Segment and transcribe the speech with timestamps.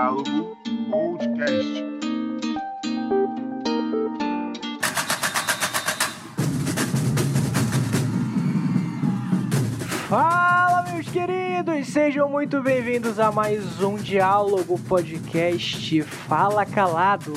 [0.00, 0.56] Diálogo
[0.90, 1.84] Podcast.
[10.08, 11.88] Fala, meus queridos!
[11.88, 17.34] Sejam muito bem-vindos a mais um Diálogo Podcast Fala Calado.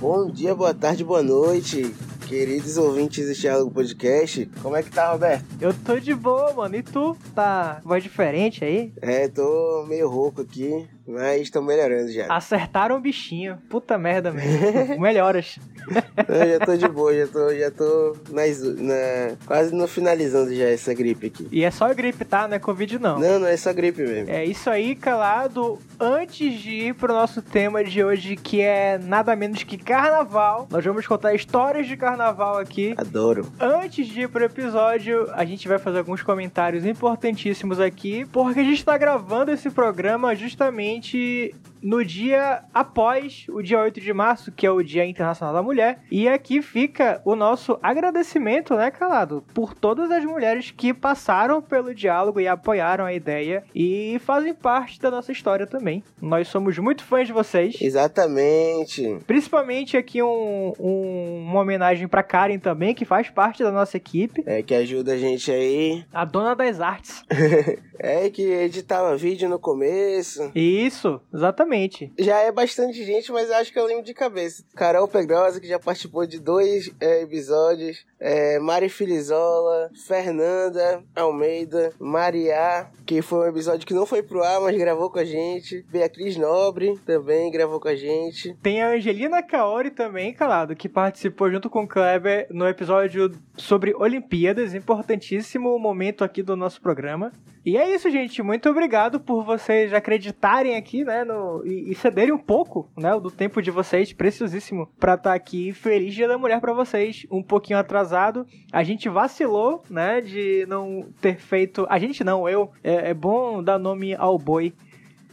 [0.00, 1.94] Bom dia, boa tarde, boa noite,
[2.32, 4.46] queridos ouvintes do Diálogo Podcast.
[4.62, 5.44] Como é que tá, Roberto?
[5.60, 6.74] Eu tô de boa, mano.
[6.74, 7.14] E tu?
[7.34, 8.90] Tá voz diferente aí?
[9.02, 12.26] É, tô meio rouco aqui, mas tô melhorando já.
[12.28, 13.58] Acertaram o bichinho.
[13.68, 15.00] Puta merda mesmo.
[15.00, 15.58] Melhoras.
[16.28, 20.66] Eu já tô de boa, já tô, já tô nas, na, quase no finalizando já
[20.66, 21.48] essa gripe aqui.
[21.50, 22.46] E é só gripe, tá?
[22.46, 23.18] Não é Covid, não.
[23.18, 24.30] Não, não é só gripe mesmo.
[24.30, 25.78] É isso aí, calado.
[25.98, 30.84] Antes de ir pro nosso tema de hoje, que é nada menos que carnaval, nós
[30.84, 32.94] vamos contar histórias de carnaval aqui.
[32.96, 33.50] Adoro.
[33.58, 38.64] Antes de ir pro episódio, a gente vai fazer alguns comentários importantíssimos aqui, porque a
[38.64, 44.52] gente tá gravando esse programa justamente gente no dia após o dia 8 de março,
[44.52, 46.00] que é o Dia Internacional da Mulher.
[46.10, 51.94] E aqui fica o nosso agradecimento, né, Calado, por todas as mulheres que passaram pelo
[51.94, 56.02] diálogo e apoiaram a ideia e fazem parte da nossa história também.
[56.20, 57.76] Nós somos muito fãs de vocês.
[57.80, 59.18] Exatamente.
[59.26, 64.42] Principalmente aqui um, um- uma homenagem pra Karen também, que faz parte da nossa equipe.
[64.46, 66.04] É que ajuda a gente aí.
[66.12, 67.22] A dona das artes.
[68.04, 70.50] É que editava vídeo no começo.
[70.56, 71.71] Isso, exatamente.
[72.18, 74.64] Já é bastante gente, mas acho que eu lembro de cabeça.
[74.74, 78.04] Carol Pedrosa, que já participou de dois é, episódios.
[78.20, 84.60] É, Mari Filizola, Fernanda Almeida, Maria, que foi um episódio que não foi pro ar,
[84.60, 85.84] mas gravou com a gente.
[85.90, 88.56] Beatriz Nobre também gravou com a gente.
[88.62, 93.94] Tem a Angelina Kaori também, calado, que participou junto com o Kleber no episódio sobre
[93.94, 97.32] Olimpíadas, importantíssimo momento aqui do nosso programa.
[97.64, 98.42] E é isso, gente.
[98.42, 103.30] Muito obrigado por vocês acreditarem aqui, né, no, e, e cederem um pouco, né, do
[103.30, 105.72] tempo de vocês, preciosíssimo, pra estar aqui.
[105.72, 107.24] Feliz Dia da Mulher pra vocês.
[107.30, 108.44] Um pouquinho atrasado.
[108.72, 111.86] A gente vacilou, né, de não ter feito.
[111.88, 112.70] A gente não, eu.
[112.82, 114.72] É, é bom dar nome ao boi.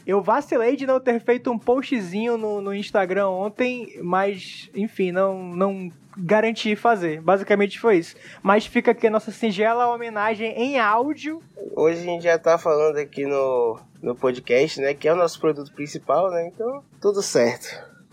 [0.10, 5.54] Eu vacilei de não ter feito um postzinho no, no Instagram ontem, mas, enfim, não,
[5.56, 7.22] não garanti fazer.
[7.22, 8.16] Basicamente foi isso.
[8.42, 11.44] Mas fica aqui a nossa singela homenagem em áudio.
[11.76, 14.96] Hoje a gente já tá falando aqui no, no podcast, né?
[14.96, 16.48] Que é o nosso produto principal, né?
[16.48, 17.68] Então, tudo certo.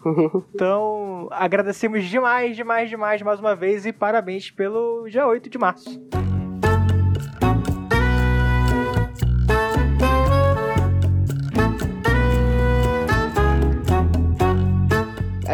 [0.55, 6.01] Então, agradecemos demais, demais, demais mais uma vez e parabéns pelo dia 8 de março.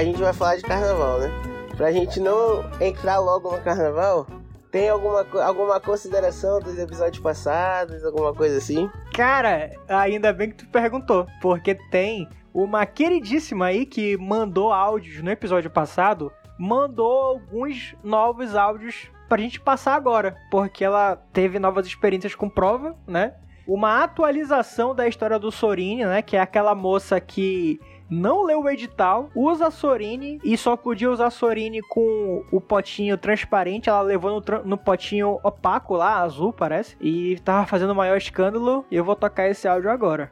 [0.03, 1.31] A gente vai falar de carnaval, né?
[1.77, 4.27] Pra gente não entrar logo no carnaval,
[4.71, 8.91] tem alguma, alguma consideração dos episódios passados, alguma coisa assim?
[9.15, 15.31] Cara, ainda bem que tu perguntou, porque tem uma queridíssima aí que mandou áudios no
[15.31, 22.35] episódio passado, mandou alguns novos áudios pra gente passar agora, porque ela teve novas experiências
[22.35, 23.35] com prova, né?
[23.69, 26.23] Uma atualização da história do Sorine, né?
[26.23, 27.81] Que é aquela moça que
[28.13, 32.61] não leu o edital, usa a Sorine e só podia usar a Sorine com o
[32.61, 33.89] potinho transparente.
[33.89, 38.85] Ela levou no, no potinho opaco lá, azul parece, e tava fazendo o maior escândalo.
[38.91, 40.31] E eu vou tocar esse áudio agora.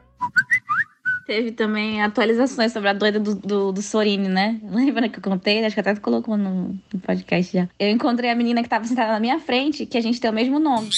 [1.25, 4.59] Teve também atualizações sobre a doida do, do, do Sorine, né?
[4.69, 5.65] Lembra que eu contei?
[5.65, 7.67] Acho que até colocou no, no podcast já.
[7.79, 10.33] Eu encontrei a menina que tava sentada na minha frente, que a gente tem o
[10.33, 10.89] mesmo nome.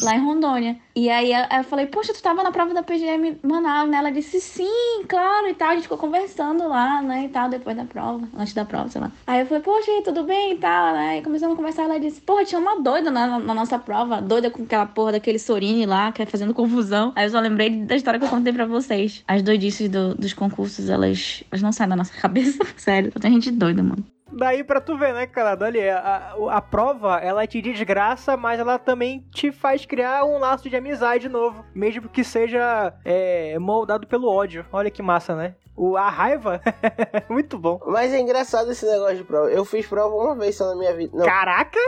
[0.00, 0.76] Lá em Rondônia.
[0.96, 3.98] E aí eu falei, poxa, tu tava na prova da PGM Manaus, né?
[3.98, 5.68] Ela disse, sim, claro, e tal.
[5.68, 7.24] A gente ficou conversando lá, né?
[7.24, 9.10] E tal, depois da prova, antes da prova, sei lá.
[9.26, 11.18] Aí eu falei, poxa, tudo bem e tal, né?
[11.18, 11.82] E começamos a conversar.
[11.84, 15.38] Ela disse, porra, tinha uma doida na, na nossa prova, doida com aquela porra daquele
[15.38, 17.12] Sorine lá, que é fazendo confusão.
[17.14, 19.22] Aí eu só lembrei da história que eu contei pra vocês.
[19.28, 22.64] As doidices do- dos concursos, elas, elas não saem da nossa cabeça.
[22.76, 24.04] Sério, tem gente doida, mano.
[24.32, 25.56] Daí pra tu ver, né, cara?
[25.62, 30.68] Olha, a, a prova, ela te desgraça, mas ela também te faz criar um laço
[30.68, 31.64] de amizade novo.
[31.74, 34.64] Mesmo que seja é, moldado pelo ódio.
[34.72, 35.54] Olha que massa, né?
[35.76, 36.60] O, a raiva,
[37.30, 37.80] muito bom.
[37.86, 39.50] Mas é engraçado esse negócio de prova.
[39.50, 41.16] Eu fiz prova uma vez só na minha vida.
[41.16, 41.78] Não, Caraca!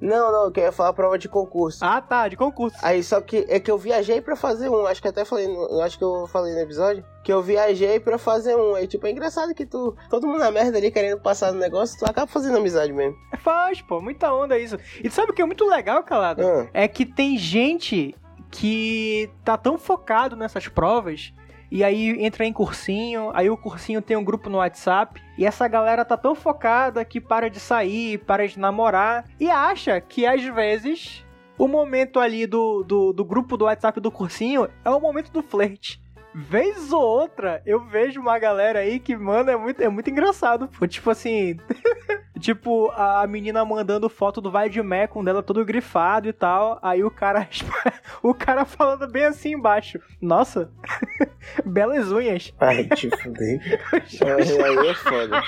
[0.00, 1.84] Não, não, eu ia falar prova de concurso.
[1.84, 2.76] Ah, tá, de concurso.
[2.82, 5.80] Aí só que é que eu viajei pra fazer um, acho que até falei, no-
[5.82, 8.74] acho que eu falei no episódio, que eu viajei pra fazer um.
[8.74, 11.98] Aí tipo, é engraçado que tu, todo mundo na merda ali querendo passar no negócio,
[11.98, 13.16] tu acaba fazendo amizade mesmo.
[13.38, 14.76] Faz, pô, muita onda isso.
[15.02, 16.42] E tu sabe o que é muito legal, Calado?
[16.46, 18.14] Ah, É que tem gente
[18.50, 21.32] que tá tão focado nessas provas
[21.70, 25.68] e aí entra em cursinho, aí o cursinho tem um grupo no WhatsApp, e essa
[25.68, 30.42] galera tá tão focada que para de sair, para de namorar, e acha que às
[30.42, 31.24] vezes
[31.58, 35.42] o momento ali do, do, do grupo do WhatsApp do cursinho é o momento do
[35.42, 36.00] flerte.
[36.40, 40.68] Vez ou outra, eu vejo uma galera aí que, mano, é muito, é muito engraçado.
[40.68, 40.86] Pô.
[40.86, 41.58] Tipo assim.
[42.38, 46.78] tipo, a menina mandando foto do Vai de Mé com dela todo grifado e tal.
[46.80, 47.48] Aí o cara.
[48.22, 49.98] o cara falando bem assim embaixo.
[50.22, 50.70] Nossa,
[51.66, 52.54] belas unhas.
[52.60, 53.58] Ai, te fudei.
[53.90, 55.42] aí, é foda.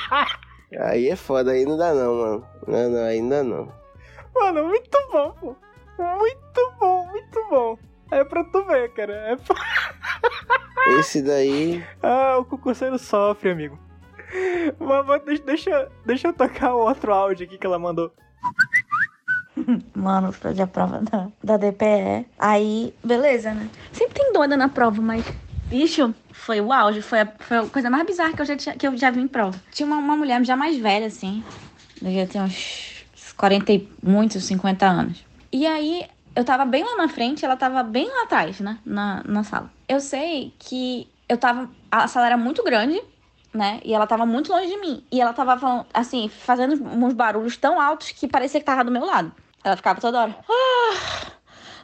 [0.77, 2.47] Aí é foda, aí não dá não, mano.
[2.67, 3.73] Não, não, ainda não.
[4.35, 5.57] Mano, muito bom, pô.
[5.99, 7.90] Muito bom, muito bom.
[8.11, 9.13] É pra tu ver, cara.
[9.13, 9.57] É pra...
[10.99, 11.85] Esse daí.
[12.03, 13.79] Ah, o concurseiro sofre, amigo.
[15.27, 18.13] Mas deixa, deixa eu tocar o outro áudio aqui que ela mandou.
[19.95, 22.27] Mano, fazer a prova da, da DPE.
[22.39, 23.69] Aí, beleza, né?
[23.93, 25.25] Sempre tem doida na prova, mas.
[25.67, 27.03] Bicho, foi o auge.
[27.03, 29.21] Foi a, foi a coisa mais bizarra que eu já, tinha, que eu já vi
[29.21, 29.61] em prova.
[29.71, 31.45] Tinha uma, uma mulher já mais velha, assim.
[32.01, 33.05] Devia ter uns
[33.37, 35.25] 40 e muitos, 50 anos.
[35.53, 38.79] E aí, eu tava bem lá na frente, ela tava bem lá atrás, né?
[38.85, 39.71] Na, na sala.
[39.89, 41.69] Eu sei que eu tava.
[41.91, 43.03] A sala era muito grande,
[43.53, 43.81] né?
[43.85, 45.05] E ela tava muito longe de mim.
[45.11, 48.91] E ela tava falando, assim, fazendo uns barulhos tão altos que parecia que tava do
[48.91, 49.33] meu lado.
[49.63, 50.37] Ela ficava toda hora.
[50.49, 51.33] Ah,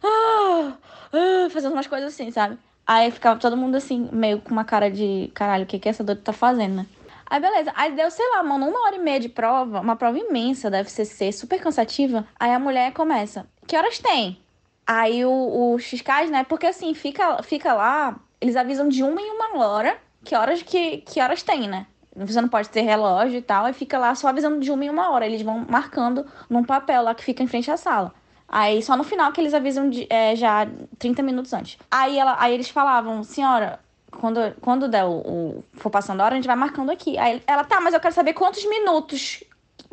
[0.04, 0.72] ah,
[1.12, 2.58] ah, fazendo umas coisas assim, sabe?
[2.86, 6.04] Aí ficava todo mundo assim, meio com uma cara de caralho, o que, que essa
[6.04, 6.86] doida tá fazendo, né?
[7.28, 10.16] Aí beleza, aí deu, sei lá, mano, uma hora e meia de prova, uma prova
[10.16, 12.24] imensa deve ser super cansativa.
[12.38, 14.38] Aí a mulher começa, que horas tem?
[14.86, 16.44] Aí o, os fiscais, né?
[16.44, 20.98] Porque assim, fica, fica lá, eles avisam de uma em uma hora que horas que,
[20.98, 21.86] que horas tem, né?
[22.16, 24.88] Você não pode ter relógio e tal, e fica lá só avisando de uma em
[24.88, 25.26] uma hora.
[25.26, 28.12] Eles vão marcando num papel lá que fica em frente à sala.
[28.48, 30.66] Aí só no final que eles avisam de, é, já
[30.98, 31.78] 30 minutos antes.
[31.90, 33.80] Aí, ela, aí eles falavam, senhora,
[34.10, 37.18] quando, quando der o, o, for passando a hora, a gente vai marcando aqui.
[37.18, 39.44] Aí ela, tá, mas eu quero saber quantos minutos,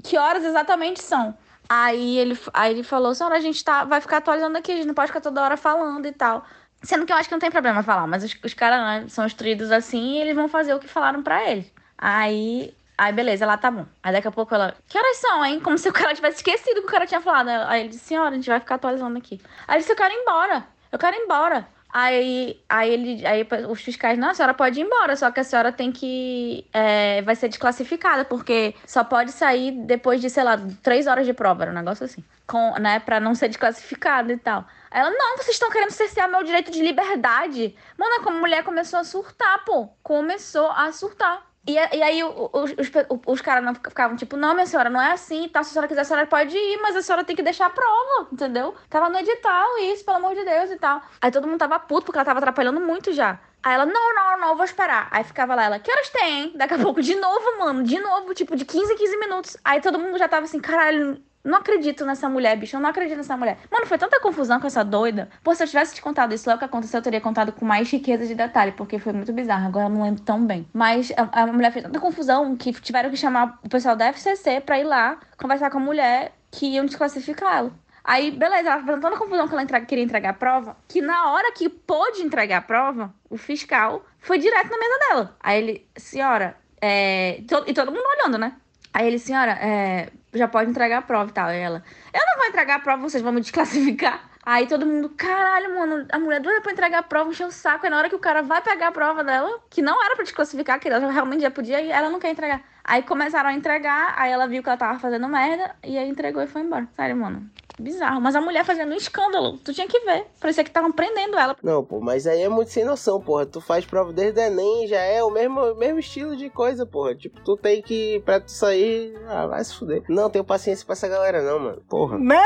[0.04, 1.36] que horas exatamente são.
[1.69, 4.88] Aí ele, aí ele falou, senhora, a gente tá, vai ficar atualizando aqui, a gente
[4.88, 6.45] não pode ficar toda hora falando e tal.
[6.81, 9.25] Sendo que eu acho que não tem problema falar, mas os, os caras né, são
[9.25, 11.71] instruídos assim e eles vão fazer o que falaram para eles.
[11.98, 13.86] Aí, aí beleza, lá tá bom.
[14.04, 15.60] Aí daqui a pouco ela, que horas são, hein?
[15.62, 17.48] Como se o cara tivesse esquecido o que o cara tinha falado.
[17.50, 19.39] Aí ele disse, senhora, a gente vai ficar atualizando aqui.
[19.68, 21.68] Aí ele disse, eu quero ir embora, eu quero ir embora.
[21.95, 25.44] Aí, aí, ele, aí os fiscais, não, a senhora pode ir embora, só que a
[25.44, 26.66] senhora tem que.
[26.74, 31.34] É, vai ser desclassificada, porque só pode sair depois de, sei lá, três horas de
[31.34, 32.24] prova, era um negócio assim.
[32.48, 34.66] Com, né, pra não ser desclassificada e tal.
[34.90, 37.75] Aí ela, não, vocês estão querendo cercear meu direito de liberdade.
[37.96, 39.88] Mano, como mulher começou a surtar, pô.
[40.01, 41.52] Começou a surtar.
[41.65, 42.92] E, e aí os, os,
[43.25, 45.63] os caras não ficavam tipo, não, minha senhora, não é assim, tá?
[45.63, 47.69] Se a senhora quiser, a senhora pode ir, mas a senhora tem que deixar a
[47.69, 48.75] prova, entendeu?
[48.89, 51.01] Tava no edital isso, pelo amor de Deus e tal.
[51.21, 53.39] Aí todo mundo tava puto, porque ela tava atrapalhando muito já.
[53.63, 55.07] Aí ela, não, não, não, vou esperar.
[55.10, 56.51] Aí ficava lá, ela, que horas tem?
[56.57, 59.57] Daqui a pouco, de novo, mano, de novo, tipo, de 15 em 15 minutos.
[59.63, 62.78] Aí todo mundo já tava assim, caralho, não acredito nessa mulher, bicho.
[62.78, 63.57] Eu não acredito nessa mulher.
[63.69, 65.30] Mano, foi tanta confusão com essa doida.
[65.44, 67.66] Pô, se eu tivesse te contado isso lá, o que aconteceu, eu teria contado com
[67.66, 69.68] mais riqueza de detalhe, porque foi muito bizarro.
[69.68, 70.66] Agora eu não lembro tão bem.
[70.74, 74.62] Mas a, a mulher fez tanta confusão que tiveram que chamar o pessoal da FCC
[74.62, 77.72] pra ir lá conversar com a mulher que iam desclassificá-la.
[78.06, 81.54] Aí, beleza, ela fazendo tanta confusão que ela queria entregar a prova, que na hora
[81.54, 85.38] que pôde entregar a prova, o fiscal foi direto na mesa dela.
[85.39, 87.42] Aí ele, senhora, é...
[87.66, 88.56] e todo mundo olhando, né?
[88.94, 91.51] Aí ele, senhora, é já pode entregar a prova e tal.
[91.51, 91.83] E ela,
[92.13, 94.32] eu não vou entregar a prova, vocês vão me desclassificar.
[94.45, 97.86] Aí todo mundo, caralho, mano, a mulher doida pra entregar a prova, encheu o saco.
[97.86, 100.24] E na hora que o cara vai pegar a prova dela, que não era pra
[100.24, 102.62] desclassificar, que ela realmente já podia, e ela não quer entregar.
[102.84, 106.44] Aí começaram a entregar, aí ela viu que ela tava fazendo merda, e aí entregou
[106.44, 106.88] e foi embora.
[106.96, 107.50] Sério, mano.
[107.79, 108.22] Bizarro.
[108.22, 109.58] Mas a mulher fazendo um escândalo.
[109.58, 110.27] Tu tinha que ver.
[110.39, 111.56] Parecia que estavam prendendo ela.
[111.63, 113.46] Não, pô, mas aí é muito sem noção, porra.
[113.46, 117.15] Tu faz prova desde o Enem, já é o mesmo, mesmo estilo de coisa, porra.
[117.15, 120.03] Tipo, tu tem que, pra tu sair, ah, vai se fuder.
[120.08, 121.82] Não, tenho paciência pra essa galera não, mano.
[121.89, 122.20] Porra.
[122.20, 122.46] Né?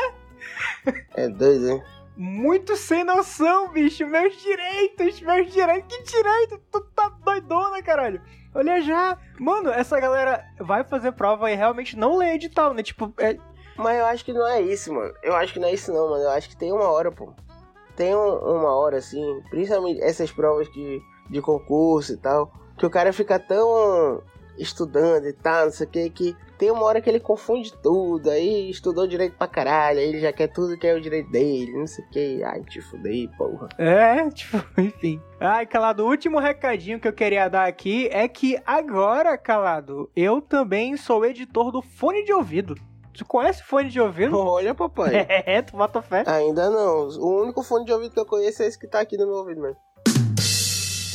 [1.15, 1.83] É doido, hein?
[2.17, 4.05] Muito sem noção, bicho.
[4.07, 5.97] Meus direitos, meus direitos.
[5.97, 6.59] Que direito?
[6.71, 8.21] Tu tá doidona, caralho.
[8.53, 9.17] Olha já.
[9.39, 12.81] Mano, essa galera vai fazer prova e realmente não lê edital, né?
[12.81, 13.37] Tipo, é
[13.77, 15.13] mas eu acho que não é isso, mano.
[15.21, 16.23] Eu acho que não é isso não, mano.
[16.23, 17.31] Eu acho que tem uma hora, pô.
[17.95, 22.89] Tem um, uma hora, assim, principalmente essas provas que, de concurso e tal, que o
[22.89, 24.21] cara fica tão
[24.57, 28.29] estudando e tal, não sei o que, que tem uma hora que ele confunde tudo,
[28.29, 31.71] aí estudou direito pra caralho, aí ele já quer tudo que é o direito dele,
[31.73, 33.69] não sei o que, ai, te fudei, porra.
[33.77, 35.21] É, tipo, enfim.
[35.39, 40.41] Ai, Calado, o último recadinho que eu queria dar aqui é que agora, Calado, eu
[40.41, 42.75] também sou editor do fone de ouvido.
[43.13, 44.37] Tu conhece fone de ouvido?
[44.37, 45.25] Olha, papai.
[45.27, 46.23] É, tu bota fé?
[46.27, 47.07] Ainda não.
[47.07, 49.37] O único fone de ouvido que eu conheço é esse que tá aqui no meu
[49.37, 49.77] ouvido mesmo.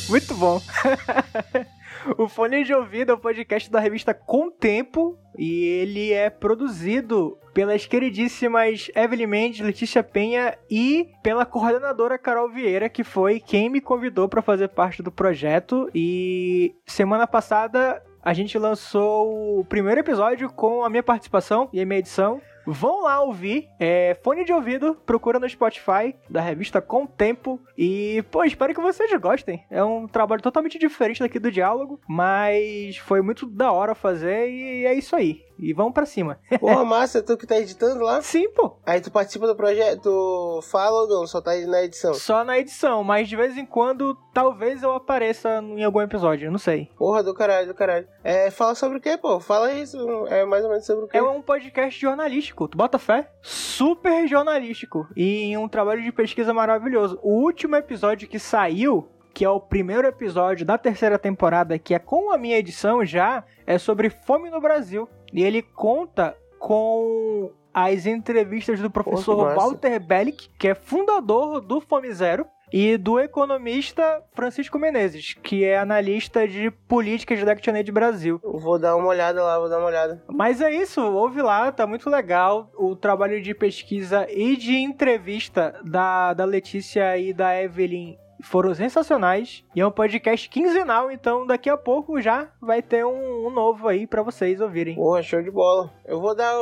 [0.09, 0.61] Muito bom.
[2.17, 7.37] o Fone de Ouvido é o podcast da revista Com Tempo e ele é produzido
[7.53, 13.79] pelas queridíssimas Evelyn Mendes, Letícia Penha e pela coordenadora Carol Vieira, que foi quem me
[13.79, 15.89] convidou para fazer parte do projeto.
[15.93, 21.85] E semana passada a gente lançou o primeiro episódio com a minha participação e a
[21.85, 22.41] minha edição.
[22.65, 28.23] Vão lá ouvir, é fone de ouvido, procura no Spotify da revista Com Tempo e,
[28.31, 29.63] pô, espero que vocês gostem.
[29.69, 34.85] É um trabalho totalmente diferente daqui do diálogo, mas foi muito da hora fazer e
[34.85, 35.43] é isso aí.
[35.63, 36.39] E vamos pra cima.
[36.59, 38.21] Porra, massa, tu que tá editando lá?
[38.21, 38.77] Sim, pô.
[38.85, 41.27] Aí tu participa do projeto, tu fala ou não?
[41.27, 42.13] Só tá na edição?
[42.13, 46.51] Só na edição, mas de vez em quando talvez eu apareça em algum episódio, eu
[46.51, 46.89] não sei.
[46.97, 48.07] Porra, do caralho, do caralho.
[48.23, 49.39] É, fala sobre o quê, pô?
[49.39, 51.17] Fala isso, é mais ou menos sobre o quê?
[51.17, 53.29] É um podcast jornalístico, tu bota fé?
[53.41, 57.19] Super jornalístico e um trabalho de pesquisa maravilhoso.
[57.21, 61.99] O último episódio que saiu que é o primeiro episódio da terceira temporada, que é
[61.99, 65.09] com a minha edição já, é sobre fome no Brasil.
[65.33, 69.55] E ele conta com as entrevistas do professor.
[69.55, 75.77] Walter Bellick, que é fundador do Fome Zero, e do economista Francisco Menezes, que é
[75.77, 78.41] analista de políticas da ActionAid Brasil.
[78.43, 80.23] Vou dar uma olhada lá, vou dar uma olhada.
[80.27, 85.79] Mas é isso, ouve lá, tá muito legal o trabalho de pesquisa e de entrevista
[85.83, 89.63] da, da Letícia e da Evelyn foram sensacionais.
[89.75, 93.87] E é um podcast quinzenal, então daqui a pouco já vai ter um, um novo
[93.87, 94.95] aí pra vocês ouvirem.
[94.95, 95.91] Porra, show de bola.
[96.05, 96.53] Eu vou dar,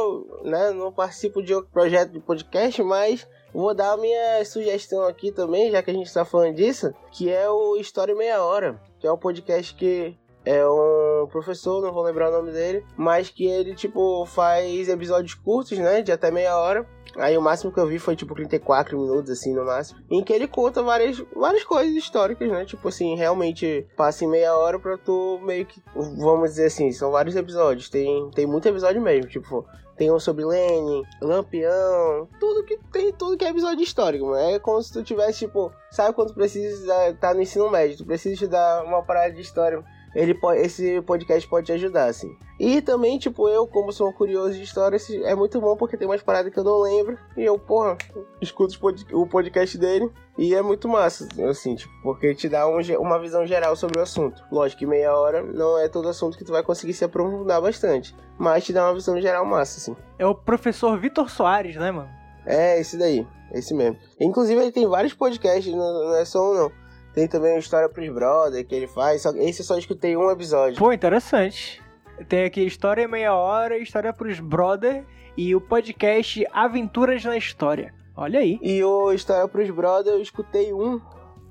[0.43, 5.31] né, não participo de outro projeto de podcast, mas vou dar a minha sugestão aqui
[5.31, 9.07] também, já que a gente tá falando disso, que é o História Meia Hora, que
[9.07, 13.45] é um podcast que é um professor, não vou lembrar o nome dele, mas que
[13.45, 16.87] ele, tipo, faz episódios curtos, né, de até meia hora.
[17.17, 19.99] Aí o máximo que eu vi foi, tipo, 34 minutos, assim, no máximo.
[20.09, 22.63] Em que ele conta várias, várias coisas históricas, né?
[22.63, 25.81] Tipo assim, realmente passa em meia hora pra tu meio que...
[25.93, 27.89] Vamos dizer assim, são vários episódios.
[27.89, 29.65] Tem, tem muito episódio mesmo, tipo...
[29.97, 34.33] Tem um sobre Lenin, Lampião, tudo que tem, tudo que é episódio histórico.
[34.33, 38.05] É como se tu tivesse, tipo, sabe quando tu precisa estar no ensino médio, tu
[38.05, 39.83] precisa estudar uma parada de história.
[40.13, 42.35] Ele pode, esse podcast pode te ajudar, assim.
[42.59, 46.07] E também, tipo, eu, como sou um curioso de história, é muito bom porque tem
[46.07, 47.17] umas paradas que eu não lembro.
[47.37, 47.97] E eu, porra,
[48.41, 50.11] escuto pod- o podcast dele.
[50.37, 54.01] E é muito massa, assim, tipo, porque te dá um uma visão geral sobre o
[54.01, 54.43] assunto.
[54.51, 58.15] Lógico que meia hora não é todo assunto que tu vai conseguir se aprofundar bastante.
[58.37, 59.95] Mas te dá uma visão geral massa, assim.
[60.19, 62.09] É o professor Vitor Soares, né, mano?
[62.45, 63.25] É, esse daí.
[63.53, 63.97] Esse mesmo.
[64.19, 66.71] Inclusive, ele tem vários podcasts, não, não é só um, não.
[67.13, 69.21] Tem também uma história pros brother que ele faz.
[69.21, 70.77] Só, esse eu só escutei um episódio.
[70.77, 71.81] Pô, interessante.
[72.29, 77.93] Tem aqui História em Meia Hora, História pros Brother e o podcast Aventuras na História.
[78.15, 78.59] Olha aí.
[78.61, 81.01] E o História pros Brother, eu escutei um,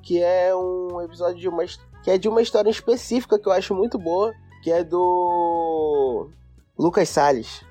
[0.02, 1.64] que é um episódio de uma,
[2.02, 6.30] que é de uma história específica que eu acho muito boa, que é do
[6.78, 7.64] Lucas Salles,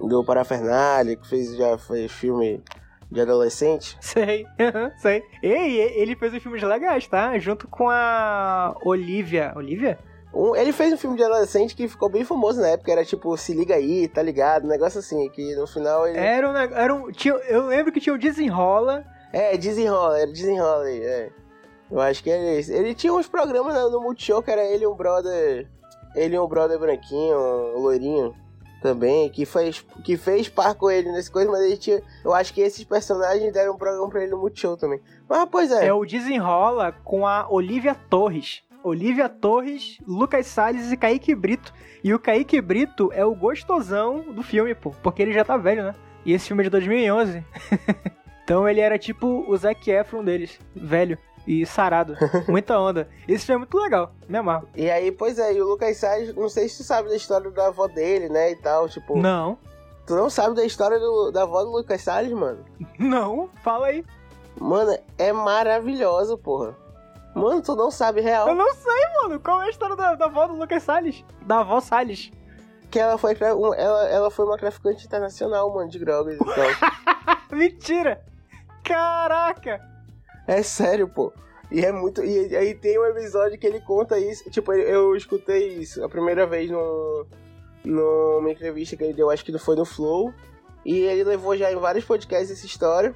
[0.00, 2.62] do Parafernália, que fez, já fez filme
[3.10, 3.96] de adolescente.
[4.00, 4.46] Sei,
[4.98, 5.22] sei.
[5.42, 7.38] Ei, ele fez uns filmes legais, tá?
[7.38, 9.52] Junto com a Olivia.
[9.56, 9.98] Olivia?
[10.32, 13.36] Um- ele fez um filme de adolescente que ficou bem famoso na época, era tipo
[13.36, 14.64] Se Liga Aí, tá ligado?
[14.64, 16.18] Um negócio assim, que no final ele...
[16.18, 19.04] Era um, era um tinha, Eu lembro que tinha o Desenrola.
[19.32, 21.30] É, desenrola, era desenrola aí, é.
[21.90, 22.72] Eu acho que esse.
[22.72, 25.66] Ele tinha uns programas no, no Multishow que era ele e um brother.
[26.14, 27.36] Ele e um brother branquinho,
[27.76, 28.34] um loirinho
[28.80, 32.02] também, que fez, que fez par com ele nesse coisa, mas ele tinha.
[32.24, 35.00] Eu acho que esses personagens deram um programa pra ele no Multishow também.
[35.28, 35.86] Mas pois é.
[35.86, 38.62] É o Desenrola com a Olivia Torres.
[38.82, 41.72] Olivia Torres, Lucas Salles e Kaique Brito.
[42.02, 44.90] E o Kaique Brito é o gostosão do filme, pô.
[45.02, 45.94] Porque ele já tá velho, né?
[46.24, 47.44] E esse filme é de 2011.
[48.44, 50.58] então ele era tipo o Zac Efron deles.
[50.74, 52.14] Velho e sarado.
[52.46, 53.08] Muita onda.
[53.26, 54.12] Esse filme é muito legal.
[54.28, 54.68] Me amarro.
[54.76, 57.50] E aí, pois é, e o Lucas Salles, não sei se tu sabe da história
[57.50, 58.50] da avó dele, né?
[58.52, 59.18] E tal, tipo.
[59.18, 59.56] Não.
[60.06, 62.64] Tu não sabe da história do- da avó do Lucas Salles, mano?
[62.98, 63.48] Não.
[63.62, 64.04] Fala aí.
[64.60, 66.76] Mano, é maravilhosa, porra.
[67.34, 68.48] Mano, tu não sabe real.
[68.48, 69.38] Eu não sei, mano.
[69.40, 71.24] Qual é a história da, da avó do Lucas Salles?
[71.42, 72.30] Da avó Salles.
[72.90, 73.76] Que ela foi, ela,
[74.08, 77.36] ela foi uma traficante internacional, mano, de drogas e tal.
[77.56, 78.22] Mentira.
[78.82, 79.80] Caraca.
[80.48, 81.32] É sério, pô.
[81.70, 82.24] E é muito.
[82.24, 84.48] E aí tem um episódio que ele conta isso.
[84.50, 87.26] Tipo, eu- escutei isso a primeira vez no,
[87.84, 90.32] numa entrevista que ele deu, acho que foi no Flow.
[90.84, 93.14] E ele levou já em vários podcasts essa história.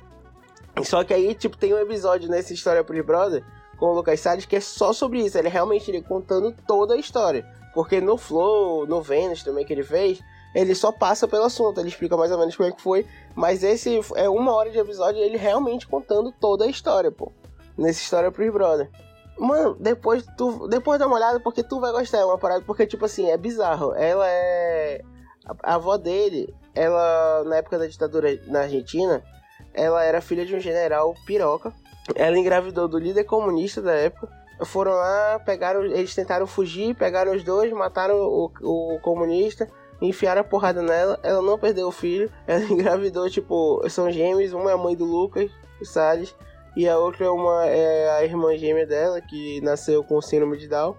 [0.83, 3.43] Só que aí, tipo, tem um episódio nessa história pro Brother
[3.79, 5.39] com o Lucas Salles que é só sobre isso.
[5.39, 7.47] Ele realmente ele contando toda a história.
[7.73, 10.21] Porque no Flow, no Vênus também que ele fez,
[10.55, 13.07] ele só passa pelo assunto, ele explica mais ou menos como é que foi.
[13.35, 17.33] Mas esse é uma hora de episódio ele realmente contando toda a história, pô.
[17.77, 18.91] Nessa história pro Brother.
[19.39, 20.69] Mano, depois tu.
[20.69, 22.19] Depois dá uma olhada porque tu vai gostar.
[22.19, 22.63] É uma parada.
[22.67, 23.95] Porque, tipo assim, é bizarro.
[23.95, 25.01] Ela é.
[25.47, 29.25] A, a avó dele, ela, na época da ditadura na Argentina,
[29.73, 31.73] ela era filha de um general piroca.
[32.15, 34.29] Ela engravidou do líder comunista da época.
[34.67, 35.83] Foram lá, pegaram.
[35.83, 39.67] Eles tentaram fugir, pegaram os dois, mataram o, o comunista
[40.03, 44.71] enfiaram a porrada nela, ela não perdeu o filho, ela engravidou, tipo, são gêmeos, uma
[44.71, 46.35] é a mãe do Lucas, o Salles,
[46.77, 50.69] e a outra é, uma, é a irmã gêmea dela, que nasceu com síndrome de
[50.69, 50.97] Down.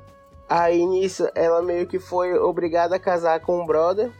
[0.47, 4.11] Aí nisso, ela meio que foi obrigada a casar com um brother,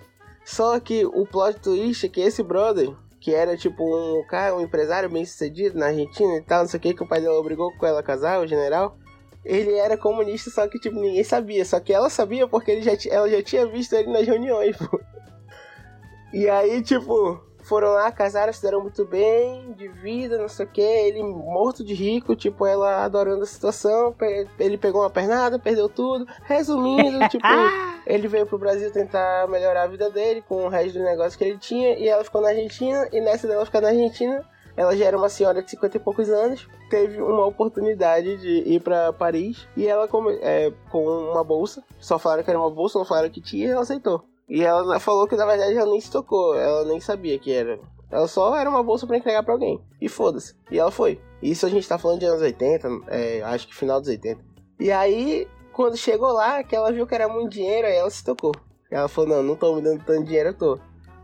[0.44, 4.62] só que o plot twist é que esse brother, que era tipo um cara, um
[4.62, 7.40] empresário bem sucedido na Argentina e tal, não sei o que, que o pai dela
[7.40, 8.98] obrigou com ela a casar, o general,
[9.46, 11.66] ele era comunista, só que, tipo, ninguém sabia.
[11.66, 15.00] Só que ela sabia porque ele já ela já tinha visto ele nas reuniões, pô.
[16.34, 20.70] E aí, tipo, foram lá, casaram, se deram muito bem, de vida, não sei o
[20.70, 20.82] que.
[20.82, 24.16] Ele morto de rico, tipo, ela adorando a situação.
[24.60, 26.26] Ele pegou uma pernada, perdeu tudo.
[26.44, 27.48] Resumindo, tipo,
[28.06, 31.44] ele veio pro Brasil tentar melhorar a vida dele com o resto do negócio que
[31.44, 31.98] ele tinha.
[31.98, 33.08] E ela ficou na Argentina.
[33.12, 34.44] E nessa dela ficar na Argentina,
[34.76, 38.80] ela já era uma senhora de 50 e poucos anos, teve uma oportunidade de ir
[38.82, 42.98] para Paris e ela com, é, com uma bolsa, só falaram que era uma bolsa,
[42.98, 44.24] não falaram que tinha, e ela aceitou.
[44.50, 47.80] E ela falou que na verdade ela nem se tocou, ela nem sabia que era.
[48.12, 49.82] Ela só era uma bolsa para entregar para alguém.
[50.00, 50.54] E foda-se.
[50.70, 51.20] E ela foi.
[51.42, 54.40] Isso a gente tá falando de anos 80, é, acho que final dos 80.
[54.80, 58.24] E aí, quando chegou lá, que ela viu que era muito dinheiro, aí ela se
[58.24, 58.52] tocou.
[58.92, 60.80] Ela falou, não, não tô me dando tanto dinheiro, eu tô.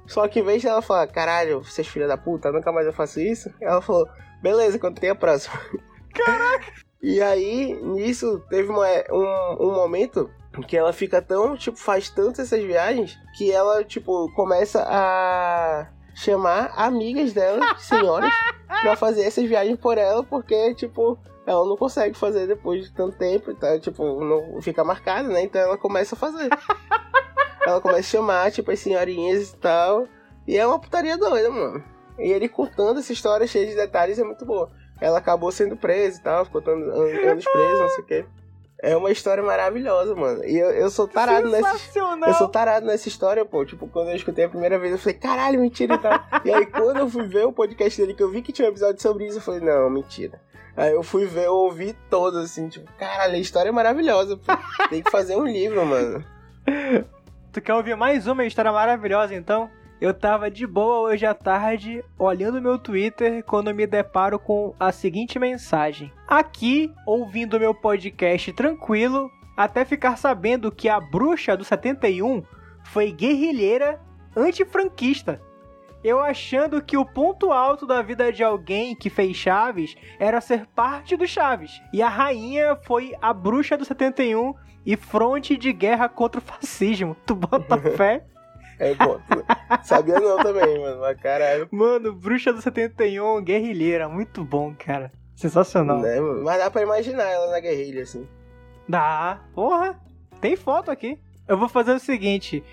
[0.10, 2.92] Só que em vez de ela falar, caralho, vocês filha da puta, nunca mais eu
[2.92, 4.10] faço isso, ela falou,
[4.42, 5.54] beleza, quando tem a próxima.
[6.14, 6.74] Caraca!
[7.02, 10.30] E aí, nisso, teve uma, um, um momento
[10.68, 16.74] que ela fica tão, tipo, faz tanto essas viagens, que ela, tipo, começa a chamar
[16.76, 18.34] amigas dela, senhoras,
[18.82, 23.16] pra fazer essas viagens por ela, porque, tipo, ela não consegue fazer depois de tanto
[23.16, 25.44] tempo, então, tipo, não fica marcada, né?
[25.44, 26.50] Então ela começa a fazer.
[27.70, 30.08] ela começa a chamar, tipo, as senhorinhas e tal.
[30.48, 31.84] E é uma putaria doida, mano.
[32.18, 34.70] E ele contando essa história cheia de detalhes é muito boa.
[35.00, 38.26] Ela acabou sendo presa e tal, ficou anos preso, não sei o quê.
[38.82, 40.44] É uma história maravilhosa, mano.
[40.46, 42.00] E eu, eu sou tarado nessa.
[42.26, 43.66] Eu sou tarado nessa história, pô.
[43.66, 46.20] Tipo, quando eu escutei a primeira vez, eu falei, caralho, mentira e tal.
[46.46, 48.72] e aí, quando eu fui ver o podcast dele, que eu vi que tinha um
[48.72, 50.42] episódio sobre isso, eu falei, não, mentira.
[50.78, 54.54] Aí eu fui ver, eu ouvi todo, assim, tipo, caralho, a história é maravilhosa, pô.
[54.90, 56.24] Tem que fazer um livro, mano.
[57.52, 59.72] Tu quer ouvir mais uma história maravilhosa, então?
[60.00, 64.92] Eu tava de boa hoje à tarde, olhando meu Twitter, quando me deparo com a
[64.92, 66.14] seguinte mensagem.
[66.28, 72.44] Aqui, ouvindo meu podcast tranquilo, até ficar sabendo que a bruxa do 71
[72.84, 74.00] foi guerrilheira
[74.38, 75.42] antifranquista.
[76.04, 80.68] Eu achando que o ponto alto da vida de alguém que fez Chaves era ser
[80.68, 81.82] parte do Chaves.
[81.92, 84.54] E a rainha foi a bruxa do 71
[84.86, 87.16] e fronte de guerra contra o fascismo.
[87.26, 88.24] Tu bota fé?
[88.80, 88.96] É.
[89.84, 91.02] Sabia não também, mano.
[91.02, 91.68] Mas caralho.
[91.72, 94.08] Mano, bruxa do 71, guerrilheira.
[94.08, 95.12] Muito bom, cara.
[95.36, 96.00] Sensacional.
[96.00, 96.44] Né, mano?
[96.44, 98.28] Mas dá pra imaginar ela na guerrilha, assim.
[98.88, 99.42] Dá.
[99.54, 100.00] Porra.
[100.40, 101.20] Tem foto aqui.
[101.48, 102.64] Eu vou fazer o seguinte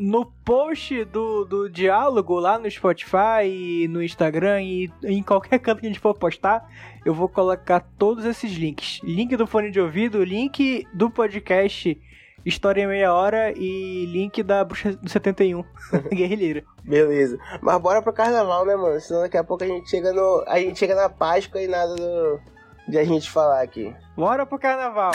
[0.00, 5.86] no post do, do diálogo lá no Spotify, no Instagram e em qualquer canto que
[5.86, 6.66] a gente for postar,
[7.04, 8.98] eu vou colocar todos esses links.
[9.04, 12.00] Link do fone de ouvido, link do podcast
[12.46, 15.62] História em Meia Hora e link da Bruxa do 71,
[16.10, 16.64] Guerrilheira.
[16.82, 17.38] Beleza.
[17.60, 18.98] Mas bora pro carnaval, né, mano?
[19.00, 20.42] Senão daqui a pouco a gente chega no.
[20.46, 22.40] A gente chega na Páscoa e nada do,
[22.88, 23.94] de a gente falar aqui.
[24.16, 25.12] Bora pro carnaval.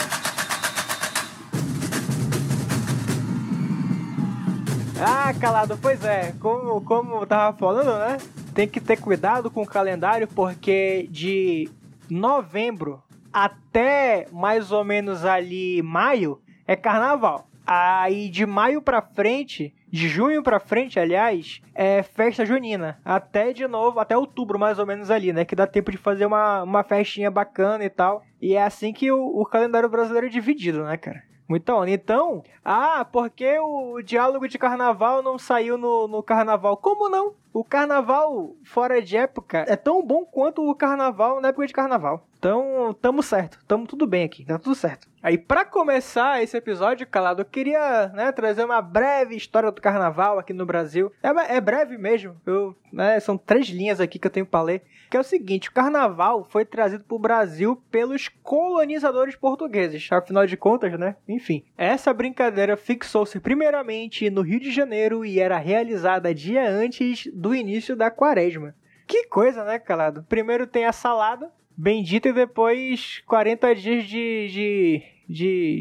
[5.07, 8.17] Ah, calado, pois é, como, como eu tava falando, né?
[8.55, 11.69] Tem que ter cuidado com o calendário, porque de
[12.09, 17.47] novembro até mais ou menos ali maio é carnaval.
[17.67, 22.99] Aí de maio pra frente, de junho pra frente, aliás, é festa junina.
[23.05, 25.45] Até de novo, até outubro mais ou menos ali, né?
[25.45, 28.23] Que dá tempo de fazer uma, uma festinha bacana e tal.
[28.41, 31.21] E é assim que o, o calendário brasileiro é dividido, né, cara?
[31.47, 31.91] Muito onda.
[31.91, 36.75] Então, ah, porque o diálogo de carnaval não saiu no, no carnaval?
[36.77, 37.35] Como não?
[37.55, 42.27] O carnaval fora de época é tão bom quanto o carnaval na época de carnaval.
[42.37, 43.57] Então, tamo certo.
[43.65, 44.43] Tamo tudo bem aqui.
[44.45, 45.07] Tá tudo certo.
[45.23, 50.37] Aí, para começar esse episódio, Calado, eu queria né, trazer uma breve história do carnaval
[50.37, 51.11] aqui no Brasil.
[51.23, 52.35] É, é breve mesmo.
[52.45, 54.83] Eu, né, são três linhas aqui que eu tenho para ler.
[55.09, 60.07] Que é o seguinte: o carnaval foi trazido para o Brasil pelos colonizadores portugueses.
[60.11, 61.15] Afinal de contas, né?
[61.27, 67.53] Enfim, essa brincadeira fixou-se primeiramente no Rio de Janeiro e era realizada dia antes do
[67.55, 68.75] início da quaresma.
[69.07, 70.23] Que coisa, né, Calado?
[70.27, 75.03] Primeiro tem a salada, bendita e depois 40 dias de, de,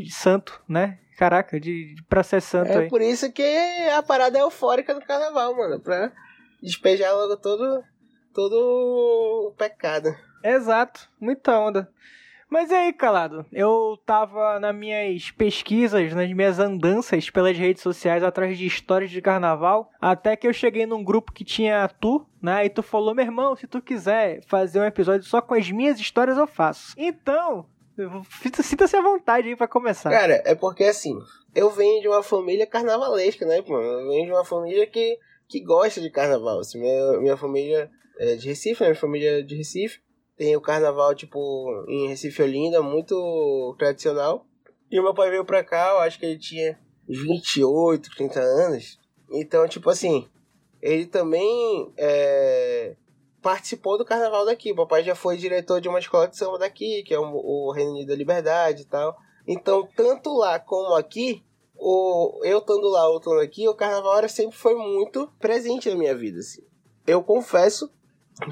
[0.03, 0.98] de santo, né?
[1.16, 2.88] Caraca, de, de pra ser santo É aí.
[2.88, 3.42] por isso que
[3.96, 5.81] a parada é eufórica do carnaval, mano.
[5.81, 6.12] Pra
[6.62, 7.83] despejar logo todo,
[8.35, 10.14] todo o pecado.
[10.42, 11.88] Exato, muita onda.
[12.48, 13.44] Mas e aí, calado?
[13.52, 19.20] Eu tava nas minhas pesquisas, nas minhas andanças pelas redes sociais atrás de histórias de
[19.20, 22.64] carnaval, até que eu cheguei num grupo que tinha tu, né?
[22.64, 25.98] E tu falou, meu irmão, se tu quiser fazer um episódio só com as minhas
[25.98, 26.94] histórias, eu faço.
[26.96, 27.66] Então,
[28.62, 30.11] sinta-se à vontade aí pra começar.
[30.11, 31.16] Cara, é porque assim,
[31.54, 33.85] eu venho de uma família carnavalesca, né, mano?
[33.85, 36.61] Eu venho de uma família que, que gosta de carnaval.
[36.61, 38.88] Assim, minha, minha família é de Recife, né?
[38.90, 40.00] Minha família é de Recife.
[40.37, 44.47] Tem o carnaval, tipo, em Recife Olinda, muito tradicional.
[44.90, 48.99] E meu pai veio pra cá, eu acho que ele tinha 28, 30 anos.
[49.31, 50.29] Então, tipo assim,
[50.83, 52.97] ele também é,
[53.42, 54.73] participou do carnaval daqui.
[54.73, 57.92] O papai já foi diretor de uma escola de samba daqui, que é o, Reino
[57.92, 59.16] Unido da Liberdade e tal.
[59.47, 61.44] Então, tanto lá como aqui,
[61.77, 65.97] o, eu estando lá ou estando aqui, o carnaval era, sempre foi muito presente na
[65.97, 66.38] minha vida.
[66.38, 66.62] Assim.
[67.07, 67.90] Eu confesso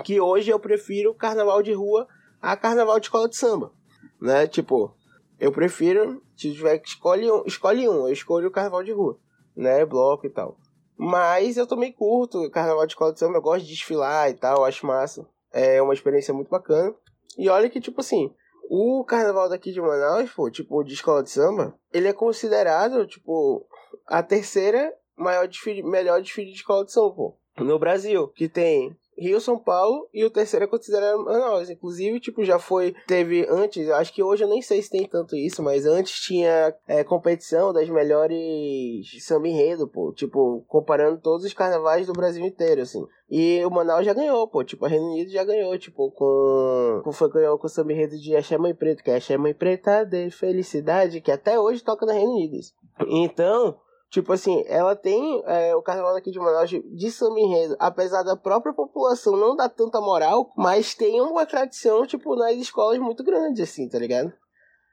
[0.05, 2.07] que hoje eu prefiro carnaval de rua
[2.41, 3.73] a carnaval de escola de samba.
[4.21, 4.47] Né?
[4.47, 4.95] Tipo,
[5.39, 9.19] eu prefiro, se tiver que escolhe um, escolhe um, eu escolho o carnaval de rua,
[9.57, 9.85] né?
[9.85, 10.57] Bloco e tal.
[10.97, 14.65] Mas eu também curto carnaval de escola de samba, eu gosto de desfilar e tal,
[14.65, 15.27] acho massa.
[15.53, 16.95] É uma experiência muito bacana.
[17.37, 18.33] E olha que, tipo assim,
[18.71, 23.67] o carnaval daqui de Manaus, pô, tipo, de escola de samba, ele é considerado, tipo,
[24.07, 28.29] a terceira maior desfile, melhor desfile de escola de samba, pô, no Brasil.
[28.29, 31.71] Que tem Rio, São Paulo e o terceiro é considerado Manaus.
[31.71, 32.95] Inclusive, tipo, já foi.
[33.07, 36.75] Teve antes, acho que hoje eu nem sei se tem tanto isso, mas antes tinha
[36.87, 40.13] é, competição das melhores samba enredo, pô.
[40.13, 43.07] Tipo, comparando todos os carnavais do Brasil inteiro, assim.
[43.31, 44.63] E o Manaus já ganhou, pô.
[44.63, 47.01] Tipo, a Reino Unido já ganhou, tipo, com.
[47.03, 49.55] com foi ganhou com o samba enredo de Axé Mãe Preta, que é Axé Mãe
[49.55, 52.59] Preta de Felicidade, que até hoje toca na Reino Unido.
[53.07, 53.79] Então.
[54.13, 58.23] Tipo assim, ela tem é, o carnaval aqui de Manaus de, de samba enredo, apesar
[58.23, 63.25] da própria população não dar tanta moral, mas tem uma tradição, tipo, nas escolas muito
[63.25, 64.31] grande, assim, tá ligado?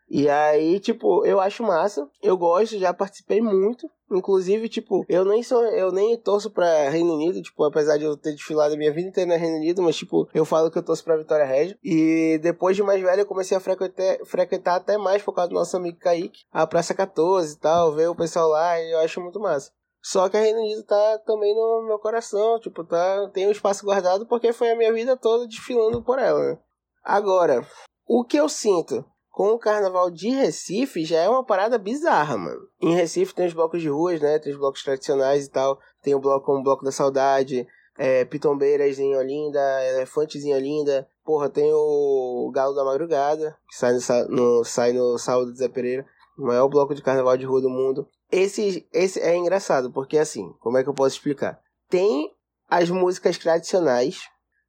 [0.09, 3.91] E aí, tipo, eu acho massa, eu gosto, já participei muito.
[4.11, 8.17] Inclusive, tipo, eu nem sou, eu nem torço pra Reino Unido, tipo, apesar de eu
[8.17, 10.83] ter desfilado a minha vida inteira no Reino Unido, mas tipo, eu falo que eu
[10.83, 11.77] torço pra Vitória Regia.
[11.83, 15.55] E depois de mais velho, eu comecei a frequentar, frequentar até mais por causa do
[15.55, 19.21] nosso amigo Kaique, a Praça 14 e tal, ver o pessoal lá, e eu acho
[19.21, 19.71] muito massa.
[20.01, 23.83] Só que a Reino Unido tá também no meu coração, tipo, tá, tem um espaço
[23.83, 26.57] guardado porque foi a minha vida toda desfilando por ela, né?
[27.03, 27.67] Agora,
[28.07, 29.05] o que eu sinto
[29.39, 32.59] com o carnaval de Recife já é uma parada bizarra, mano.
[32.81, 34.37] Em Recife tem os blocos de ruas, né?
[34.37, 35.79] Tem os blocos tradicionais e tal.
[36.03, 37.65] Tem o bloco como Bloco da Saudade,
[37.97, 41.07] é, Pitombeiras em Olinda, Elefantes em Olinda.
[41.23, 45.69] Porra, tem o Galo da Madrugada, que sai no, no, sai no sábado de Zé
[45.69, 46.05] Pereira.
[46.37, 48.09] O maior bloco de carnaval de rua do mundo.
[48.29, 51.61] Esse, esse é engraçado, porque assim, como é que eu posso explicar?
[51.89, 52.29] Tem
[52.69, 54.19] as músicas tradicionais,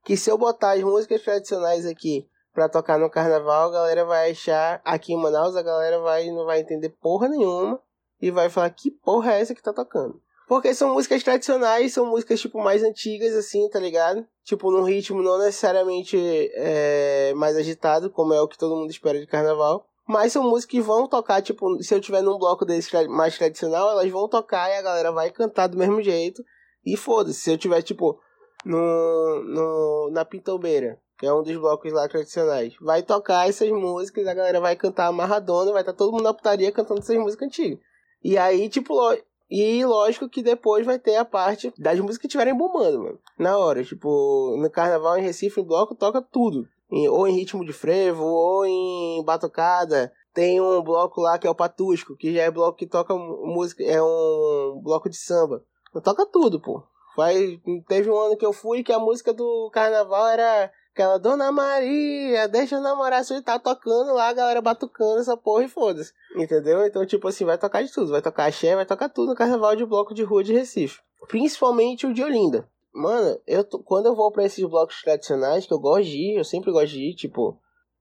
[0.05, 2.30] que se eu botar as músicas tradicionais aqui
[2.61, 6.45] pra tocar no carnaval, a galera vai achar, aqui em Manaus, a galera vai não
[6.45, 7.81] vai entender porra nenhuma
[8.21, 10.21] e vai falar que porra é essa que tá tocando.
[10.47, 14.27] Porque são músicas tradicionais, são músicas tipo mais antigas assim, tá ligado?
[14.45, 16.19] Tipo num ritmo não necessariamente
[16.55, 19.87] é, mais agitado, como é o que todo mundo espera de carnaval.
[20.07, 23.89] Mas são músicas que vão tocar, tipo, se eu tiver num bloco desse mais tradicional,
[23.91, 26.43] elas vão tocar e a galera vai cantar do mesmo jeito.
[26.85, 28.19] E foda-se, se eu tiver, tipo,
[28.65, 34.27] no, no, na Pintombeira, que é um dos blocos lá tradicionais, vai tocar essas músicas,
[34.27, 37.79] a galera vai cantar amarradona, vai estar todo mundo na putaria cantando essas músicas antigas.
[38.25, 38.95] E aí, tipo,
[39.51, 43.19] e lógico que depois vai ter a parte das músicas que estiverem bombando, mano.
[43.39, 46.67] Na hora, tipo, no carnaval em Recife, em bloco, toca tudo.
[46.91, 50.11] Em- ou em ritmo de frevo, ou em batucada.
[50.33, 53.85] Tem um bloco lá que é o Patusco, que já é bloco que toca música,
[53.85, 55.63] é um bloco de samba.
[56.03, 56.83] Toca tudo, pô.
[57.17, 61.51] Vai, teve um ano que eu fui que a música do carnaval era aquela Dona
[61.51, 66.13] Maria, deixa eu namorar, você tá tocando lá, a galera batucando essa porra e foda-se.
[66.37, 66.85] Entendeu?
[66.85, 68.11] Então, tipo assim, vai tocar de tudo.
[68.11, 71.01] Vai tocar axé, vai tocar tudo no carnaval de bloco de rua de Recife.
[71.27, 72.69] Principalmente o de Olinda.
[72.93, 76.37] Mano, eu tô- quando eu vou pra esses blocos tradicionais, que eu gosto de ir,
[76.37, 77.59] eu sempre gosto de ir, tipo,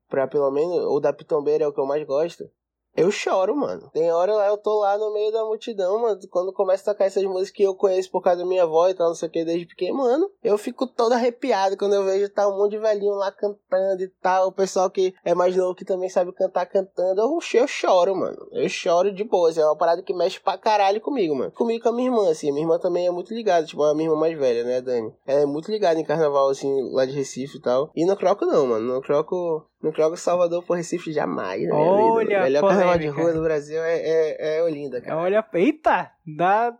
[0.08, 2.50] pra pelo menos, o da Pitombeira é o que eu mais gosto.
[2.96, 3.88] Eu choro, mano.
[3.92, 6.20] Tem hora lá, eu tô lá no meio da multidão, mano.
[6.30, 8.94] Quando começa a tocar essas músicas que eu conheço por causa da minha avó e
[8.94, 10.30] tal, não sei o que, desde pequeno, mano.
[10.42, 14.08] Eu fico todo arrepiado quando eu vejo tá um monte de velhinho lá cantando e
[14.20, 14.48] tal.
[14.48, 17.20] O pessoal que é mais novo que também sabe cantar cantando.
[17.20, 18.48] Eu, eu choro, mano.
[18.52, 19.50] Eu choro de boa.
[19.50, 21.52] assim, É uma parada que mexe pra caralho comigo, mano.
[21.52, 22.50] Comigo com a minha irmã, assim.
[22.50, 25.14] Minha irmã também é muito ligada, tipo, a minha irmã mais velha, né, Dani?
[25.26, 27.90] Ela é muito ligada em carnaval, assim, lá de Recife e tal.
[27.94, 28.94] E no Croco não, mano.
[28.94, 31.62] No Croco Não troco Salvador por Recife jamais.
[31.62, 35.16] Minha Olha melhor carnaval de rua do Brasil é, é, é Olinda, cara.
[35.16, 36.76] Olha, eita, dá,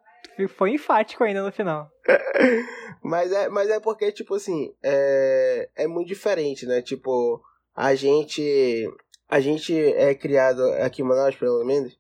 [0.49, 1.91] foi enfático ainda no final.
[3.03, 6.83] Mas é, mas é porque, tipo assim, é, é muito diferente, né?
[6.83, 7.41] Tipo,
[7.75, 8.87] a gente.
[9.27, 11.99] A gente é criado aqui em Manaus, pelo menos.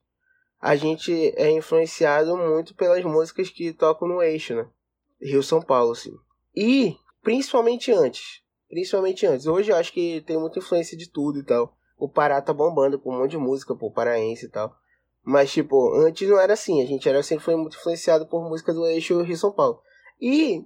[0.60, 4.66] A gente é influenciado muito pelas músicas que tocam no eixo, né?
[5.22, 6.12] Rio São Paulo, assim.
[6.54, 8.42] E, principalmente antes.
[8.70, 9.46] Principalmente antes.
[9.46, 11.76] Hoje eu acho que tem muita influência de tudo e tal.
[11.98, 14.74] O Pará tá bombando com um monte de música, pô, paraense e tal.
[15.22, 16.80] Mas, tipo, antes não era assim.
[16.80, 19.82] A gente era sempre foi muito influenciado por música do eixo Rio São Paulo.
[20.18, 20.64] E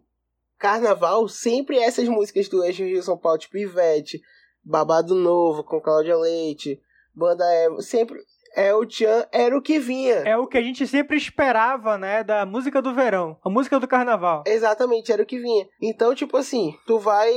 [0.58, 4.22] carnaval, sempre essas músicas do eixo Rio São Paulo, tipo Ivete,
[4.62, 6.80] Babado Novo com Cláudia Leite,
[7.14, 8.20] Banda Eva, sempre
[8.56, 10.16] é o Tchan, era o que vinha.
[10.24, 13.88] É o que a gente sempre esperava, né, da música do verão, a música do
[13.88, 14.44] carnaval.
[14.46, 15.66] Exatamente, era o que vinha.
[15.80, 17.32] Então, tipo assim, tu vai.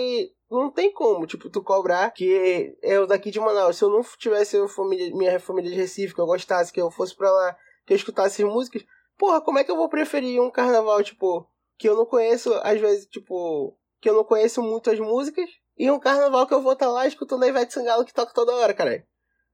[0.50, 4.66] Não tem como, tipo, tu cobrar que eu daqui de Manaus, se eu não tivesse
[4.70, 7.98] família, minha família de Recife, que eu gostasse, que eu fosse pra lá, que eu
[7.98, 8.86] escutasse as músicas,
[9.18, 11.46] porra, como é que eu vou preferir um carnaval, tipo,
[11.78, 15.92] que eu não conheço, às vezes, tipo, que eu não conheço muito as músicas, e
[15.92, 18.74] um carnaval que eu vou estar lá escutando a Ivete Sangalo que toca toda hora,
[18.74, 19.04] caralho.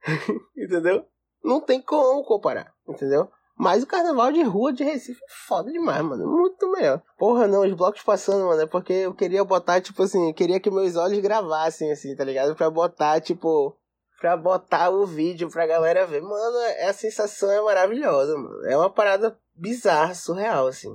[0.55, 1.05] entendeu?
[1.43, 3.29] Não tem como comparar, entendeu?
[3.55, 6.25] Mas o carnaval de rua de Recife é foda demais, mano.
[6.27, 7.01] Muito melhor.
[7.17, 10.71] Porra, não, os blocos passando, mano, é porque eu queria botar, tipo assim, queria que
[10.71, 12.55] meus olhos gravassem, assim, tá ligado?
[12.55, 13.77] Pra botar, tipo,
[14.19, 16.21] pra botar o vídeo pra galera ver.
[16.21, 18.65] Mano, é- a sensação é maravilhosa, mano.
[18.65, 20.89] É uma parada bizarra, surreal, assim.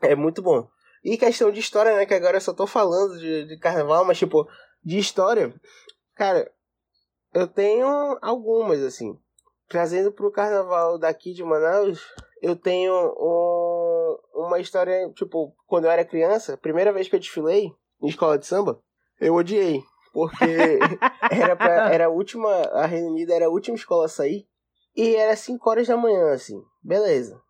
[0.00, 0.66] É muito bom.
[1.04, 2.04] E questão de história, né?
[2.04, 4.48] Que agora eu só tô falando de, de carnaval, mas, tipo,
[4.84, 5.54] de história,
[6.16, 6.50] cara,
[7.32, 9.16] eu tenho algumas, assim.
[9.68, 12.00] Trazendo pro carnaval daqui de Manaus,
[12.42, 17.72] eu tenho um- uma história, tipo, quando eu era criança, primeira vez que eu desfilei
[18.02, 18.80] em escola de samba,
[19.20, 19.82] eu odiei.
[20.12, 20.44] Porque
[21.30, 24.46] era, pra, era a última, a Reino Unido era a última escola a sair,
[24.94, 27.40] e era 5 horas da manhã, assim, beleza.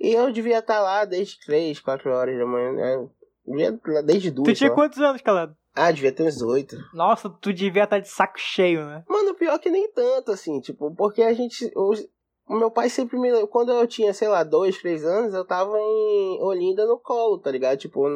[0.00, 3.08] E eu devia estar lá desde 3, 4 horas da manhã, né?
[3.46, 4.48] Devia estar lá desde duas.
[4.48, 4.74] Tu tinha lá.
[4.74, 5.56] quantos anos, Calado?
[5.78, 6.76] Ah, devia ter uns 8.
[6.92, 9.04] Nossa, tu devia estar de saco cheio, né?
[9.08, 11.70] Mano, pior que nem tanto, assim, tipo, porque a gente.
[11.76, 12.06] os-
[12.48, 13.46] O meu pai sempre me.
[13.48, 17.50] Quando eu tinha, sei lá, dois, três anos, eu tava em Olinda no colo, tá
[17.50, 17.76] ligado?
[17.78, 18.06] Tipo,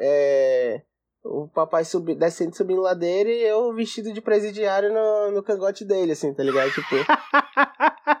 [0.00, 0.82] é.
[1.24, 6.12] O papai subi, descendo subindo ladeira e eu vestido de presidiário no, no cangote dele,
[6.12, 6.70] assim, tá ligado?
[6.72, 6.94] Tipo.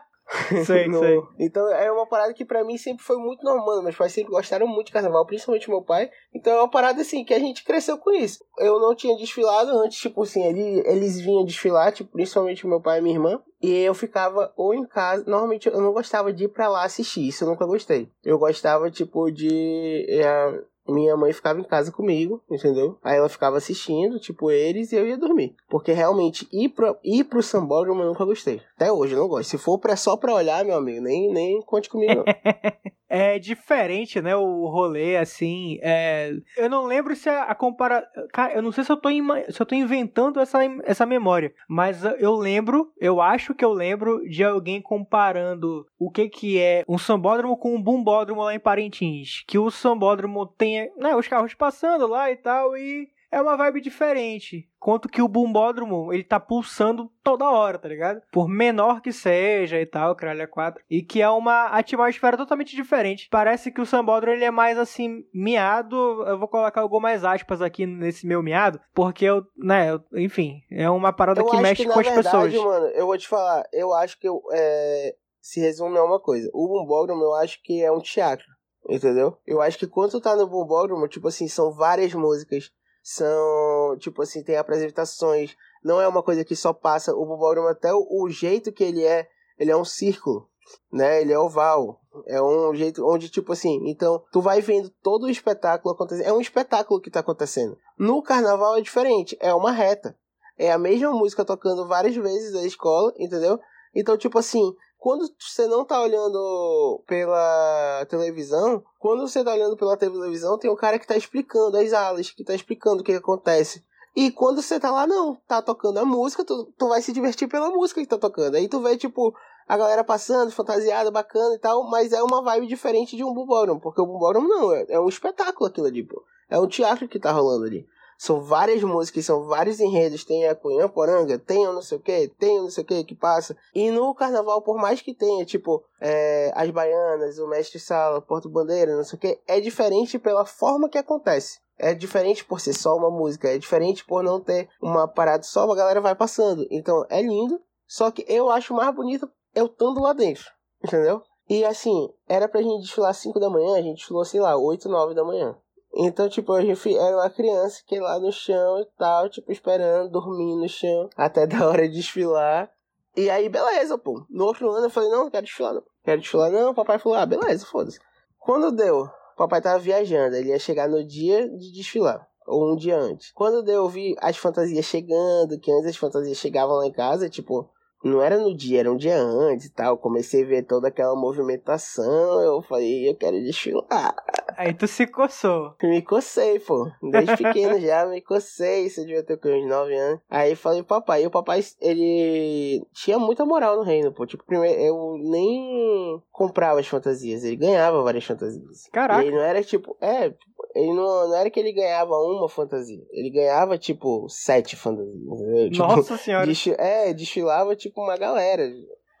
[0.64, 1.20] Sei, no- sei.
[1.38, 3.82] Então é uma parada que pra mim sempre foi muito normal.
[3.82, 6.10] Meus pais sempre gostaram muito de carnaval, principalmente meu pai.
[6.34, 8.44] Então é uma parada assim que a gente cresceu com isso.
[8.58, 12.98] Eu não tinha desfilado antes, tipo assim, ele, eles vinham desfilar, tipo, principalmente meu pai
[12.98, 13.40] e minha irmã.
[13.60, 15.24] E eu ficava ou em casa.
[15.26, 18.08] Normalmente eu não gostava de ir pra lá assistir, isso eu nunca gostei.
[18.24, 20.06] Eu gostava, tipo, de.
[20.08, 22.98] é, minha mãe ficava em casa comigo, entendeu?
[23.02, 25.54] Aí ela ficava assistindo, tipo, eles, e eu ia dormir.
[25.68, 28.60] Porque realmente ir, pra, ir pro sambódromo eu nunca gostei.
[28.76, 29.50] Até hoje eu não gosto.
[29.50, 32.24] Se for pra, só pra olhar, meu amigo, nem, nem conte comigo, não.
[33.08, 36.34] É diferente, né, o rolê, assim, é...
[36.56, 38.06] Eu não lembro se a, compara...
[38.32, 42.04] Cara, eu não sei se eu tô, se eu tô inventando essa, essa memória, mas
[42.18, 46.98] eu lembro, eu acho que eu lembro de alguém comparando o que que é um
[46.98, 49.42] sambódromo com um bumbódromo lá em Parintins.
[49.46, 53.08] Que o sambódromo tem, né, os carros passando lá e tal, e...
[53.30, 54.68] É uma vibe diferente.
[54.80, 58.22] Quanto que o bumbódromo, ele tá pulsando toda hora, tá ligado?
[58.32, 60.82] Por menor que seja e tal, caralho, é quatro.
[60.88, 63.28] E que é uma atmosfera totalmente diferente.
[63.30, 65.96] Parece que o sambódromo, ele é mais assim, miado.
[66.26, 68.80] Eu vou colocar algumas aspas aqui nesse meu miado.
[68.94, 72.00] Porque eu, né, eu- enfim, é uma parada Eu que acho mexe que, com na
[72.00, 72.64] as verdade, pessoas.
[72.64, 76.48] mano, eu vou te falar, eu acho que eu, é, se resume a uma coisa.
[76.54, 78.46] O Bumbódromo, eu acho que é um teatro,
[78.88, 79.36] entendeu?
[79.46, 82.70] Eu acho que quando tu tá no Bumbódromo, tipo assim, são várias músicas,
[83.10, 87.90] são, tipo assim, tem apresentações, não é uma coisa que só passa, o Bumbódromo até
[87.90, 89.26] o, o jeito que ele é,
[89.58, 90.46] ele é um círculo,
[90.92, 91.22] né?
[91.22, 92.02] Ele é oval.
[92.26, 96.24] É um jeito onde, tipo assim, então tu vai vendo todo o espetáculo acontecer.
[96.24, 97.78] É um espetáculo que tá acontecendo.
[97.98, 100.14] No carnaval é diferente, é uma reta.
[100.58, 103.58] É a mesma música tocando várias vezes da escola, entendeu?
[103.94, 109.96] Então, tipo assim, quando você não tá olhando pela televisão, quando você tá olhando pela
[109.96, 113.18] televisão, tem um cara que tá explicando as alas, que tá explicando o que, que
[113.18, 113.84] acontece.
[114.16, 117.48] E quando você tá lá, não, tá tocando a música, tu, tu vai se divertir
[117.48, 118.56] pela música que tá tocando.
[118.56, 119.32] Aí tu vê, tipo,
[119.68, 123.80] a galera passando, fantasiada, bacana e tal, mas é uma vibe diferente de um bumbódromo,
[123.80, 126.24] porque o bumbódromo não, é, é um espetáculo aquilo ali, pô.
[126.50, 127.86] É um teatro que tá rolando ali.
[128.18, 130.24] São várias músicas, são vários enredos.
[130.24, 132.86] Tem a Cunhã Poranga, tem o não sei o que, tem o não sei o
[132.86, 133.56] que que passa.
[133.72, 138.50] E no carnaval, por mais que tenha, tipo, é, as baianas, o mestre sala, Porto
[138.50, 141.60] Bandeira, não sei o que, é diferente pela forma que acontece.
[141.78, 145.70] é diferente por ser só uma música, é diferente por não ter uma parada só,
[145.70, 146.66] a galera vai passando.
[146.72, 150.44] Então é lindo, só que eu acho mais bonito eu estando lá dentro,
[150.84, 151.22] entendeu?
[151.48, 154.88] E assim, era pra gente desfilar 5 da manhã, a gente desfilou, sei lá, 8,
[154.88, 155.56] 9 da manhã.
[155.94, 159.50] Então, tipo, a gente era uma criança que ia lá no chão e tal, tipo,
[159.50, 162.70] esperando, dormindo no chão, até da hora de desfilar.
[163.16, 164.24] E aí, beleza, pô.
[164.30, 165.82] No outro ano eu falei, não, não quero desfilar, não.
[166.04, 166.70] Quero desfilar, não.
[166.70, 167.98] O papai falou, ah, beleza, foda-se.
[168.38, 172.28] Quando deu, o papai tava viajando, ele ia chegar no dia de desfilar.
[172.46, 173.32] Ou um dia antes.
[173.32, 177.28] Quando deu, eu vi as fantasias chegando, que antes as fantasias chegavam lá em casa,
[177.28, 177.68] tipo,
[178.04, 179.98] não era no dia, era um dia antes e tal.
[179.98, 182.40] Comecei a ver toda aquela movimentação.
[182.42, 184.14] Eu falei, eu quero desfilar.
[184.56, 185.74] Aí tu se coçou.
[185.82, 186.90] Me cocei, pô.
[187.10, 188.86] Desde pequeno já me cocei.
[188.86, 190.20] Isso eu devia ter com uns 9 anos.
[190.28, 191.22] Aí falei, papai.
[191.22, 194.26] E o papai, ele tinha muita moral no reino, pô.
[194.26, 197.44] Tipo, primeiro, eu nem comprava as fantasias.
[197.44, 198.88] Ele ganhava várias fantasias.
[198.92, 199.22] Caraca.
[199.24, 200.34] Ele não era tipo, é,
[200.74, 203.02] ele não, não era que ele ganhava uma fantasia.
[203.12, 205.14] Ele ganhava, tipo, sete fantasias.
[205.16, 205.70] entendeu?
[205.70, 206.46] Tipo, Nossa senhora.
[206.46, 208.70] desfi- é, desfilava, tipo, uma galera.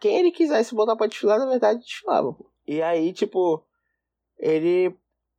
[0.00, 2.32] Quem ele quisesse botar pra desfilar, na verdade, desfilava.
[2.32, 2.46] Pô.
[2.66, 3.64] E aí, tipo,
[4.38, 4.94] ele.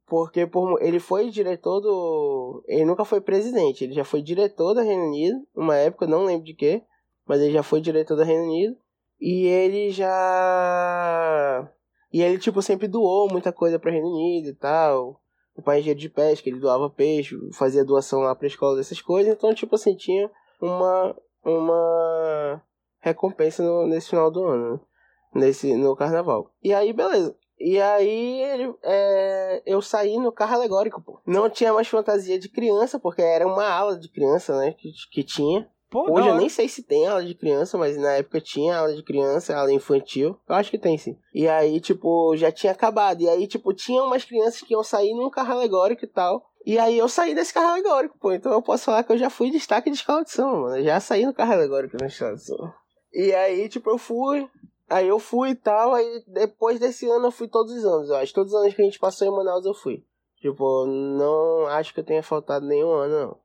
[0.08, 2.64] Porque por, ele foi diretor do.
[2.68, 6.46] Ele nunca foi presidente, ele já foi diretor da Reino Unido, uma época, não lembro
[6.46, 6.82] de quê,
[7.28, 8.76] mas ele já foi diretor da Reino Unido.
[9.22, 11.70] E ele já.
[12.12, 15.22] E ele, tipo, sempre doou muita coisa pra Reino Unido e tal.
[15.56, 19.34] O pai engenheiro de pesca, ele doava peixe, fazia doação lá pra escola dessas coisas.
[19.34, 20.30] Então, tipo assim, tinha
[20.62, 21.16] uma.
[21.42, 22.62] Uma
[23.00, 24.80] recompensa no- nesse final do ano, né?
[25.36, 26.52] nesse, no carnaval.
[26.64, 27.36] E aí, beleza.
[27.60, 31.20] E aí, ele, é, eu saí no carro alegórico, pô.
[31.26, 35.24] Não tinha mais fantasia de criança, porque era uma aula de criança, né, que, que
[35.24, 35.70] tinha.
[35.90, 38.94] Pô, Hoje eu nem sei se tem aula de criança, mas na época tinha aula
[38.96, 40.38] de criança, aula infantil.
[40.48, 41.18] Eu acho que tem sim.
[41.34, 43.22] E aí, tipo, já tinha acabado.
[43.22, 46.46] E aí, tipo, tinha umas crianças que iam sair num carro alegórico e tal.
[46.66, 48.32] E aí eu saí desse carro alegórico, pô.
[48.32, 50.78] Então eu posso falar que eu já fui destaque de escola de samba, mano.
[50.78, 52.76] Eu já saí no carro alegórico na escola de samba.
[53.14, 54.50] E aí, tipo, eu fui.
[54.90, 55.94] Aí eu fui e tal.
[55.94, 58.34] Aí depois desse ano eu fui todos os anos, eu acho.
[58.34, 60.04] Todos os anos que a gente passou em Manaus eu fui.
[60.38, 63.38] Tipo, não acho que eu tenha faltado nenhum ano, não.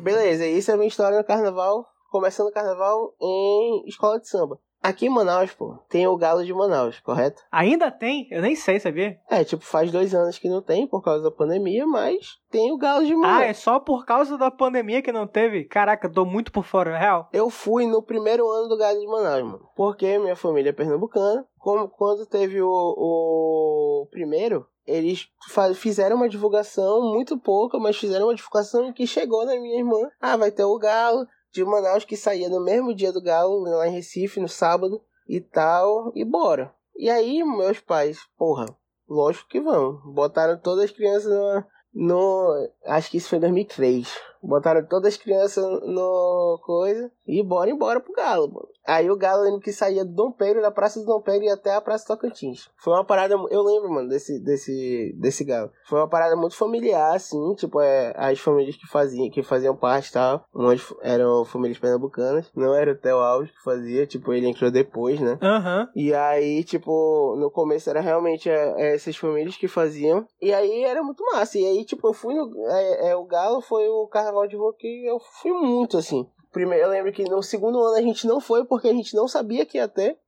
[0.00, 1.86] Beleza, isso é a minha história no carnaval.
[2.10, 4.58] Começando o carnaval em escola de samba.
[4.82, 7.42] Aqui em Manaus, pô, tem o Galo de Manaus, correto?
[7.52, 8.26] Ainda tem?
[8.30, 9.18] Eu nem sei, sabia?
[9.28, 12.78] É, tipo, faz dois anos que não tem por causa da pandemia, mas tem o
[12.78, 13.44] Galo de Ah, Manaus.
[13.44, 15.64] é só por causa da pandemia que não teve?
[15.64, 17.28] Caraca, eu tô muito por fora, é real.
[17.32, 19.68] Eu fui no primeiro ano do Galo de Manaus, mano.
[19.76, 21.44] Porque minha família é pernambucana.
[21.58, 25.28] Como quando teve o, o primeiro, eles
[25.76, 30.08] fizeram uma divulgação muito pouca, mas fizeram uma divulgação que chegou na minha irmã.
[30.18, 33.88] Ah, vai ter o Galo de Manaus que saía no mesmo dia do Galo, lá
[33.88, 36.74] em Recife, no sábado e tal, e bora.
[36.96, 38.66] E aí, meus pais, porra,
[39.08, 40.00] lógico que vão.
[40.12, 41.64] Botaram todas as crianças no.
[41.94, 44.08] no acho que isso foi em 2003.
[44.42, 48.68] Botaram todas as crianças no coisa e bora embora pro Galo, mano.
[48.90, 51.48] Aí o Galo lembro que saía do Dom Pedro, da Praça do Dom Pedro e
[51.48, 52.68] até a Praça Tocantins.
[52.76, 55.70] Foi uma parada, eu lembro, mano, desse, desse, desse Galo.
[55.84, 60.08] Foi uma parada muito familiar, assim, tipo, é, as famílias que faziam, que faziam parte
[60.08, 64.48] e tal, umas eram famílias pernambucanas, não era o Theo Alves que fazia, tipo, ele
[64.48, 65.38] entrou depois, né?
[65.40, 65.88] Aham.
[65.94, 70.26] E aí, tipo, no começo era realmente é, é, essas famílias que faziam.
[70.42, 71.58] E aí era muito massa.
[71.58, 72.50] E aí, tipo, eu fui no.
[72.66, 76.26] É, é, o Galo foi o carnaval de rua que eu fui muito, assim.
[76.52, 79.28] Primeiro, eu lembro que no segundo ano a gente não foi porque a gente não
[79.28, 80.18] sabia que ia ter.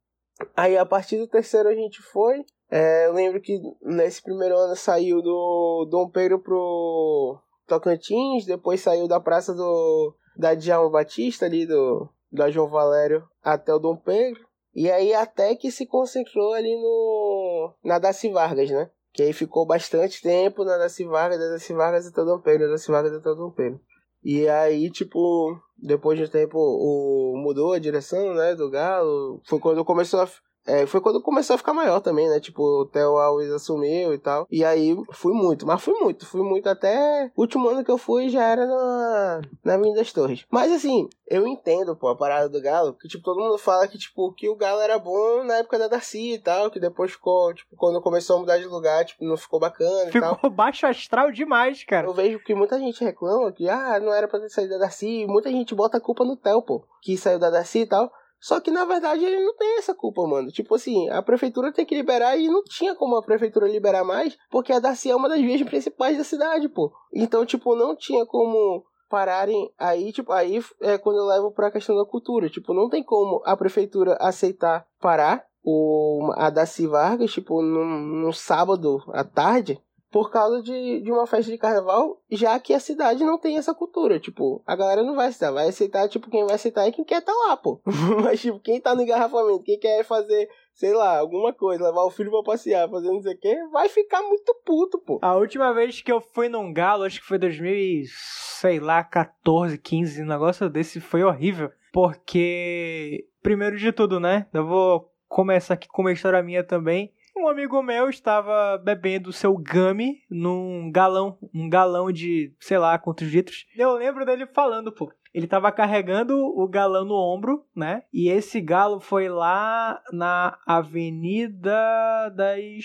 [0.56, 2.44] Aí a partir do terceiro a gente foi.
[2.70, 9.06] É, eu lembro que nesse primeiro ano saiu do Dom Pedro pro Tocantins, depois saiu
[9.06, 14.40] da praça do da Djalma Batista ali do da João Valério até o Dom Pedro.
[14.74, 18.90] E aí até que se concentrou ali no na Daci Vargas, né?
[19.12, 22.66] Que aí ficou bastante tempo na Daci Vargas, da Daci Vargas até o Dom Pedro,
[22.66, 23.80] da Daci Vargas até o Dom Pedro.
[24.24, 29.40] E aí, tipo, depois de um tempo o, mudou a direção, né, do Galo.
[29.44, 30.28] Foi quando começou a.
[30.66, 32.38] É, foi quando começou a ficar maior também, né?
[32.38, 34.46] Tipo, o Theo Alves assumiu e tal.
[34.50, 37.30] E aí fui muito, mas fui muito, fui muito até.
[37.36, 40.46] O último ano que eu fui já era na, na Avenida das Torres.
[40.50, 43.98] Mas assim, eu entendo, pô, a parada do Galo, que tipo, todo mundo fala que,
[43.98, 47.52] tipo, que o Galo era bom na época da Darcy e tal, que depois ficou,
[47.54, 50.34] tipo, quando começou a mudar de lugar, tipo, não ficou bacana e tal.
[50.36, 52.06] Ficou baixo astral demais, cara.
[52.06, 55.26] Eu vejo que muita gente reclama que, ah, não era pra ter saído da Darcy.
[55.26, 58.12] Muita gente bota a culpa no Theo, pô, que saiu da Darcy e tal.
[58.42, 60.50] Só que, na verdade, ele não tem essa culpa, mano.
[60.50, 64.36] Tipo assim, a prefeitura tem que liberar e não tinha como a prefeitura liberar mais,
[64.50, 66.92] porque a Darcy é uma das vias principais da cidade, pô.
[67.14, 71.96] Então, tipo, não tinha como pararem aí, tipo, aí é quando eu levo pra questão
[71.96, 72.48] da cultura.
[72.48, 78.32] Tipo, não tem como a prefeitura aceitar parar o, a Daci Vargas, tipo, num, num
[78.32, 79.80] sábado à tarde,
[80.12, 83.74] por causa de, de uma festa de carnaval, já que a cidade não tem essa
[83.74, 84.20] cultura.
[84.20, 85.50] Tipo, a galera não vai aceitar.
[85.50, 87.80] Vai aceitar, tipo, quem vai aceitar é quem quer tá lá, pô.
[88.22, 92.10] Mas, tipo, quem tá no engarrafamento, quem quer fazer, sei lá, alguma coisa, levar o
[92.10, 95.18] filho pra passear, fazer não sei o quê, vai ficar muito puto, pô.
[95.22, 99.02] A última vez que eu fui num galo, acho que foi 2000 e, sei lá,
[99.02, 101.70] 14, 15, um negócio desse foi horrível.
[101.90, 104.46] Porque, primeiro de tudo, né?
[104.52, 107.10] Eu vou começar aqui com uma história minha também.
[107.42, 113.26] Um amigo meu estava bebendo seu gummy num galão, um galão de, sei lá, quantos
[113.28, 113.66] litros.
[113.76, 115.12] Eu lembro dele falando, pô.
[115.34, 118.04] Ele estava carregando o galão no ombro, né?
[118.12, 122.84] E esse galo foi lá na Avenida das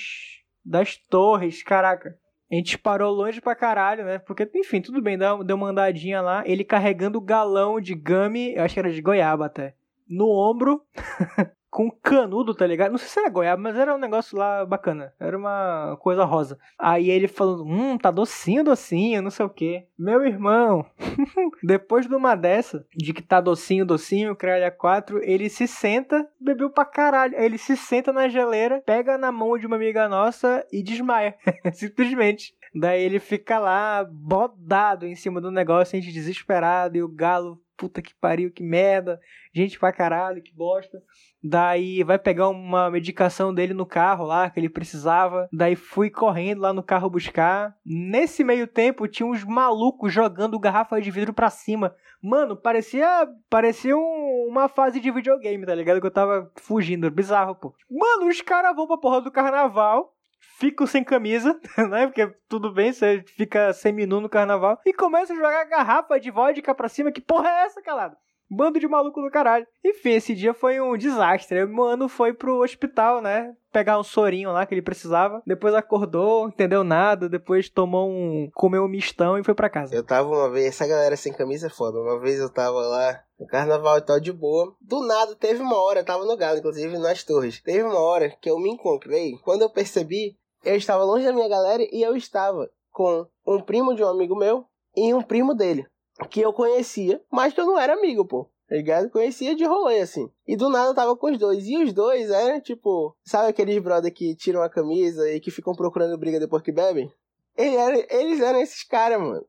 [0.66, 2.18] das Torres, caraca.
[2.52, 4.18] A gente parou longe pra caralho, né?
[4.18, 6.42] Porque, enfim, tudo bem, deu uma andadinha lá.
[6.48, 9.76] Ele carregando o galão de gummy, eu acho que era de goiaba até,
[10.10, 10.82] no ombro.
[11.78, 12.90] com canudo, tá ligado?
[12.90, 15.14] Não sei se era goiaba, mas era um negócio lá bacana.
[15.20, 16.58] Era uma coisa rosa.
[16.76, 19.86] Aí ele falando, hum, tá docinho, docinho, não sei o que.
[19.96, 20.84] Meu irmão,
[21.62, 26.72] depois de uma dessa, de que tá docinho, docinho, cralha 4, ele se senta, bebeu
[26.72, 27.38] pra caralho.
[27.38, 31.36] Aí ele se senta na geleira, pega na mão de uma amiga nossa e desmaia.
[31.74, 32.56] Simplesmente.
[32.74, 37.62] Daí ele fica lá, bodado em cima do negócio, a gente desesperado, e o galo,
[37.78, 39.20] puta que pariu, que merda,
[39.54, 41.02] gente pra caralho, que bosta.
[41.44, 45.48] Daí vai pegar uma medicação dele no carro lá, que ele precisava.
[45.54, 47.76] Daí fui correndo lá no carro buscar.
[47.86, 51.96] Nesse meio tempo, tinha uns malucos jogando garrafa de vidro pra cima.
[52.22, 56.02] Mano, parecia, parecia um, uma fase de videogame, tá ligado?
[56.02, 57.76] Que eu tava fugindo, bizarro, pô.
[57.90, 61.60] Mano, os caras vão pra porra do carnaval fico sem camisa,
[61.90, 62.08] né?
[62.08, 64.80] Porque tudo bem, você fica semi-nu no carnaval.
[64.86, 67.12] E começa a jogar garrafa de vodka pra cima.
[67.12, 68.16] Que porra é essa, calado?
[68.50, 69.68] Bando de maluco do caralho.
[69.84, 71.64] Enfim, esse dia foi um desastre.
[71.64, 73.54] O mano foi pro hospital, né?
[73.72, 75.42] Pegar um sorinho lá que ele precisava.
[75.46, 77.28] Depois acordou, entendeu nada.
[77.28, 78.50] Depois tomou um.
[78.54, 79.94] comeu um mistão e foi pra casa.
[79.94, 82.00] Eu tava uma vez, essa galera sem camisa é foda.
[82.00, 84.74] Uma vez eu tava lá no carnaval e tal, de boa.
[84.82, 87.62] Do nada, teve uma hora, tava no galo, inclusive nas torres.
[87.62, 89.34] Teve uma hora que eu me encontrei.
[89.44, 93.94] Quando eu percebi, eu estava longe da minha galera e eu estava com um primo
[93.94, 95.86] de um amigo meu e um primo dele
[96.30, 98.50] que eu conhecia, mas que eu não era amigo, pô.
[98.68, 99.10] Tá ligado?
[99.10, 100.30] Conhecia de rolê, assim.
[100.46, 101.66] E do nada eu tava com os dois.
[101.66, 105.74] E os dois eram, tipo, sabe aqueles brother que tiram a camisa e que ficam
[105.74, 107.10] procurando briga depois que bebem?
[107.58, 109.46] Eles eram, eles eram esses caras, mano.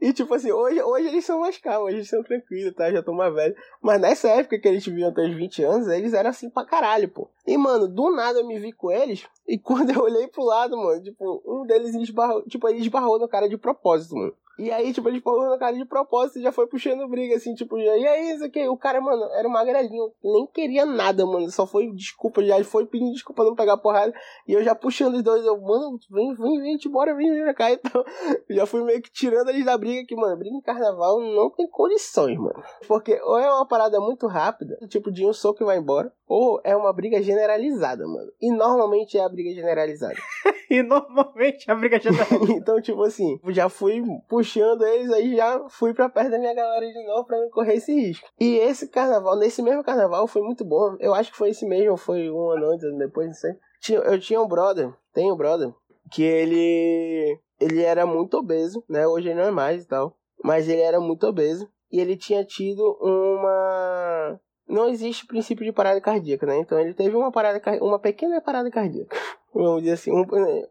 [0.00, 2.92] E tipo assim, hoje, hoje eles são mais calmos, hoje eles são tranquilos, tá?
[2.92, 3.56] Já estão mais velhos.
[3.80, 7.08] Mas nessa época que eles viviam até os 20 anos, eles eram assim pra caralho,
[7.08, 7.30] pô.
[7.46, 9.26] E, mano, do nada eu me vi com eles.
[9.46, 13.28] E quando eu olhei pro lado, mano, tipo, um deles esbarrou, tipo, ele esbarrou no
[13.28, 14.34] cara de propósito, mano.
[14.58, 17.54] E aí, tipo, ele falou na cara de propósito e já foi puxando briga, assim,
[17.54, 18.68] tipo, já, e aí, isso aqui?
[18.68, 23.12] O cara, mano, era magrelinho, nem queria nada, mano, só foi desculpa, já foi pedindo
[23.12, 24.12] desculpa não pegar porrada,
[24.46, 27.42] e eu já puxando os dois, eu, mano, vem, vem, vem, te bora, vem, vem
[27.42, 28.04] pra cá, então,
[28.50, 31.66] já fui meio que tirando eles da briga, que, mano, briga em carnaval não tem
[31.68, 35.78] condições, mano, porque ou é uma parada muito rápida, tipo, de um soco e vai
[35.78, 40.16] embora, ou é uma briga generalizada, mano, e normalmente é a briga generalizada.
[40.70, 42.52] e normalmente é a briga generalizada.
[42.56, 46.86] então, tipo assim, já fui puxando eles, aí já fui pra perto da minha galera
[46.86, 48.26] de novo pra não correr esse risco.
[48.40, 50.96] E esse carnaval, nesse mesmo carnaval, foi muito bom.
[51.00, 53.52] Eu acho que foi esse mesmo, foi um ano antes, depois, não sei.
[54.02, 55.70] Eu tinha um brother, tenho um brother,
[56.10, 57.38] que ele.
[57.60, 59.06] Ele era muito obeso, né?
[59.06, 60.16] Hoje ele não é mais e tal.
[60.42, 61.68] Mas ele era muito obeso.
[61.90, 64.40] E ele tinha tido uma.
[64.68, 66.58] Não existe princípio de parada cardíaca, né?
[66.58, 69.16] Então ele teve uma parada, uma pequena parada cardíaca
[69.54, 70.24] vamos dizer assim, um,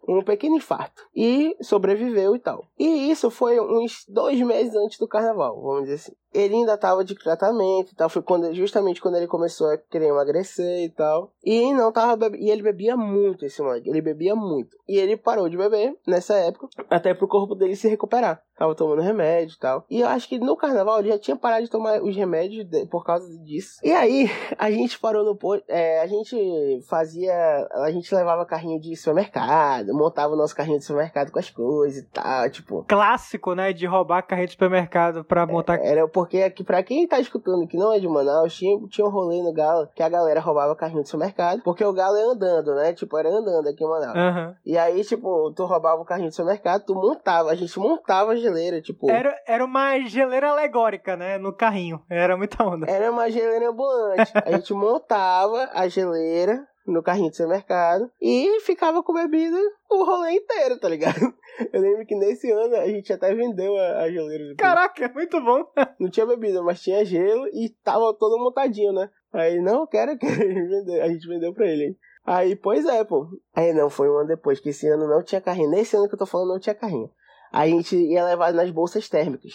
[0.08, 1.04] um pequeno infarto.
[1.16, 2.66] E sobreviveu e tal.
[2.78, 6.14] E isso foi uns dois meses antes do carnaval, vamos dizer assim.
[6.34, 8.10] Ele ainda estava de tratamento e tal.
[8.10, 11.32] Foi quando, justamente quando ele começou a querer emagrecer e tal.
[11.44, 12.38] E não tava bebe...
[12.38, 13.90] E ele bebia muito esse moleque.
[13.90, 14.78] Ele bebia muito.
[14.88, 16.68] E ele parou de beber nessa época.
[16.90, 18.42] Até pro corpo dele se recuperar.
[18.58, 19.86] Tava tomando remédio e tal.
[19.90, 22.86] E eu acho que no carnaval ele já tinha parado de tomar os remédios de...
[22.86, 23.80] por causa disso.
[23.84, 25.64] E aí, a gente parou no posto.
[25.68, 27.34] É, a gente fazia.
[27.72, 29.94] A gente levava carrinho de supermercado.
[29.94, 32.50] Montava o nosso carrinho de supermercado com as coisas e tal.
[32.50, 32.86] Tipo.
[32.88, 33.74] Clássico, né?
[33.74, 35.80] De roubar carrinho de supermercado pra montar.
[35.80, 39.10] Era porque aqui, pra quem tá escutando que não é de Manaus, tinha, tinha um
[39.10, 42.76] rolê no Galo que a galera roubava carrinho de supermercado, porque o Galo é andando,
[42.76, 42.94] né?
[42.94, 44.16] Tipo, era andando aqui em Manaus.
[44.16, 44.56] Uhum.
[44.64, 48.36] E aí, tipo, tu roubava o carrinho de supermercado, tu montava, a gente montava a
[48.36, 49.10] geleira, tipo.
[49.10, 51.40] Era, era uma geleira alegórica, né?
[51.40, 52.00] No carrinho.
[52.08, 52.86] Era muita onda.
[52.88, 54.32] Era uma geleira ambulante.
[54.36, 59.58] a gente montava a geleira no carrinho de supermercado e ficava com bebida
[59.89, 61.20] o rolê inteiro, tá ligado?
[61.72, 64.56] Eu lembro que nesse ano a gente até vendeu a, a geleira.
[64.56, 65.66] Caraca, muito bom.
[66.00, 69.10] Não tinha bebida, mas tinha gelo e tava todo montadinho, né?
[69.34, 70.34] Aí, não, quero, quero.
[70.42, 71.98] A gente vendeu, a gente vendeu pra ele?
[72.26, 73.28] Aí, pois é, pô.
[73.56, 75.70] Aí não, foi um ano depois, que esse ano não tinha carrinho.
[75.70, 77.10] Nesse ano que eu tô falando, não tinha carrinho.
[77.52, 79.54] Aí a gente ia levar nas bolsas térmicas.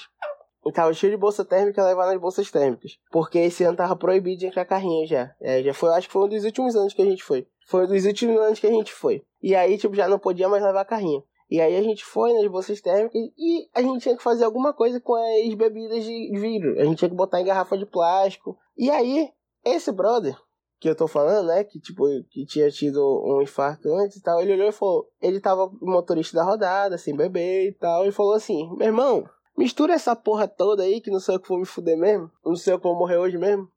[0.66, 2.98] E tava cheio de bolsa térmica, levar nas bolsas térmicas.
[3.10, 5.34] Porque esse ano tava proibido de entrar carrinho já.
[5.40, 7.46] É, já foi, acho que foi um dos últimos anos que a gente foi.
[7.66, 9.22] Foi um dos últimos anos que a gente foi.
[9.42, 11.22] E aí, tipo, já não podia mais levar carrinho.
[11.48, 14.72] E aí a gente foi nas bolsas térmicas e a gente tinha que fazer alguma
[14.72, 16.78] coisa com as bebidas de vidro.
[16.80, 18.58] A gente tinha que botar em garrafa de plástico.
[18.76, 19.30] E aí,
[19.64, 20.36] esse brother
[20.78, 24.40] que eu tô falando, né, que tipo, que tinha tido um infarto antes e tal,
[24.40, 28.34] ele olhou e falou, ele tava motorista da rodada, sem beber e tal, e falou
[28.34, 29.24] assim, meu irmão,
[29.56, 32.56] mistura essa porra toda aí, que não sei o que vou me fuder mesmo, não
[32.56, 33.68] sei o que vou morrer hoje mesmo.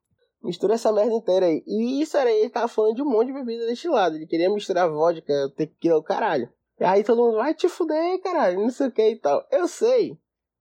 [0.42, 1.64] Mistura essa merda inteira aí.
[1.68, 4.16] E isso era ele tava falando de um monte de bebida deste lado.
[4.16, 6.50] Ele queria misturar vodka, tequila, o caralho.
[6.80, 9.46] E aí todo mundo vai te fuder, caralho, não sei o que e tal.
[9.52, 10.18] Eu sei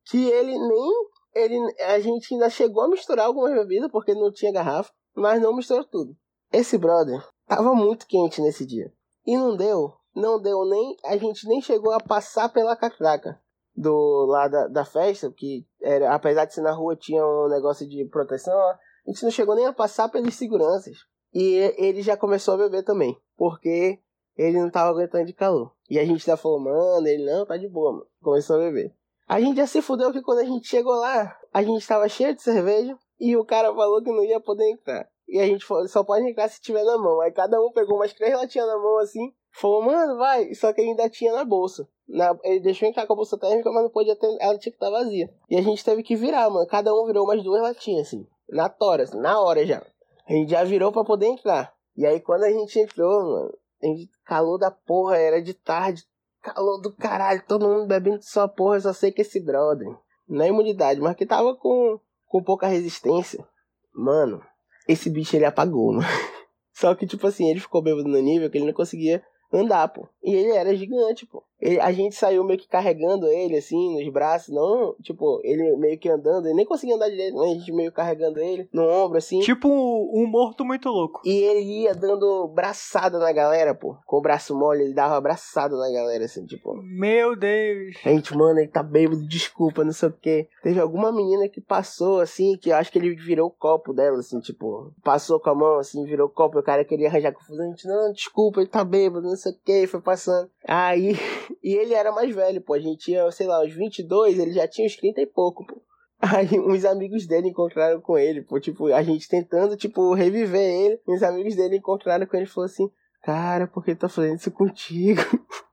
[0.07, 0.93] que ele nem.
[1.35, 5.55] Ele, a gente ainda chegou a misturar algumas bebidas porque não tinha garrafa, mas não
[5.55, 6.17] misturou tudo.
[6.53, 8.93] Esse brother tava muito quente nesse dia.
[9.25, 10.97] E não deu, não deu nem.
[11.05, 13.41] A gente nem chegou a passar pela catraca
[13.79, 17.89] do lá da, da festa, que era, apesar de ser na rua, tinha um negócio
[17.89, 18.59] de proteção.
[18.59, 18.77] A
[19.07, 20.97] gente não chegou nem a passar pelas seguranças.
[21.33, 23.17] E ele já começou a beber também.
[23.37, 24.01] Porque
[24.37, 25.73] ele não tava aguentando de calor.
[25.89, 28.07] E a gente já falou, mano, ele não, tá de boa, mano.
[28.21, 28.93] Começou a beber.
[29.29, 32.35] A gente já se fudeu que quando a gente chegou lá, a gente tava cheio
[32.35, 35.09] de cerveja e o cara falou que não ia poder entrar.
[35.29, 37.21] E a gente falou, só pode entrar se tiver na mão.
[37.21, 40.55] Aí cada um pegou umas três latinhas na mão assim, falou, mano, vai.
[40.55, 41.89] Só que ainda tinha na bolsa.
[42.09, 44.77] Na, ele deixou entrar com a bolsa térmica, mas não podia ter, ela tinha que
[44.77, 45.31] estar vazia.
[45.51, 46.67] E a gente teve que virar, mano.
[46.67, 48.27] Cada um virou umas duas latinhas, assim.
[48.49, 49.85] Na tora, assim, na hora já.
[50.27, 51.75] A gente já virou pra poder entrar.
[51.97, 56.05] E aí quando a gente entrou, mano, a gente, calor da porra, era de tarde.
[56.43, 59.89] Calor do caralho, todo mundo bebendo só porra, eu só sei que esse brother.
[60.31, 63.45] É imunidade, mas que tava com, com pouca resistência.
[63.93, 64.41] Mano,
[64.87, 66.07] esse bicho ele apagou, mano.
[66.73, 69.21] Só que, tipo assim, ele ficou bêbado no nível que ele não conseguia
[69.53, 70.09] andar, pô.
[70.23, 71.45] E ele era gigante, pô.
[71.61, 74.55] Ele- a gente saiu meio que carregando ele, assim, nos braços.
[74.55, 76.47] Não, tipo, ele meio que andando.
[76.47, 79.41] Ele nem conseguia andar direito, mas a gente meio carregando ele no ombro, assim.
[79.41, 81.21] Tipo um, um morto muito louco.
[81.25, 83.97] E ele ia dando braçada na galera, pô.
[84.07, 86.75] Com o braço mole, ele dava braçada na galera, assim, tipo.
[86.83, 87.97] Meu Deus.
[88.05, 90.49] A gente, mano, ele tá bêbado, desculpa, não sei o quê.
[90.63, 94.19] Teve alguma menina que passou, assim, que eu acho que ele virou o copo dela,
[94.19, 97.33] assim, tipo, passou com a mão, assim, virou o copo, e o cara queria arranjar
[97.33, 97.67] confusão.
[97.67, 100.49] A gente, não, desculpa, ele tá bêbado, não sei o quê, foi passando.
[100.67, 101.17] Aí,
[101.63, 104.67] e ele era mais velho, pô, a gente tinha, sei lá, uns 22, ele já
[104.67, 105.83] tinha uns 30 e pouco, pô.
[106.21, 111.01] Aí uns amigos dele encontraram com ele, pô, tipo, a gente tentando, tipo, reviver ele.
[111.07, 112.91] E os amigos dele encontraram com ele e falaram assim,
[113.23, 115.21] cara, por que tá fazendo isso contigo?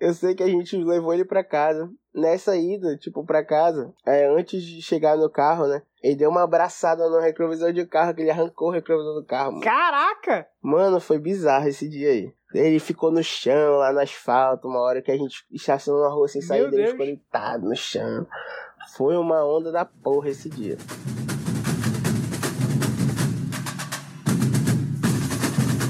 [0.00, 1.90] Eu sei que a gente levou ele pra casa.
[2.12, 5.82] Nessa ida, tipo, pra casa, é, antes de chegar no carro, né?
[6.02, 9.52] Ele deu uma abraçada no retrovisor de carro, que ele arrancou o retrovisor do carro.
[9.52, 10.46] Mano, Caraca!
[10.62, 12.32] Mano, foi bizarro esse dia aí.
[12.54, 16.26] Ele ficou no chão, lá no asfalto, uma hora que a gente estacionou na rua
[16.26, 18.26] sem sair dele, ficou deitado no chão.
[18.96, 20.78] Foi uma onda da porra esse dia.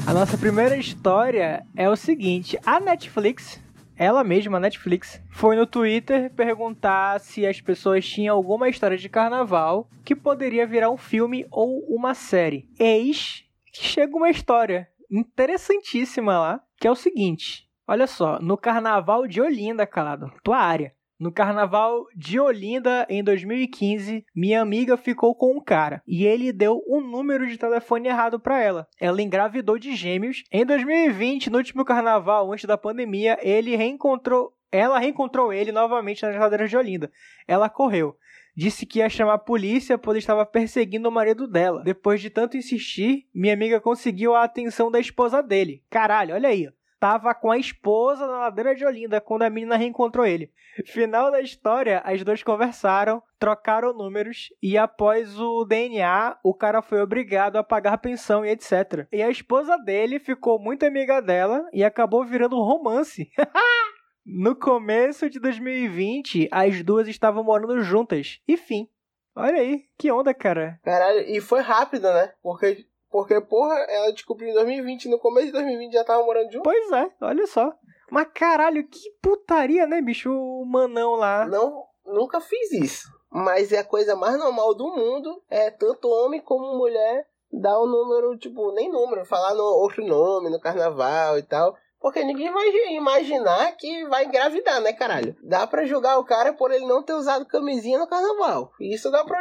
[0.06, 3.60] A nossa primeira história é o seguinte: a Netflix,
[4.00, 9.10] ela mesma, a Netflix, foi no Twitter perguntar se as pessoas tinham alguma história de
[9.10, 12.66] carnaval que poderia virar um filme ou uma série.
[12.78, 19.26] Eis que chega uma história interessantíssima lá, que é o seguinte: olha só, no carnaval
[19.26, 20.94] de Olinda, calado, tua área.
[21.20, 26.82] No carnaval de Olinda, em 2015, minha amiga ficou com um cara e ele deu
[26.88, 28.88] um número de telefone errado pra ela.
[28.98, 30.42] Ela engravidou de gêmeos.
[30.50, 34.54] Em 2020, no último carnaval, antes da pandemia, ele reencontrou.
[34.72, 37.12] Ela reencontrou ele novamente nas ladeiras de Olinda.
[37.46, 38.16] Ela correu.
[38.56, 41.82] Disse que ia chamar a polícia pois estava perseguindo o marido dela.
[41.84, 45.84] Depois de tanto insistir, minha amiga conseguiu a atenção da esposa dele.
[45.90, 46.66] Caralho, olha aí.
[47.00, 50.52] Tava com a esposa na ladeira de Olinda quando a menina reencontrou ele.
[50.84, 57.00] Final da história, as duas conversaram, trocaram números e após o DNA, o cara foi
[57.00, 59.08] obrigado a pagar pensão e etc.
[59.10, 63.30] E a esposa dele ficou muito amiga dela e acabou virando um romance.
[64.24, 68.40] no começo de 2020, as duas estavam morando juntas.
[68.46, 68.88] E fim.
[69.34, 70.78] Olha aí, que onda, cara.
[70.82, 72.32] Caralho, e foi rápido, né?
[72.42, 76.62] Porque, porque porra, ela descobriu em 2020, no começo de 2020 já tava morando junto.
[76.62, 77.72] Pois é, olha só.
[78.10, 80.30] Mas caralho, que putaria, né, bicho?
[80.30, 81.46] O manão lá.
[81.46, 83.08] Não, nunca fiz isso.
[83.30, 85.42] Mas é a coisa mais normal do mundo.
[85.48, 90.04] É tanto homem como mulher dar o um número, tipo, nem número, falar no outro
[90.04, 91.76] nome no carnaval e tal.
[92.00, 95.36] Porque ninguém vai imaginar que vai engravidar, né, caralho?
[95.42, 98.72] Dá pra julgar o cara por ele não ter usado camisinha no carnaval.
[98.80, 99.38] Isso dá pra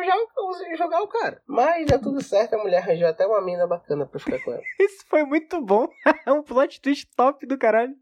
[0.76, 1.41] jogar o cara.
[1.47, 4.62] Mas dá tudo certo, a mulher arranjou até uma mina bacana pra ficar com ela.
[4.80, 5.88] Isso foi muito bom.
[6.26, 7.95] É um plot twist top do caralho.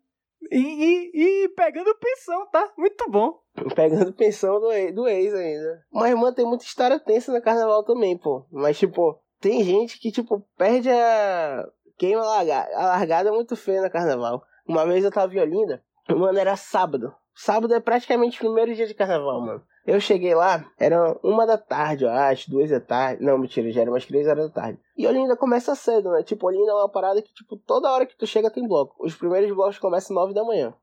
[0.51, 2.71] E, e, e, pegando pensão, tá?
[2.77, 3.39] Muito bom.
[3.75, 5.85] Pegando pensão do, do ex ainda.
[5.91, 8.45] Mas, mano, tem muita história tensa no carnaval também, pô.
[8.51, 11.67] Mas, tipo, tem gente que, tipo, perde a.
[11.97, 12.75] Queima a largada.
[12.75, 14.43] A largada é muito feia no carnaval.
[14.67, 17.13] Uma vez eu tava em Olinda, mano, era sábado.
[17.33, 19.63] Sábado é praticamente o primeiro dia de carnaval, mano.
[19.85, 23.23] Eu cheguei lá, era uma da tarde, eu acho, duas da tarde.
[23.23, 24.79] Não, mentira, já era umas três horas da tarde.
[24.97, 26.23] E Olinda começa cedo, né?
[26.23, 28.95] Tipo, Olinda é uma parada que, tipo, toda hora que tu chega tem bloco.
[28.99, 30.73] Os primeiros blocos começam nove da manhã.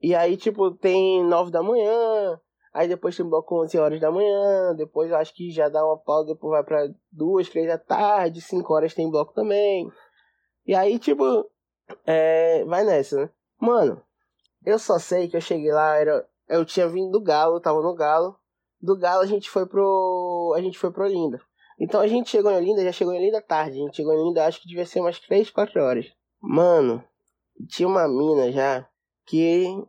[0.00, 2.40] E aí, tipo, tem nove da manhã,
[2.72, 5.98] aí depois tem bloco onze horas da manhã, depois eu acho que já dá uma
[5.98, 9.86] pausa, depois vai pra duas, três da tarde, cinco horas tem bloco também.
[10.66, 11.48] E aí, tipo,
[12.06, 13.30] é, vai nessa, né?
[13.58, 14.02] Mano,
[14.64, 17.94] eu só sei que eu cheguei lá, era, eu tinha vindo do Galo, tava no
[17.94, 18.36] Galo.
[18.80, 20.54] Do Galo a gente foi pro.
[20.56, 21.40] A gente foi pro Olinda.
[21.78, 23.78] Então a gente chegou em Olinda, já chegou em Olinda tarde.
[23.78, 26.06] A gente chegou em Olinda, acho que devia ser umas 3, 4 horas.
[26.40, 27.02] Mano,
[27.68, 28.86] tinha uma mina já
[29.26, 29.82] que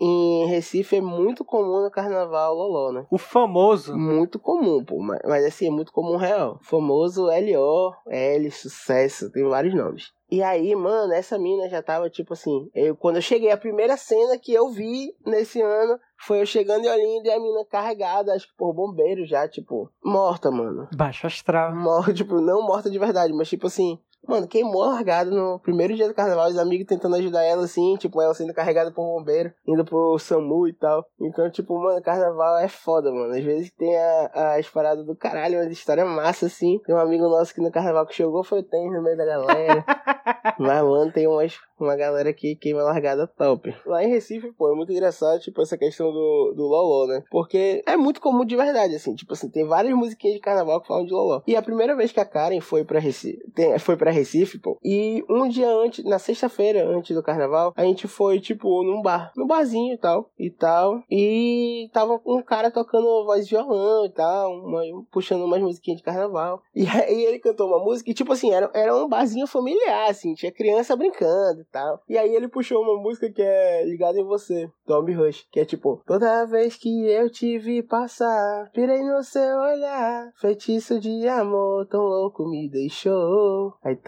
[0.00, 3.06] em Recife é muito comum no carnaval loló, né?
[3.10, 3.96] O famoso.
[3.96, 4.98] Muito comum, pô.
[4.98, 6.58] Mas, mas assim, é muito comum real.
[6.62, 10.12] Famoso L.O., L, sucesso, tem vários nomes.
[10.32, 12.70] E aí, mano, essa mina já tava tipo assim.
[12.74, 16.86] Eu, quando eu cheguei, a primeira cena que eu vi nesse ano foi eu chegando
[16.86, 20.88] em Olinda e a mina carregada, acho que por bombeiro já, tipo, morta, mano.
[20.96, 21.74] Baixo astral.
[21.74, 26.06] Morta, tipo, não morta de verdade, mas tipo assim, Mano, queimou largado no primeiro dia
[26.06, 29.84] do carnaval, os amigos tentando ajudar ela assim, tipo, ela sendo carregada por bombeiro, indo
[29.84, 31.04] pro SAMU e tal.
[31.20, 33.34] Então, tipo, mano, carnaval é foda, mano.
[33.34, 36.78] Às vezes tem a, as paradas do caralho, uma história massa assim.
[36.86, 39.24] Tem um amigo nosso que no carnaval que jogou foi o tênis no meio da
[39.24, 39.84] galera.
[40.58, 43.74] Mas, mano, tem umas, uma galera que queima largada top.
[43.86, 47.22] Lá em Recife, pô, é muito engraçado, tipo, essa questão do, do Loló, né?
[47.30, 49.14] Porque é muito comum de verdade, assim.
[49.14, 51.42] Tipo assim, tem várias musiquinhas de carnaval que falam de Loló.
[51.46, 54.78] E a primeira vez que a Karen foi pra Recife, tem, foi pra Recife, pô.
[54.82, 59.32] E um dia antes, na sexta-feira, antes do carnaval, a gente foi, tipo, num bar,
[59.36, 61.02] num barzinho e tal, e tal.
[61.10, 66.04] E tava um cara tocando voz de violão e tal, uma, puxando umas musiquinhas de
[66.04, 66.62] carnaval.
[66.74, 70.34] E aí ele cantou uma música e, tipo assim, era, era um barzinho familiar, assim,
[70.34, 72.00] tinha criança brincando e tal.
[72.08, 75.64] E aí ele puxou uma música que é Ligada em Você, Tommy Rush, que é
[75.64, 81.86] tipo, toda vez que eu te vi passar, pirei no seu olhar, feitiço de amor
[81.86, 83.74] tão louco me deixou.
[83.82, 83.98] Aí,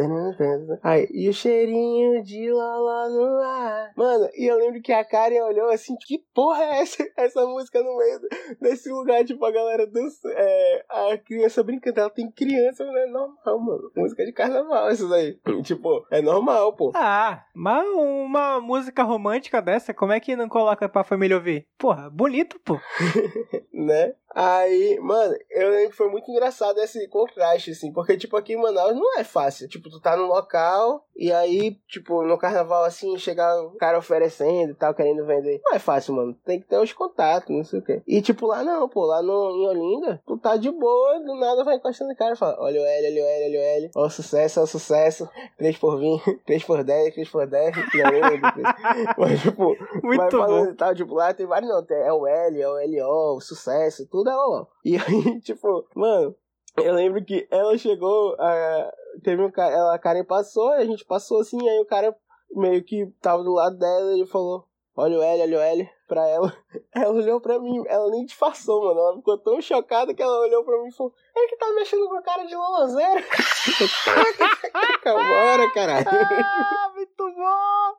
[0.82, 3.92] aí e o cheirinho de loló no ar.
[3.96, 7.82] Mano, e eu lembro que a Karen olhou assim, que porra é essa, essa música
[7.82, 8.20] no meio
[8.60, 13.06] desse lugar, tipo, a galera dança, é, a criança brincando, ela tem criança, mas é
[13.06, 13.90] normal, mano.
[13.96, 15.38] Música de carnaval, isso daí.
[15.62, 16.92] tipo, é normal, pô.
[16.94, 21.66] Ah, mas uma música romântica dessa, como é que não coloca pra família ouvir?
[21.78, 22.78] Porra, bonito, pô.
[23.72, 24.14] né?
[24.34, 28.60] Aí, mano, eu lembro que foi muito engraçado esse contraste, assim, porque, tipo, aqui em
[28.60, 29.68] Manaus não é fácil.
[29.68, 34.72] Tipo, tu tá num local e aí, tipo, no carnaval, assim, chegar o cara oferecendo
[34.72, 35.60] e tal, querendo vender.
[35.64, 36.34] Não é fácil, mano.
[36.44, 38.02] Tem que ter os contatos, não sei o quê.
[38.08, 41.62] E, tipo, lá não, pô, lá no, em Olinda, tu tá de boa, do nada
[41.62, 43.90] vai encostando o cara e fala: olha o L, olha o L, olha o L.
[43.94, 45.28] Ó, sucesso, ó, sucesso.
[45.56, 47.76] 3 por 20, 3 por 10, 3 por 10.
[49.18, 52.62] Mas, tipo, muito vai falando e tal, tipo, lá tem vários, não, é o L,
[52.62, 54.66] é o LO, o sucesso, tudo é LO.
[54.82, 56.34] E aí, tipo, mano,
[56.78, 58.90] eu lembro que ela chegou, a,
[59.22, 62.16] teve um cara, ela, a Karen passou, a gente passou assim, aí o cara
[62.50, 64.64] meio que tava do lado dela e ele falou,
[64.96, 66.56] olha o L, olha o L, pra ela.
[66.94, 69.00] Ela olhou pra mim, ela nem disfarçou, mano.
[69.00, 72.08] Ela ficou tão chocada que ela olhou pra mim e falou, ele que tá mexendo
[72.08, 73.24] com a cara de lolozeiro.
[75.04, 76.06] Bora, caralho.
[76.08, 77.94] Ah, muito bom!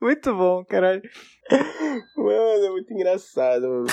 [0.00, 1.02] Muito bom, caralho.
[2.16, 3.86] Mano, é muito engraçado, mano.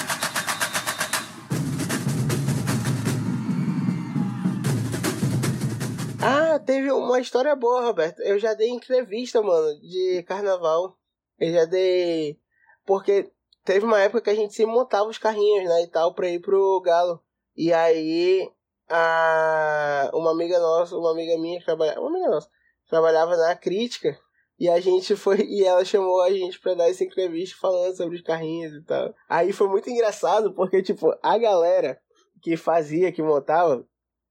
[6.22, 8.20] Ah, teve uma história boa, Roberto.
[8.22, 10.98] Eu já dei entrevista, mano, de carnaval.
[11.40, 12.40] Eu já dei.
[12.86, 13.32] Porque
[13.64, 16.40] teve uma época que a gente se montava os carrinhos, né, e tal, pra ir
[16.40, 17.22] pro Galo.
[17.56, 18.50] E aí,
[18.90, 20.10] a...
[20.14, 22.00] uma amiga nossa, uma amiga minha que trabalhava.
[22.00, 22.50] Uma amiga nossa,
[22.90, 24.18] trabalhava na crítica.
[24.58, 25.42] E a gente foi.
[25.42, 29.14] E ela chamou a gente pra dar essa entrevista falando sobre os carrinhos e tal.
[29.28, 32.00] Aí foi muito engraçado, porque, tipo, a galera
[32.42, 33.86] que fazia, que montava,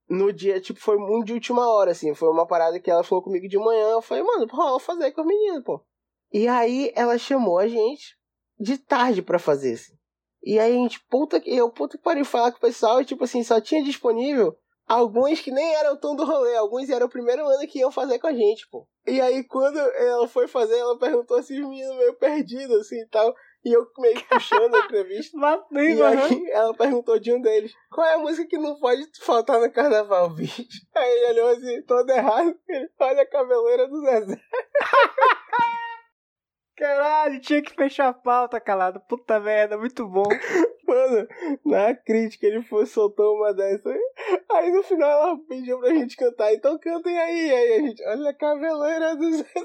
[0.09, 2.13] no dia, tipo, foi muito de última hora, assim.
[2.15, 3.89] Foi uma parada que ela falou comigo de manhã.
[3.89, 5.81] Eu falei, mano, pô, vou fazer com os meninos, pô.
[6.35, 8.17] E aí ela chamou a gente
[8.59, 9.93] de tarde pra fazer, assim.
[10.43, 11.49] E aí a gente, puta que.
[11.49, 14.53] Eu, puta que pariu, falar com o pessoal e, tipo assim, só tinha disponível
[14.85, 18.19] alguns que nem eram tão do rolê, alguns eram o primeiro ano que iam fazer
[18.19, 18.85] com a gente, pô.
[19.07, 23.07] E aí, quando ela foi fazer, ela perguntou assim, os meninos meio perdidos, assim e
[23.07, 23.33] tal.
[23.63, 25.35] E eu meio que puxando a entrevista.
[25.39, 29.07] Matei, E aí ela perguntou de um deles, qual é a música que não pode
[29.21, 30.65] faltar no carnaval, bicho?
[30.93, 34.37] Aí ele olhou assim, todo errado, ele, olha a cabeleira do Zezé.
[36.77, 38.99] Caralho, tinha que fechar a pauta, calado.
[39.07, 40.23] Puta merda, muito bom.
[40.85, 41.27] Mano,
[41.65, 43.89] na crítica ele foi, soltou uma dessa.
[44.51, 47.51] Aí no final ela pediu pra gente cantar, então cantem aí.
[47.53, 49.45] Aí a gente, olha a cabeleira do Zezé.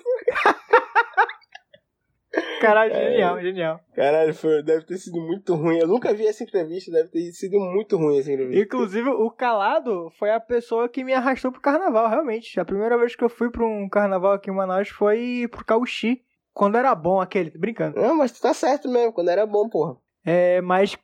[2.60, 3.10] Caralho, É.
[3.10, 3.80] genial, genial.
[3.92, 5.78] Caralho, foi, deve ter sido muito ruim.
[5.78, 8.62] Eu nunca vi essa entrevista, deve ter sido muito ruim essa entrevista.
[8.62, 12.60] Inclusive, o Calado foi a pessoa que me arrastou pro carnaval, realmente.
[12.60, 16.22] A primeira vez que eu fui pra um carnaval aqui em Manaus foi pro Cauxi.
[16.60, 17.98] Quando era bom aquele, brincando.
[17.98, 19.96] Não, mas tu tá certo mesmo, quando era bom, porra.
[20.22, 20.94] É, mas,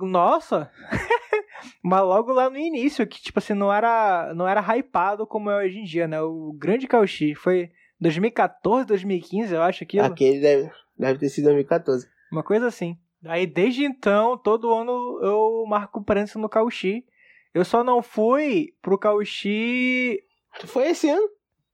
[0.00, 0.68] nossa.
[1.80, 5.64] mas logo lá no início, que tipo assim, não era, não era hypado como é
[5.64, 6.20] hoje em dia, né?
[6.20, 10.04] O grande Cauxi foi 2014, 2015, eu acho aquilo.
[10.04, 12.08] Aquele deve, deve ter sido 2014.
[12.32, 12.98] Uma coisa assim.
[13.24, 17.06] Aí desde então, todo ano eu marco presença no Cauxi.
[17.54, 20.18] Eu só não fui pro Cauxi.
[20.66, 21.28] Foi esse ano?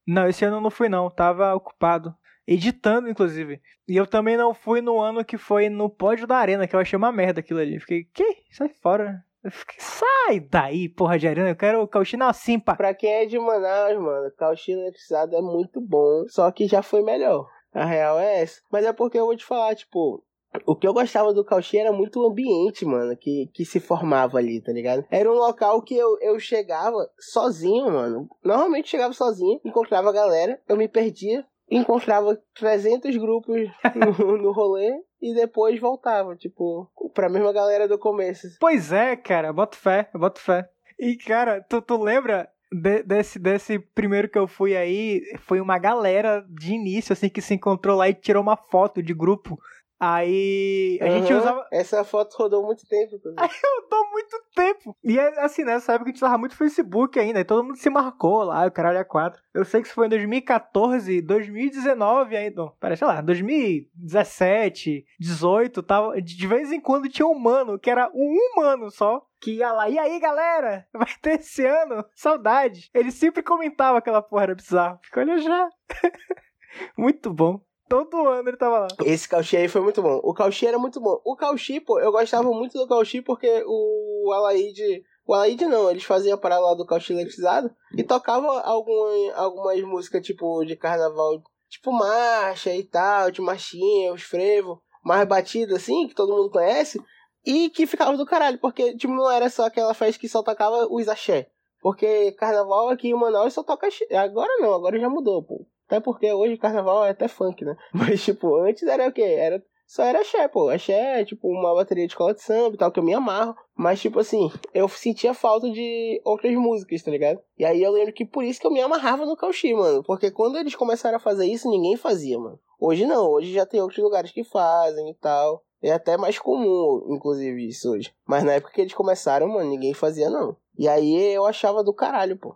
[0.05, 2.15] Não, esse ano eu não fui não, tava ocupado.
[2.47, 3.61] Editando, inclusive.
[3.87, 6.79] E eu também não fui no ano que foi no pódio da arena, que eu
[6.79, 7.79] achei uma merda aquilo ali.
[7.79, 8.43] Fiquei, que?
[8.51, 9.23] Sai fora.
[9.43, 11.49] Eu fiquei, sai daí, porra de arena.
[11.49, 12.75] Eu quero o Cauxi na Simpa.
[12.75, 17.01] Pra quem é de Manaus, mano, Cauchy eletricizado é muito bom, só que já foi
[17.01, 17.49] melhor.
[17.73, 18.61] A real é essa.
[18.71, 20.23] Mas é porque eu vou te falar, tipo,
[20.65, 24.37] o que eu gostava do Cauchy era muito o ambiente, mano, que, que se formava
[24.37, 25.05] ali, tá ligado?
[25.09, 28.27] Era um local que eu, eu chegava sozinho, mano.
[28.43, 31.45] Normalmente chegava sozinho, encontrava a galera, eu me perdia,
[31.77, 34.91] encontrava 300 grupos no, no rolê
[35.21, 38.47] e depois voltava, tipo, pra mesma galera do começo.
[38.59, 40.67] Pois é, cara, boto fé, boto fé.
[40.99, 45.21] E, cara, tu, tu lembra de- desse, desse primeiro que eu fui aí?
[45.39, 49.13] Foi uma galera de início, assim, que se encontrou lá e tirou uma foto de
[49.13, 49.59] grupo.
[50.03, 51.67] Aí a gente Aham, usava.
[51.71, 53.17] Essa foto rodou muito tempo.
[53.17, 53.39] inclusive.
[53.39, 54.97] Eu dou muito tempo.
[55.03, 57.39] E é assim, nessa época a gente usava muito Facebook ainda.
[57.39, 59.39] E todo mundo se marcou lá, o caralho é quatro.
[59.53, 62.71] Eu sei que isso foi em 2014, 2019 ainda.
[62.79, 66.19] Pera, sei lá, 2017, 18, tava.
[66.19, 69.21] De vez em quando tinha um mano, que era um humano só.
[69.39, 72.03] Que ia lá, e aí galera, vai ter esse ano?
[72.15, 72.89] Saudade.
[72.91, 74.99] Ele sempre comentava aquela porra, era bizarro.
[75.03, 75.69] Fica, olha já.
[76.97, 77.61] muito bom.
[77.91, 78.87] Todo ano ele tava lá.
[79.03, 80.21] Esse Cauchy aí foi muito bom.
[80.23, 81.19] O Cauchy era muito bom.
[81.25, 85.03] O Cauchy, pô, eu gostava muito do Cauchy porque o Alaide.
[85.27, 89.81] O Alaide não, eles faziam a parada lá do Cauchy eletrizado e tocava alguma, algumas
[89.81, 96.07] músicas tipo de carnaval, tipo marcha e tal, de marchinha, os frevo, mais batido assim,
[96.07, 96.97] que todo mundo conhece,
[97.45, 100.87] e que ficava do caralho, porque tipo, não era só aquela festa que só tocava
[100.89, 101.49] os axé.
[101.81, 104.05] Porque carnaval aqui em Manaus só toca axé.
[104.15, 105.65] Agora não, agora já mudou, pô.
[105.91, 107.75] Até porque hoje carnaval é até funk, né?
[107.91, 109.21] Mas, tipo, antes era o quê?
[109.23, 110.69] Era, só era axé, pô.
[110.69, 113.53] Axé é, tipo, uma bateria de escola de samba e tal, que eu me amarro.
[113.75, 117.41] Mas, tipo assim, eu sentia falta de outras músicas, tá ligado?
[117.57, 120.01] E aí eu lembro que por isso que eu me amarrava no Cauchy, mano.
[120.01, 122.57] Porque quando eles começaram a fazer isso, ninguém fazia, mano.
[122.79, 125.61] Hoje não, hoje já tem outros lugares que fazem e tal.
[125.81, 128.13] É até mais comum, inclusive, isso hoje.
[128.25, 130.55] Mas na época que eles começaram, mano, ninguém fazia, não.
[130.77, 132.55] E aí eu achava do caralho, pô.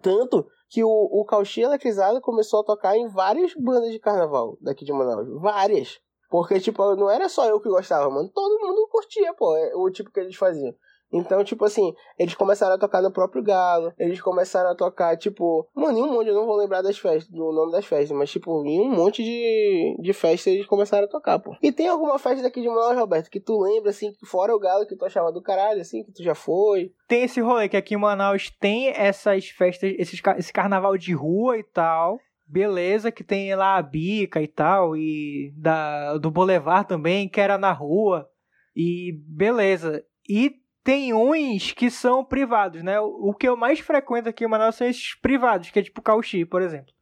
[0.00, 4.86] Tanto que o, o Cauchy Eletrizado começou a tocar em várias bandas de carnaval daqui
[4.86, 5.28] de Manaus.
[5.38, 6.00] Várias.
[6.30, 8.30] Porque, tipo, não era só eu que gostava, mano.
[8.30, 10.74] Todo mundo curtia, pô, é o tipo que eles faziam.
[11.12, 13.92] Então, tipo assim, eles começaram a tocar no próprio Galo.
[13.98, 15.68] Eles começaram a tocar, tipo...
[15.74, 18.16] Mano, em um monte, eu não vou lembrar das festas, do nome das festas.
[18.16, 21.54] Mas, tipo, em um monte de, de festas eles começaram a tocar, pô.
[21.62, 24.86] E tem alguma festa daqui de Manaus, Roberto, que tu lembra, assim, fora o Galo,
[24.86, 26.92] que tu achava do caralho, assim, que tu já foi?
[27.12, 31.58] tem esse rolê que aqui em Manaus tem essas festas, esses, esse carnaval de rua
[31.58, 32.18] e tal.
[32.46, 37.58] Beleza, que tem lá a bica e tal, e da, do Boulevard também, que era
[37.58, 38.26] na rua.
[38.74, 40.02] E beleza.
[40.26, 42.98] E tem uns que são privados, né?
[43.00, 46.44] O, que eu mais frequento aqui em Manaus são esses privados, que é tipo Cauchy,
[46.44, 46.92] por exemplo.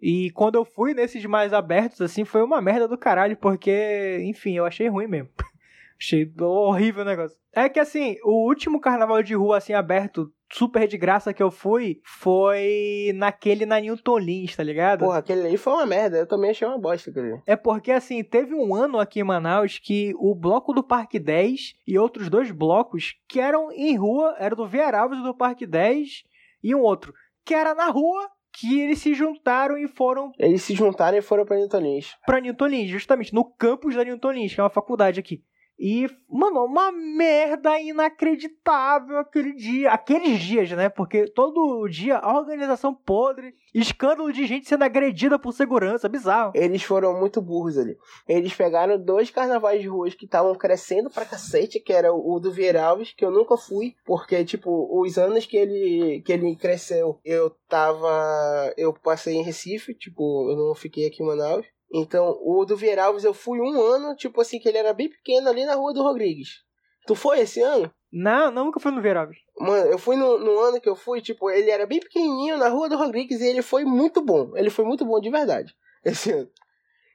[0.00, 4.56] E quando eu fui nesses mais abertos, assim, foi uma merda do caralho, porque, enfim,
[4.56, 5.30] eu achei ruim mesmo.
[6.00, 7.36] Achei horrível o negócio.
[7.52, 11.50] É que assim, o último carnaval de rua assim aberto, super de graça que eu
[11.50, 15.00] fui, foi naquele na Newton Lins, tá ligado?
[15.00, 16.18] Porra, aquele ali foi uma merda.
[16.18, 17.42] Eu também achei uma bosta aquele ali.
[17.46, 21.74] É porque assim, teve um ano aqui em Manaus que o bloco do Parque 10
[21.86, 26.22] e outros dois blocos que eram em rua, era do Vieralves do Parque 10
[26.62, 30.74] e um outro, que era na rua, que eles se juntaram e foram Eles se
[30.74, 32.16] juntaram e foram pra Newton Lins.
[32.26, 35.42] pra Newton Lins, justamente, no campus da Newton Lins, que é uma faculdade aqui.
[35.82, 39.90] E, mano, uma merda inacreditável aquele dia.
[39.90, 40.90] Aqueles dias, né?
[40.90, 46.52] Porque todo dia a organização podre, escândalo de gente sendo agredida por segurança, bizarro.
[46.54, 47.96] Eles foram muito burros ali.
[48.28, 52.52] Eles pegaram dois carnavais de ruas que estavam crescendo pra cacete, que era o do
[52.52, 57.48] Vieralves, que eu nunca fui, porque, tipo, os anos que ele, que ele cresceu, eu
[57.66, 58.70] tava.
[58.76, 61.64] Eu passei em Recife, tipo, eu não fiquei aqui em Manaus.
[61.92, 65.48] Então, o do Vieralves eu fui um ano, tipo assim, que ele era bem pequeno
[65.48, 66.62] ali na rua do Rodrigues.
[67.06, 67.92] Tu foi esse ano?
[68.12, 69.38] Não, não, nunca fui no Vieralves.
[69.58, 72.68] Mano, eu fui no, no, ano que eu fui, tipo, ele era bem pequenininho na
[72.68, 74.56] rua do Rodrigues e ele foi muito bom.
[74.56, 75.74] Ele foi muito bom de verdade,
[76.04, 76.50] esse ano.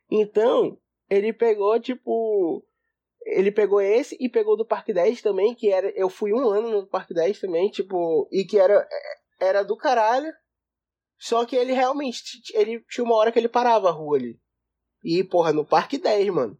[0.10, 0.78] Então,
[1.10, 2.66] ele pegou, tipo.
[3.26, 5.90] Ele pegou esse e pegou do Parque 10 também, que era.
[5.96, 8.28] Eu fui um ano no Parque 10 também, tipo.
[8.32, 8.88] E que era.
[9.40, 10.32] Era do caralho.
[11.18, 12.42] Só que ele realmente.
[12.54, 14.40] Ele tinha uma hora que ele parava a rua ali.
[15.06, 16.58] E, porra, no Parque 10, mano.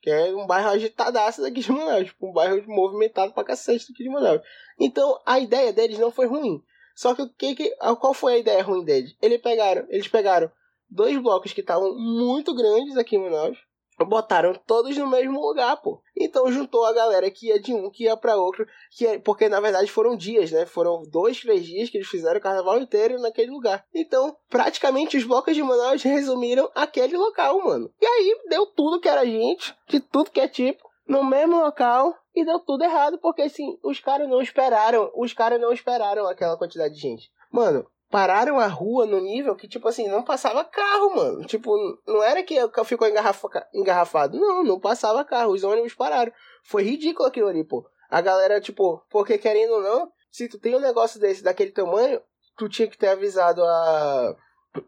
[0.00, 2.06] Que é um bairro agitadaço daqui de Manaus.
[2.06, 4.40] Tipo, um bairro movimentado pra cacete daqui de Manaus.
[4.78, 6.62] Então, a ideia deles não foi ruim.
[6.94, 9.16] Só que o que, que qual foi a ideia ruim deles?
[9.20, 10.50] Eles pegaram, eles pegaram
[10.88, 13.58] dois blocos que estavam muito grandes aqui em Manaus
[14.04, 16.00] botaram todos no mesmo lugar, pô.
[16.16, 19.48] Então juntou a galera que ia de um, que ia para outro, que é, porque
[19.48, 20.66] na verdade foram dias, né?
[20.66, 23.84] Foram dois, três dias que eles fizeram o carnaval inteiro naquele lugar.
[23.94, 27.90] Então, praticamente os blocos de Manaus resumiram aquele local, mano.
[28.00, 32.14] E aí deu tudo que era gente, de tudo que é tipo, no mesmo local
[32.34, 36.56] e deu tudo errado, porque assim, os caras não esperaram, os caras não esperaram aquela
[36.56, 37.30] quantidade de gente.
[37.50, 41.46] Mano, pararam a rua no nível que, tipo assim, não passava carro, mano.
[41.46, 41.72] Tipo,
[42.06, 44.38] não era que ficou engarrafa, engarrafado.
[44.38, 45.52] Não, não passava carro.
[45.52, 46.32] Os ônibus pararam.
[46.64, 47.88] Foi ridículo aquilo ali, pô.
[48.10, 52.20] A galera, tipo, porque querendo ou não, se tu tem um negócio desse, daquele tamanho,
[52.56, 54.36] tu tinha que ter avisado a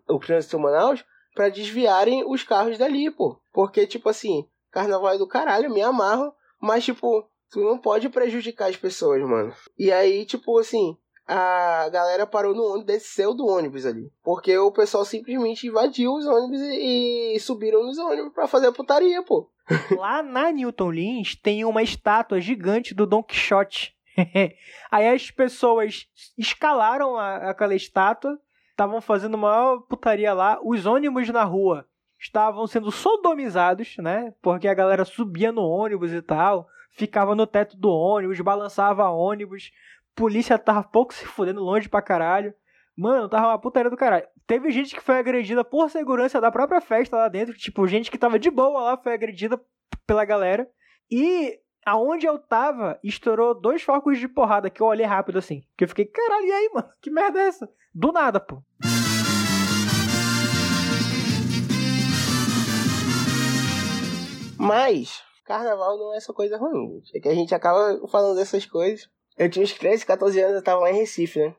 [0.08, 1.04] o trânsito Manaus
[1.34, 3.40] para desviarem os carros dali, pô.
[3.52, 8.68] Porque, tipo assim, carnaval é do caralho, me amarro, mas, tipo, tu não pode prejudicar
[8.68, 9.52] as pessoas, mano.
[9.78, 10.96] E aí, tipo assim,
[11.26, 14.10] a galera parou no ônibus, desceu do ônibus ali.
[14.22, 18.72] Porque o pessoal simplesmente invadiu os ônibus e, e subiram nos ônibus para fazer a
[18.72, 19.48] putaria, pô.
[19.96, 23.94] Lá na Newton Lins tem uma estátua gigante do Don Quixote.
[24.90, 26.06] Aí as pessoas
[26.36, 28.38] escalaram a, aquela estátua,
[28.70, 30.58] estavam fazendo uma putaria lá.
[30.62, 31.86] Os ônibus na rua
[32.18, 34.34] estavam sendo sodomizados, né?
[34.42, 39.70] Porque a galera subia no ônibus e tal, ficava no teto do ônibus, balançava ônibus
[40.14, 42.54] polícia tava pouco se fudendo longe pra caralho.
[42.96, 44.26] Mano, tava uma putaria do caralho.
[44.46, 47.54] Teve gente que foi agredida por segurança da própria festa lá dentro.
[47.54, 49.60] Tipo, gente que tava de boa lá foi agredida
[50.06, 50.68] pela galera.
[51.10, 55.62] E aonde eu tava, estourou dois focos de porrada que eu olhei rápido assim.
[55.76, 56.88] Que eu fiquei, caralho, e aí, mano?
[57.00, 57.68] Que merda é essa?
[57.94, 58.62] Do nada, pô.
[64.58, 67.02] Mas, carnaval não é essa coisa ruim.
[67.14, 70.62] É que a gente acaba falando dessas coisas eu tinha uns 13, 14 anos, eu
[70.62, 71.54] tava lá em Recife, né?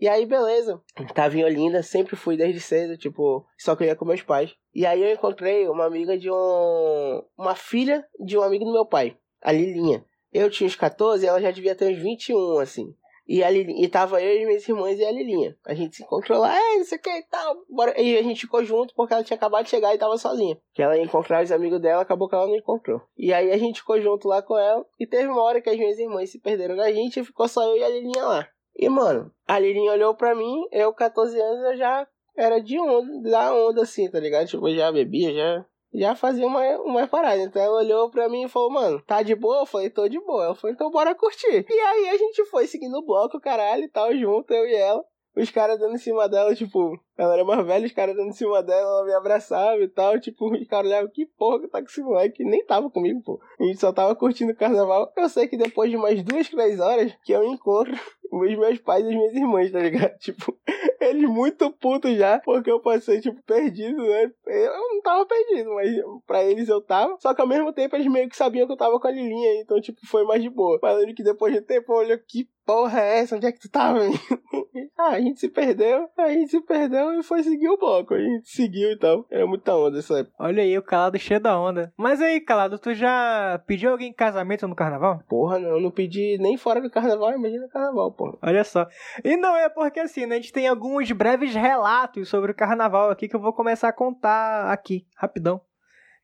[0.00, 0.80] E aí, beleza.
[1.14, 4.54] Tava em Olinda, sempre fui desde cedo, tipo, só que eu ia com meus pais.
[4.74, 7.22] E aí eu encontrei uma amiga de um.
[7.36, 10.02] Uma filha de um amigo do meu pai, a Lilinha.
[10.32, 12.94] Eu tinha uns 14 e ela já devia ter uns 21, assim.
[13.26, 15.56] E, a Lilinha, e tava eu e minhas irmãs e a Lilinha.
[15.64, 17.56] A gente se encontrou lá, é, não sei o que e tal.
[17.68, 18.00] Bora.
[18.00, 20.58] E a gente ficou junto porque ela tinha acabado de chegar e tava sozinha.
[20.74, 23.00] Que ela ia encontrar os amigos dela, acabou que ela não encontrou.
[23.16, 24.84] E aí a gente ficou junto lá com ela.
[24.98, 27.62] E teve uma hora que as minhas irmãs se perderam da gente e ficou só
[27.62, 28.48] eu e a Lilinha lá.
[28.76, 32.06] E, mano, a Lilinha olhou pra mim, eu, 14 anos, eu já
[32.36, 34.46] era de onda, da onda assim, tá ligado?
[34.46, 37.42] Tipo, eu já bebia, já já fazia uma, uma parada.
[37.42, 39.60] Então ela olhou pra mim e falou, mano, tá de boa?
[39.60, 40.44] Eu falei, tô de boa.
[40.44, 41.66] Ela falou, então bora curtir.
[41.68, 45.02] E aí a gente foi seguindo o bloco, caralho, e tal, junto, eu e ela.
[45.36, 48.32] Os caras dando em cima dela, tipo, ela era mais velha, os caras dando em
[48.32, 51.78] cima dela, ela me abraçava e tal, tipo, os caras olhavam, que porra que tá
[51.82, 52.42] com esse moleque?
[52.42, 53.38] Nem tava comigo, pô.
[53.60, 55.12] A gente só tava curtindo o carnaval.
[55.14, 57.92] Eu sei que depois de mais duas, três horas, que eu encontro
[58.32, 60.16] os meus pais e as minhas irmãs, tá ligado?
[60.18, 60.56] Tipo,
[60.98, 64.30] eles muito putos já, porque eu passei, tipo, perdido, né?
[64.46, 65.90] Eu não tava perdido, mas
[66.26, 67.16] pra eles eu tava.
[67.20, 69.60] Só que ao mesmo tempo eles meio que sabiam que eu tava com a Lilinha,
[69.60, 70.78] então, tipo, foi mais de boa.
[70.82, 73.36] Lembro que depois de tempo olhei, que porra é essa?
[73.36, 73.98] Onde é que tu tava?
[74.96, 78.14] ah, a gente se perdeu, a gente se perdeu e foi seguir o bloco.
[78.14, 79.26] A gente seguiu e tal.
[79.30, 80.34] Era muita onda essa época.
[80.38, 81.92] Olha aí, o calado cheio da onda.
[81.96, 85.22] Mas aí, calado, tu já pediu alguém em casamento no carnaval?
[85.28, 88.38] Porra, não, eu não pedi nem fora do carnaval, imagina o carnaval, porra.
[88.42, 88.86] Olha só.
[89.24, 90.36] E não é porque assim, né?
[90.36, 93.92] A gente tem alguns breves relatos sobre o carnaval aqui que eu vou começar a
[93.92, 95.60] contar aqui, rapidão.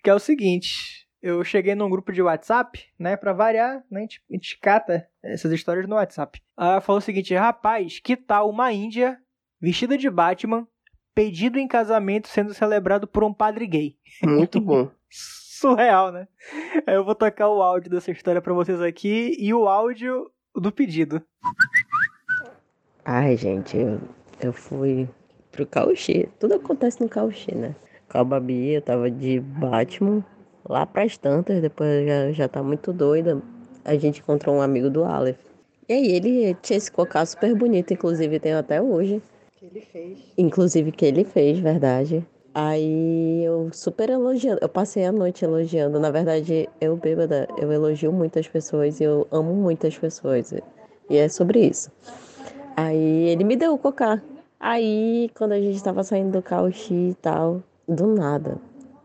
[0.03, 1.07] Que é o seguinte.
[1.23, 3.17] Eu cheguei num grupo de WhatsApp, né?
[3.17, 3.99] Pra variar, né?
[3.99, 6.41] A gente, a gente cata essas histórias no WhatsApp.
[6.57, 9.19] Ela falou o seguinte: rapaz, que tal uma Índia
[9.61, 10.69] vestida de Batman,
[11.17, 13.97] pedido em casamento sendo celebrado por um padre gay?
[14.23, 14.91] Muito bom.
[15.57, 16.29] surreal, né?
[16.87, 21.23] Eu vou tocar o áudio dessa história pra vocês aqui e o áudio do pedido.
[23.03, 23.99] Ai, gente, eu,
[24.41, 25.09] eu fui
[25.51, 26.29] pro Cauchê.
[26.39, 27.75] Tudo acontece no Cauchê, né?
[28.11, 30.23] Com a Babi, eu tava de Batman.
[30.69, 33.41] Lá pras tantas, depois já, já tá muito doida.
[33.85, 35.39] A gente encontrou um amigo do Aleph.
[35.89, 39.23] E aí ele tinha esse cocá super bonito, inclusive tem até hoje.
[40.37, 42.27] Inclusive que ele fez, verdade.
[42.55, 44.61] Aí eu super elogiando.
[44.63, 46.01] Eu passei a noite elogiando.
[46.01, 50.55] Na verdade, eu bêbada, eu elogio muitas pessoas e eu amo muitas pessoas.
[51.11, 51.91] E é sobre isso.
[52.75, 54.23] Aí ele me deu o cocá.
[54.59, 58.57] Aí, quando a gente tava saindo do cauchi e tal, do nada,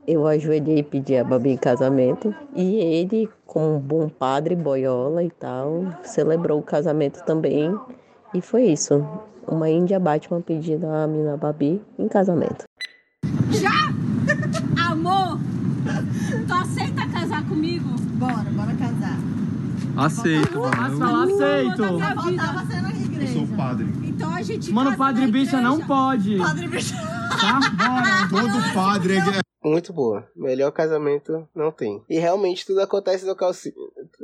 [0.08, 2.34] eu ajoelhei e pedi a Babi em casamento.
[2.56, 7.78] E ele, como um bom padre boiola e tal, celebrou o casamento também.
[8.34, 9.06] E foi isso.
[9.48, 12.64] Uma índia Batman pedindo a mina Babi em casamento.
[14.90, 15.40] Amor,
[16.48, 17.90] tu aceita casar comigo?
[18.14, 19.18] Bora, bora casar.
[19.98, 20.98] Aceito, mano.
[20.98, 21.84] Fala, aceito.
[23.22, 23.86] Eu sou padre.
[24.04, 26.38] Então a gente Mano, padre bicha não pode.
[26.38, 26.96] Padre bicha.
[26.96, 27.60] Tá?
[27.72, 28.30] Bora.
[28.30, 30.28] Todo padre é Muito boa.
[30.36, 32.04] Melhor casamento não tem.
[32.10, 33.74] E realmente tudo acontece no calci.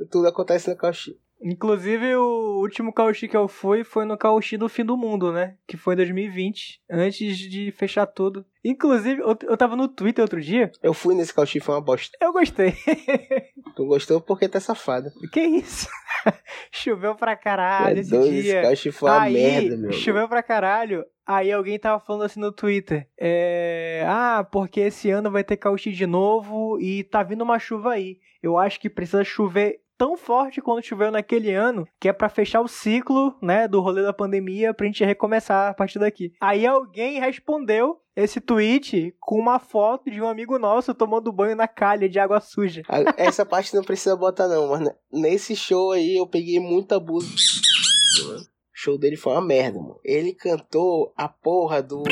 [0.09, 1.17] Tudo acontece no calci.
[1.41, 5.55] Inclusive, o último Cauchy que eu fui foi no Cauchy do fim do mundo, né?
[5.67, 8.45] Que foi em 2020, antes de fechar tudo.
[8.65, 12.17] Inclusive, eu, eu tava no Twitter outro dia, Eu fui nesse calci, foi uma bosta.
[12.21, 12.73] eu gostei.
[13.75, 15.09] Tu gostou porque tá safado.
[15.31, 15.87] que isso?
[16.71, 18.61] Choveu pra caralho é esse esse dia.
[18.63, 19.91] calci foi uma Aí, merda, meu.
[19.91, 21.05] choveu pra caralho.
[21.25, 23.07] Aí alguém tava falando assim no Twitter.
[23.19, 24.03] É.
[24.07, 28.17] Ah, porque esse ano vai ter cauchy de novo e tá vindo uma chuva aí.
[28.41, 32.61] Eu acho que precisa chover tão forte quanto choveu naquele ano, que é pra fechar
[32.61, 36.33] o ciclo, né, do rolê da pandemia pra gente recomeçar a partir daqui.
[36.39, 41.67] Aí alguém respondeu esse tweet com uma foto de um amigo nosso tomando banho na
[41.67, 42.83] calha de água suja.
[43.15, 47.27] Essa parte não precisa botar, não, mas nesse show aí eu peguei muito abuso.
[47.27, 49.99] O show dele foi uma merda, mano.
[50.03, 52.03] Ele cantou a porra do.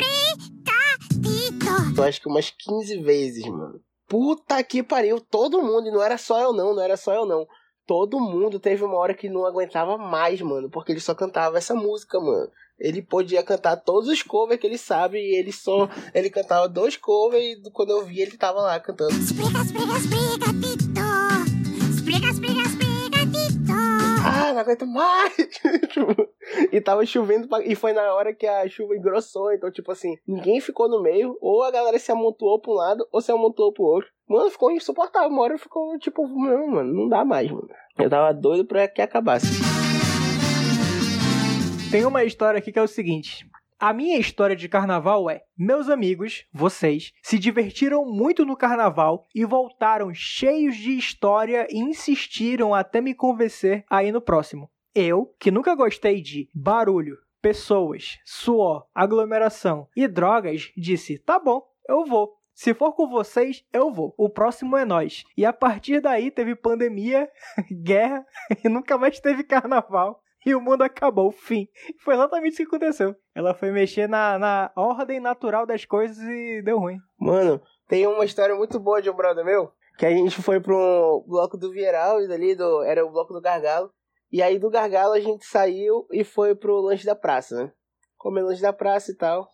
[1.96, 3.80] Eu acho que umas 15 vezes, mano.
[4.08, 7.26] Puta que pariu, todo mundo, e não era só eu não, não era só eu
[7.26, 7.46] não.
[7.86, 11.74] Todo mundo teve uma hora que não aguentava mais, mano, porque ele só cantava essa
[11.74, 12.50] música, mano.
[12.78, 15.88] Ele podia cantar todos os covers que ele sabe e ele só.
[16.12, 19.14] Ele cantava dois covers e quando eu vi ele tava lá cantando.
[19.14, 20.95] Explica, explica, explica,
[24.56, 25.36] não aguento mais!
[25.90, 26.28] Tipo,
[26.72, 30.16] e tava chovendo, pra- e foi na hora que a chuva engrossou, então, tipo assim,
[30.26, 33.72] ninguém ficou no meio, ou a galera se amontoou pra um lado, ou se amontoou
[33.72, 34.08] pro outro.
[34.28, 37.68] Mano, ficou insuportável, uma hora ficou, tipo, não, mano, não dá mais, mano.
[37.98, 39.46] Eu tava doido pra que acabasse.
[41.90, 43.46] Tem uma história aqui que é o seguinte.
[43.78, 49.44] A minha história de carnaval é: meus amigos, vocês, se divertiram muito no carnaval e
[49.44, 54.70] voltaram cheios de história e insistiram até me convencer a ir no próximo.
[54.94, 62.06] Eu, que nunca gostei de barulho, pessoas, suor, aglomeração e drogas, disse: tá bom, eu
[62.06, 62.34] vou.
[62.54, 64.14] Se for com vocês, eu vou.
[64.16, 65.24] O próximo é nós.
[65.36, 67.30] E a partir daí teve pandemia,
[67.70, 68.24] guerra
[68.64, 70.22] e nunca mais teve carnaval.
[70.46, 71.66] E o mundo acabou, fim.
[72.04, 73.16] Foi exatamente isso que aconteceu.
[73.34, 76.98] Ela foi mexer na, na ordem natural das coisas e deu ruim.
[77.18, 81.24] Mano, tem uma história muito boa de um brother meu, que a gente foi pro
[81.26, 83.90] bloco do Vieral, dali do, era o bloco do Gargalo.
[84.30, 87.72] E aí do Gargalo a gente saiu e foi pro lanche da praça, né?
[88.16, 89.48] Comer lanche da praça e tal.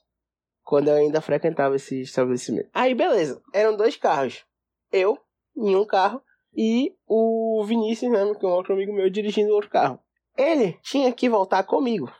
[0.62, 2.68] Quando eu ainda frequentava esse estabelecimento.
[2.74, 4.45] Aí beleza, eram dois carros.
[4.93, 5.16] Eu,
[5.57, 6.22] em um carro,
[6.55, 9.99] e o Vinícius, né, que é um outro amigo meu, dirigindo outro carro.
[10.37, 12.11] Ele tinha que voltar comigo.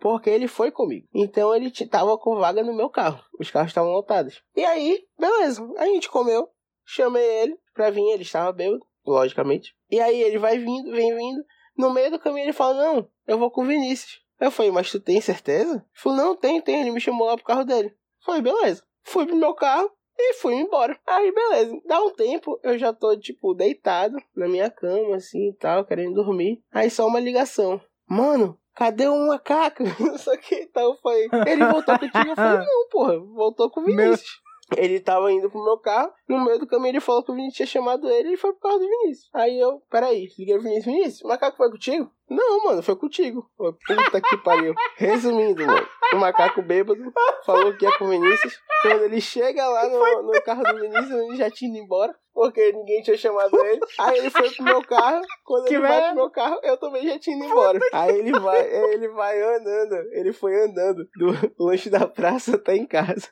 [0.00, 1.06] Porque ele foi comigo.
[1.14, 3.22] Então ele tava com vaga no meu carro.
[3.38, 4.42] Os carros estavam lotados.
[4.56, 5.62] E aí, beleza.
[5.76, 6.48] A gente comeu.
[6.84, 8.08] Chamei ele pra vir.
[8.10, 9.74] Ele estava bêbado, logicamente.
[9.90, 11.44] E aí ele vai vindo, vem vindo.
[11.76, 14.20] No meio do caminho ele fala: Não, eu vou com o Vinícius.
[14.40, 15.84] Eu falei: Mas tu tem certeza?
[16.04, 16.80] Ele Não, tem, tem.
[16.80, 17.88] Ele me chamou lá pro carro dele.
[17.88, 18.82] Eu falei: Beleza.
[19.02, 19.90] Fui pro meu carro.
[20.22, 20.98] E fui embora.
[21.06, 21.80] Aí, beleza.
[21.86, 26.14] Dá um tempo, eu já tô, tipo, deitado na minha cama, assim e tal, querendo
[26.14, 26.62] dormir.
[26.72, 27.80] Aí só uma ligação.
[28.06, 29.84] Mano, cadê o macaco?
[30.18, 32.28] Só que então falei, ele voltou contigo?
[32.28, 34.40] Eu falei, não, porra, voltou com o Vinícius.
[34.76, 37.56] Ele tava indo pro meu carro, no meio do caminho ele falou que o Vinícius
[37.56, 39.28] tinha chamado ele e foi por causa do Vinícius.
[39.34, 42.10] Aí eu, peraí, liguei pro Vinícius, Vinícius, o macaco foi contigo?
[42.28, 43.44] Não, mano, foi contigo.
[43.58, 44.72] Eu, Puta que pariu.
[44.96, 47.12] Resumindo, mano, o macaco bêbado
[47.44, 48.56] falou que ia com o Vinícius.
[48.82, 52.72] Quando ele chega lá no, no carro do Vinícius, ele já tinha ido embora, porque
[52.72, 53.80] ninguém tinha chamado ele.
[53.98, 57.06] Aí ele foi pro meu carro, quando Que ele vai pro meu carro, eu também
[57.06, 57.80] já tinha ido embora.
[57.92, 62.86] Aí ele vai, ele vai andando, ele foi andando do lanche da praça até em
[62.86, 63.28] casa.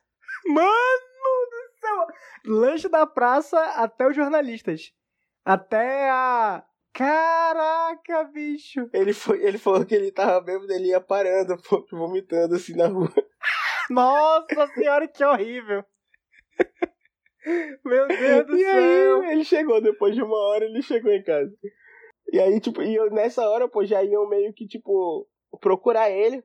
[0.46, 1.07] Mano!
[2.44, 4.92] Lanche da praça até os jornalistas.
[5.44, 6.64] Até a.
[6.92, 8.88] Caraca, bicho!
[8.92, 12.88] Ele, foi, ele falou que ele tava bêbado, ele ia parando, pô, vomitando assim na
[12.88, 13.12] rua.
[13.88, 15.84] Nossa senhora, que horrível!
[17.84, 19.20] Meu Deus do e céu!
[19.22, 21.50] aí, ele chegou, depois de uma hora, ele chegou em casa.
[22.32, 25.26] E aí, tipo, e eu, nessa hora, pô, já iam meio que, tipo,
[25.60, 26.44] procurar ele.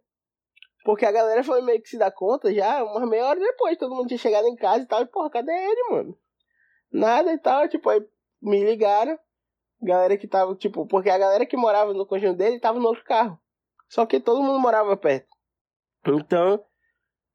[0.83, 3.95] Porque a galera foi meio que se dar conta já, umas meia hora depois, todo
[3.95, 6.17] mundo tinha chegado em casa e tal, e porra, cadê ele, mano?
[6.91, 8.05] Nada e tal, tipo, aí
[8.41, 9.17] me ligaram.
[9.81, 13.03] Galera que tava, tipo, porque a galera que morava no conjunto dele tava no outro
[13.03, 13.39] carro.
[13.89, 15.27] Só que todo mundo morava perto.
[16.05, 16.63] Então,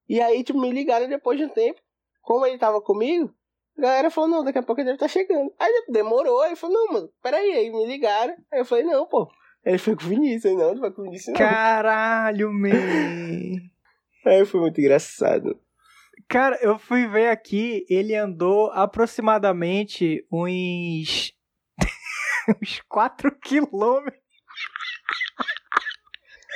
[0.08, 1.80] e aí, tipo, me ligaram depois de um tempo.
[2.22, 3.34] Como ele tava comigo,
[3.76, 5.52] a galera falou, não, daqui a pouco ele deve estar chegando.
[5.58, 8.34] Aí demorou, aí falou, não, mano, peraí, aí me ligaram.
[8.50, 9.28] Aí eu falei, não, pô.
[9.64, 11.34] Ele foi com o Vinícius, não, ele foi com o Vinícius não.
[11.34, 13.60] Caralho, man!
[14.24, 15.58] Aí foi muito engraçado.
[16.28, 21.32] Cara, eu fui ver aqui, ele andou aproximadamente uns.
[22.62, 24.27] uns 4 quilômetros.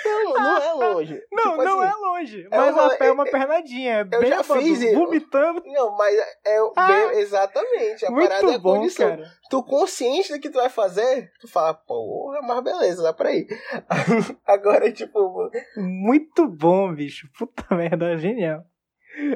[0.04, 1.22] Não, não é longe.
[1.32, 2.48] Não, Tipo não assim, é longe.
[2.50, 4.08] é Mas a pé é uma é- pernadinha.
[4.12, 5.62] É eu já fiz vomitando.
[5.66, 8.04] Não, mas é Ah, bem- exatamente.
[8.06, 9.08] A parada é Muito a bom, condição.
[9.10, 9.30] cara.
[9.50, 13.46] Tu consciente do que tu vai fazer, tu fala, porra, mas beleza, dá pra ir.
[14.46, 17.28] Agora, tipo, Muito bom, bicho.
[17.38, 18.64] Puta merda, genial.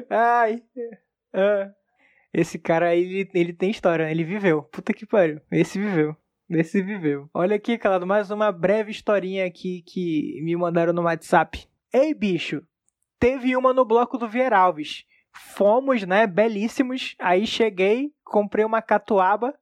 [0.09, 0.61] Ai.
[1.33, 1.69] ah.
[2.33, 4.61] Esse cara aí, ele, ele tem história, ele viveu.
[4.63, 5.39] Puta que pariu.
[5.51, 6.15] Esse viveu.
[6.49, 7.29] Esse viveu.
[7.33, 11.67] Olha aqui, calado, mais uma breve historinha aqui que me mandaram no WhatsApp.
[11.93, 12.61] Ei, bicho.
[13.19, 15.03] Teve uma no bloco do Vieralves.
[15.33, 16.25] Fomos, né?
[16.25, 17.15] Belíssimos.
[17.19, 19.53] Aí cheguei, comprei uma catuaba.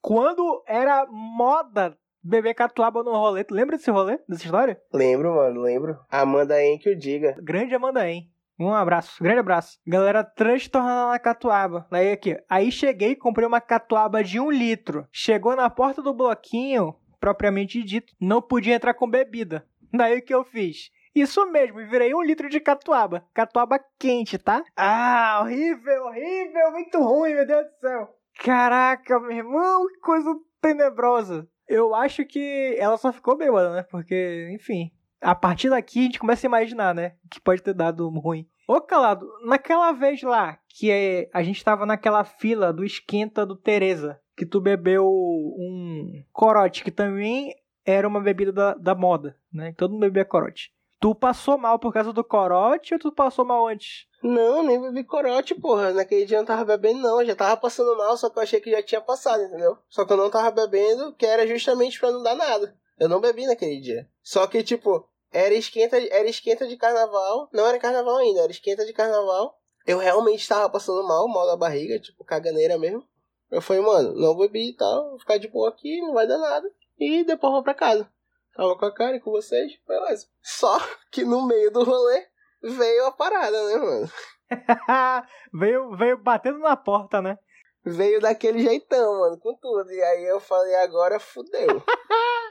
[0.00, 3.44] Quando era moda beber catuaba no rolê.
[3.44, 4.18] Tu lembra desse rolê?
[4.26, 4.80] Dessa história?
[4.92, 5.98] lembro, mano, lembro.
[6.08, 7.36] Amanda hein que eu diga.
[7.42, 8.30] Grande Amanda, hein?
[8.58, 9.78] Um abraço, grande abraço.
[9.86, 11.86] Galera transtornada na catuaba.
[11.90, 15.06] Aí aqui, aí cheguei, comprei uma catuaba de um litro.
[15.10, 19.66] Chegou na porta do bloquinho, propriamente dito, não podia entrar com bebida.
[19.92, 20.90] Daí o que eu fiz?
[21.14, 23.24] Isso mesmo, virei um litro de catuaba.
[23.32, 24.64] Catuaba quente, tá?
[24.76, 28.08] Ah, horrível, horrível, muito ruim, meu Deus do céu.
[28.42, 31.48] Caraca, meu irmão, que coisa tenebrosa.
[31.68, 33.82] Eu acho que ela só ficou bêbada, né?
[33.84, 34.90] Porque, enfim,
[35.24, 37.14] a partir daqui a gente começa a imaginar, né?
[37.30, 38.46] Que pode ter dado ruim.
[38.68, 43.56] Ô, Calado, naquela vez lá que é, a gente tava naquela fila do esquenta do
[43.56, 47.54] Tereza, que tu bebeu um corote, que também
[47.84, 49.74] era uma bebida da, da moda, né?
[49.76, 50.72] Todo mundo bebia corote.
[51.00, 54.06] Tu passou mal por causa do corote ou tu passou mal antes?
[54.22, 55.92] Não, nem bebi corote, porra.
[55.92, 57.20] Naquele dia eu não tava bebendo, não.
[57.20, 59.76] Eu já tava passando mal, só que eu achei que já tinha passado, entendeu?
[59.86, 62.74] Só que eu não tava bebendo, que era justamente pra não dar nada.
[62.98, 64.08] Eu não bebi naquele dia.
[64.22, 67.48] Só que, tipo, era esquenta, era esquenta de carnaval.
[67.52, 69.60] Não era carnaval ainda, era esquenta de carnaval.
[69.84, 73.04] Eu realmente tava passando mal, mal da barriga, tipo, caganeira mesmo.
[73.50, 76.38] Eu falei, mano, não bebi e tal, vou ficar de boa aqui, não vai dar
[76.38, 76.70] nada.
[76.98, 78.08] E depois vou pra casa.
[78.54, 80.28] Tava com a cara e com vocês, beleza.
[80.40, 80.78] Só
[81.10, 82.26] que no meio do rolê
[82.62, 84.12] veio a parada, né, mano?
[85.52, 87.36] veio, veio batendo na porta, né?
[87.84, 89.90] Veio daquele jeitão, mano, com tudo.
[89.90, 91.82] E aí eu falei, agora fudeu.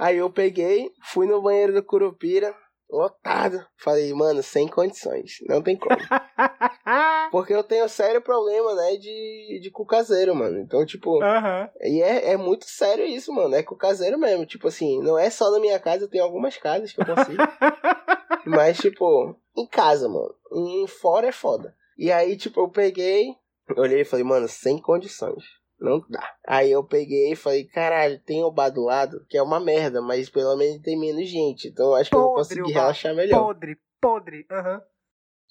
[0.00, 2.54] aí eu peguei, fui no banheiro do Curupira,
[2.90, 3.64] lotado.
[3.76, 5.96] Falei, mano, sem condições, não tem como.
[7.30, 10.58] Porque eu tenho sério problema, né, de, de cu caseiro, mano.
[10.58, 11.70] Então, tipo, Aham.
[11.82, 13.54] e é, é muito sério isso, mano.
[13.54, 14.44] É cu caseiro mesmo.
[14.44, 17.38] Tipo assim, não é só na minha casa, eu tenho algumas casas que eu consigo.
[18.44, 20.34] Mas, tipo, em casa, mano.
[20.52, 21.74] Em fora é foda.
[21.96, 23.34] E aí, tipo, eu peguei,
[23.76, 25.44] olhei e falei, mano, sem condições.
[25.80, 26.36] Não dá.
[26.46, 30.02] Aí eu peguei e falei, caralho, tem o bar do lado, que é uma merda,
[30.02, 31.68] mas pelo menos tem menos gente.
[31.68, 33.46] Então eu acho que eu vou conseguir relaxar melhor.
[33.46, 34.46] Podre, podre.
[34.50, 34.82] Aham.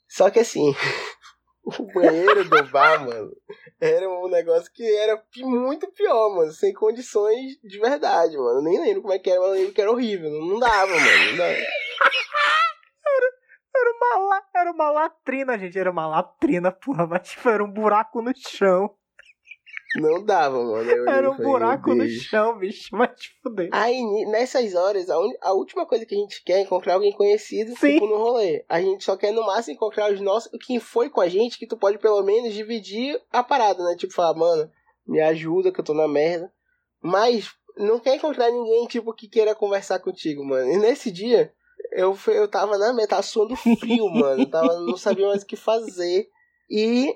[0.07, 0.71] Só que assim,
[1.65, 3.31] o banheiro do bar, mano,
[3.81, 6.51] era um negócio que era muito pior, mano.
[6.51, 8.59] Sem condições de verdade, mano.
[8.59, 10.29] Eu nem lembro como é que era, mas eu lembro que era horrível.
[10.29, 11.31] Não, dava, mano.
[11.31, 11.55] Não dava.
[13.71, 15.77] Era uma, era uma latrina, gente.
[15.77, 17.05] Era uma latrina, porra.
[17.07, 18.93] Mas tipo, era um buraco no chão.
[19.95, 20.89] Não dava, mano.
[20.89, 22.95] Eu Era um falei, buraco no chão, bicho.
[22.95, 23.69] Vai te fuder.
[23.71, 27.11] Aí, nessas horas, a, uni- a última coisa que a gente quer é encontrar alguém
[27.11, 27.93] conhecido, Sim.
[27.93, 28.63] tipo, no rolê.
[28.69, 30.51] A gente só quer, no máximo, encontrar os nossos...
[30.65, 33.95] Quem foi com a gente, que tu pode, pelo menos, dividir a parada, né?
[33.97, 34.69] Tipo, falar, mano,
[35.07, 36.51] me ajuda que eu tô na merda.
[37.01, 40.71] Mas, não quer encontrar ninguém, tipo, que queira conversar contigo, mano.
[40.71, 41.51] E nesse dia,
[41.93, 44.43] eu, fui- eu tava na merda, tava suando frio, mano.
[44.43, 46.29] Eu tava, não sabia mais o que fazer.
[46.69, 47.11] E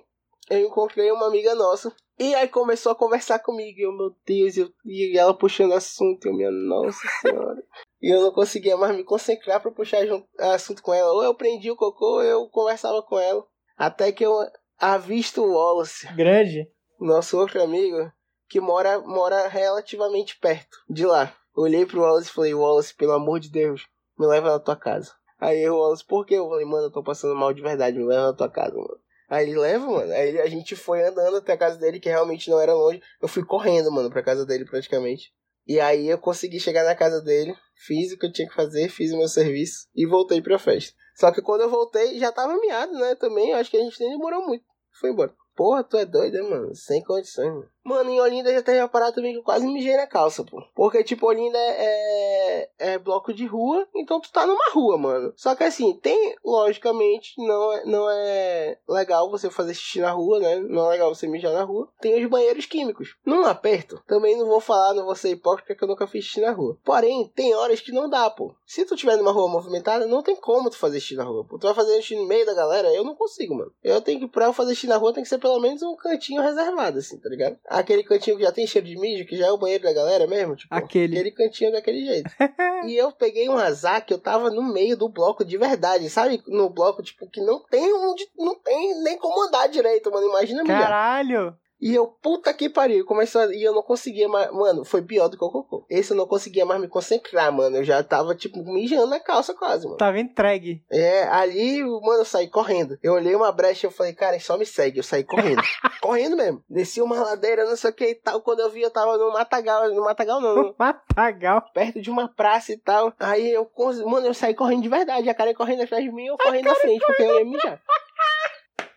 [0.49, 1.93] eu encontrei uma amiga nossa.
[2.19, 3.79] E aí começou a conversar comigo.
[3.79, 6.25] E eu, meu Deus, eu, e ela puxando assunto.
[6.25, 7.63] E eu, minha nossa senhora.
[8.01, 11.11] E eu não conseguia mais me concentrar pra puxar jun- assunto com ela.
[11.13, 13.45] Ou eu prendia o cocô, ou eu conversava com ela.
[13.77, 14.33] Até que eu
[14.79, 16.69] avisto o Wallace, Grande.
[16.99, 18.11] nosso outro amigo,
[18.49, 21.33] que mora, mora relativamente perto de lá.
[21.55, 23.85] Olhei pro Wallace e falei, Wallace, pelo amor de Deus,
[24.19, 25.11] me leva na tua casa.
[25.39, 26.35] Aí o Wallace, por quê?
[26.35, 28.99] Eu falei, mano, eu tô passando mal de verdade, me leva na tua casa, mano.
[29.33, 30.13] Aí ele leva, mano.
[30.13, 33.01] Aí a gente foi andando até a casa dele, que realmente não era longe.
[33.19, 35.33] Eu fui correndo, mano, pra casa dele praticamente.
[35.65, 38.89] E aí eu consegui chegar na casa dele, fiz o que eu tinha que fazer,
[38.89, 40.93] fiz o meu serviço e voltei pra festa.
[41.15, 43.15] Só que quando eu voltei, já tava miado, né?
[43.15, 44.65] Também, acho que a gente nem demorou muito.
[44.99, 45.33] Foi embora.
[45.55, 46.75] Porra, tu é doido, né, mano?
[46.75, 47.69] Sem condições, mano.
[47.83, 50.63] Mano, em Olinda já teve uma parada também que eu quase mijei na calça, pô.
[50.73, 55.33] Porque, tipo, Olinda é, é, é bloco de rua, então tu tá numa rua, mano.
[55.35, 60.39] Só que assim, tem, logicamente, não é, não é legal você fazer xixi na rua,
[60.39, 60.59] né?
[60.59, 61.89] Não é legal você mijar na rua.
[61.99, 63.15] Tem os banheiros químicos.
[63.25, 66.39] Num aperto, também não vou falar, não vou ser hipócrita que eu nunca fiz xixi
[66.39, 66.77] na rua.
[66.85, 68.55] Porém, tem horas que não dá, pô.
[68.65, 71.57] Se tu tiver numa rua movimentada, não tem como tu fazer xixi na rua, pô.
[71.59, 73.73] Tu vai fazer xixi no meio da galera, eu não consigo, mano.
[73.83, 75.95] Eu tenho que, pra eu fazer xixi na rua, tem que ser pelo menos um
[75.97, 77.57] cantinho reservado, assim, tá ligado?
[77.73, 80.27] Aquele cantinho que já tem cheiro de mijo, que já é o banheiro da galera
[80.27, 81.15] mesmo, tipo, Aquele.
[81.15, 82.29] aquele cantinho daquele jeito.
[82.87, 86.41] e eu peguei um azar que eu tava no meio do bloco de verdade, sabe?
[86.47, 90.27] No bloco, tipo, que não tem onde, não tem nem como andar direito, mano.
[90.27, 90.63] Imagina.
[90.63, 91.57] Caralho!
[91.85, 93.53] E eu, puta que pariu, começou a...
[93.53, 94.49] E eu não conseguia mais.
[94.53, 95.85] Mano, foi pior do que o cocô.
[95.89, 97.75] Esse eu não conseguia mais me concentrar, mano.
[97.75, 99.97] Eu já tava, tipo, mijando na calça quase, mano.
[99.97, 100.81] Tava entregue.
[100.89, 102.97] É, ali, mano, eu saí correndo.
[103.03, 104.99] Eu olhei uma brecha e eu falei, cara, só me segue.
[104.99, 105.61] Eu saí correndo.
[106.01, 106.63] correndo mesmo.
[106.69, 108.39] Desci uma ladeira, não sei o que e tal.
[108.41, 109.93] Quando eu vi, eu tava no matagal.
[109.93, 110.55] No matagal, não.
[110.55, 111.65] no- Matagal.
[111.73, 113.11] perto de uma praça e tal.
[113.19, 113.69] Aí eu,
[114.05, 115.29] mano, eu saí correndo de verdade.
[115.29, 117.81] A cara correndo atrás de mim e eu correndo na frente, porque eu ia mijar.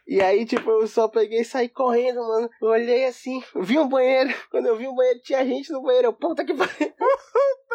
[0.07, 2.49] E aí, tipo, eu só peguei e saí correndo, mano.
[2.63, 4.33] Eu olhei assim, vi um banheiro.
[4.51, 6.09] Quando eu vi um banheiro, tinha gente no banheiro.
[6.09, 6.93] Eu, puta que pariu.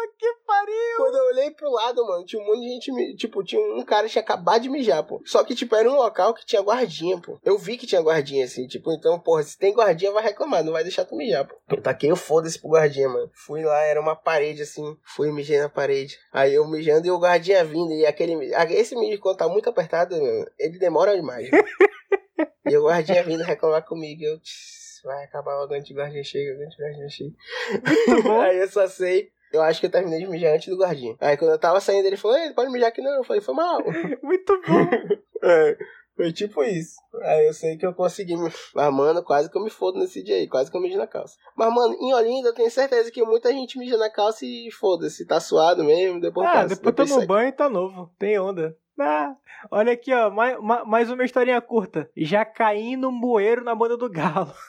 [0.02, 0.96] Puta que pariu!
[0.96, 3.16] Quando eu olhei pro lado, mano, tinha um monte de gente.
[3.16, 5.20] Tipo, tinha um cara que tinha acabado de mijar, pô.
[5.24, 7.38] Só que, tipo, era um local que tinha guardinha, pô.
[7.44, 10.72] Eu vi que tinha guardinha, assim, tipo, então, porra, se tem guardinha, vai reclamar, não
[10.72, 11.54] vai deixar tu mijar, pô.
[11.68, 13.30] Eu taquei o foda-se pro guardinha, mano.
[13.34, 16.18] Fui lá, era uma parede, assim, fui e mijei na parede.
[16.32, 17.92] Aí eu mijando e o guardinha vindo.
[17.92, 18.50] E aquele.
[18.70, 21.48] Esse mijo, quando tá muito apertado, mano, ele demora demais.
[22.66, 24.22] e o guardinha vindo reclamar comigo.
[24.24, 24.38] Eu.
[24.40, 27.34] "Tss, Vai acabar logo antes do guardinha chega, antes do guardinha chega.
[28.44, 29.30] Aí eu só sei.
[29.52, 31.16] Eu acho que eu terminei de mijar antes do guardinha.
[31.20, 33.10] Aí quando eu tava saindo, ele falou, Ei, pode mijar aqui não.
[33.16, 33.82] Eu falei, foi mal.
[34.22, 35.22] Muito bom.
[35.44, 35.76] É,
[36.16, 36.94] foi tipo isso.
[37.20, 38.48] Aí eu sei que eu consegui me.
[38.76, 40.46] Mas, mano, quase que eu me fodo nesse dia aí.
[40.46, 41.34] Quase que eu mijo na calça.
[41.56, 45.26] Mas, mano, em Olinda eu tenho certeza que muita gente mija na calça e foda-se.
[45.26, 46.76] Tá suado mesmo, depois Ah, passa.
[46.76, 47.26] depois tô no segue.
[47.26, 48.08] banho e tá novo.
[48.20, 48.76] Tem onda.
[48.98, 49.34] Ah,
[49.70, 50.30] olha aqui, ó.
[50.30, 52.10] Mais, ma- mais uma historinha curta.
[52.16, 54.52] Já caí num bueiro na banda do galo.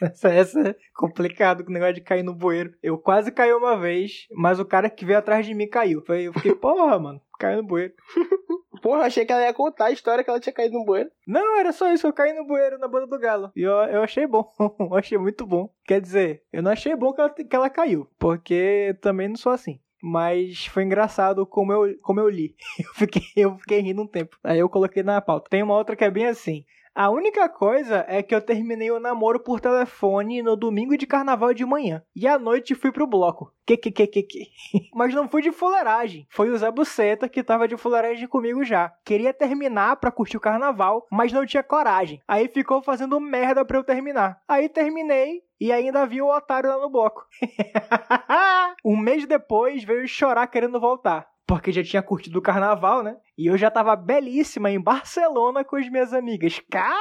[0.00, 2.72] Essa, essa é complicado com o negócio de cair no bueiro.
[2.80, 6.04] Eu quase caí uma vez, mas o cara que veio atrás de mim caiu.
[6.08, 7.92] Eu fiquei, porra, mano, caiu no bueiro.
[8.80, 11.10] Porra, achei que ela ia contar a história que ela tinha caído no banheiro.
[11.26, 13.50] Não, era só isso, eu caí no bueiro na banda do galo.
[13.56, 15.68] E eu, eu achei bom, eu achei muito bom.
[15.84, 19.50] Quer dizer, eu não achei bom que ela, que ela caiu, porque também não sou
[19.50, 19.80] assim.
[20.02, 22.54] Mas foi engraçado como eu, como eu li.
[22.78, 24.36] Eu fiquei, eu fiquei rindo um tempo.
[24.44, 25.50] Aí eu coloquei na pauta.
[25.50, 26.64] Tem uma outra que é bem assim.
[26.98, 31.54] A única coisa é que eu terminei o namoro por telefone no domingo de carnaval
[31.54, 32.02] de manhã.
[32.12, 33.54] E à noite fui pro bloco.
[33.64, 34.48] Que, que, que, que.
[34.92, 36.26] Mas não fui de fuleiragem.
[36.28, 38.92] Foi o Zé Buceta que tava de fuleiragem comigo já.
[39.04, 42.20] Queria terminar pra curtir o carnaval, mas não tinha coragem.
[42.26, 44.40] Aí ficou fazendo merda pra eu terminar.
[44.48, 47.24] Aí terminei e ainda vi o otário lá no bloco.
[48.84, 51.28] um mês depois veio chorar querendo voltar.
[51.48, 53.16] Porque já tinha curtido o carnaval, né?
[53.36, 56.60] E eu já tava belíssima em Barcelona com as minhas amigas.
[56.70, 56.94] Cara,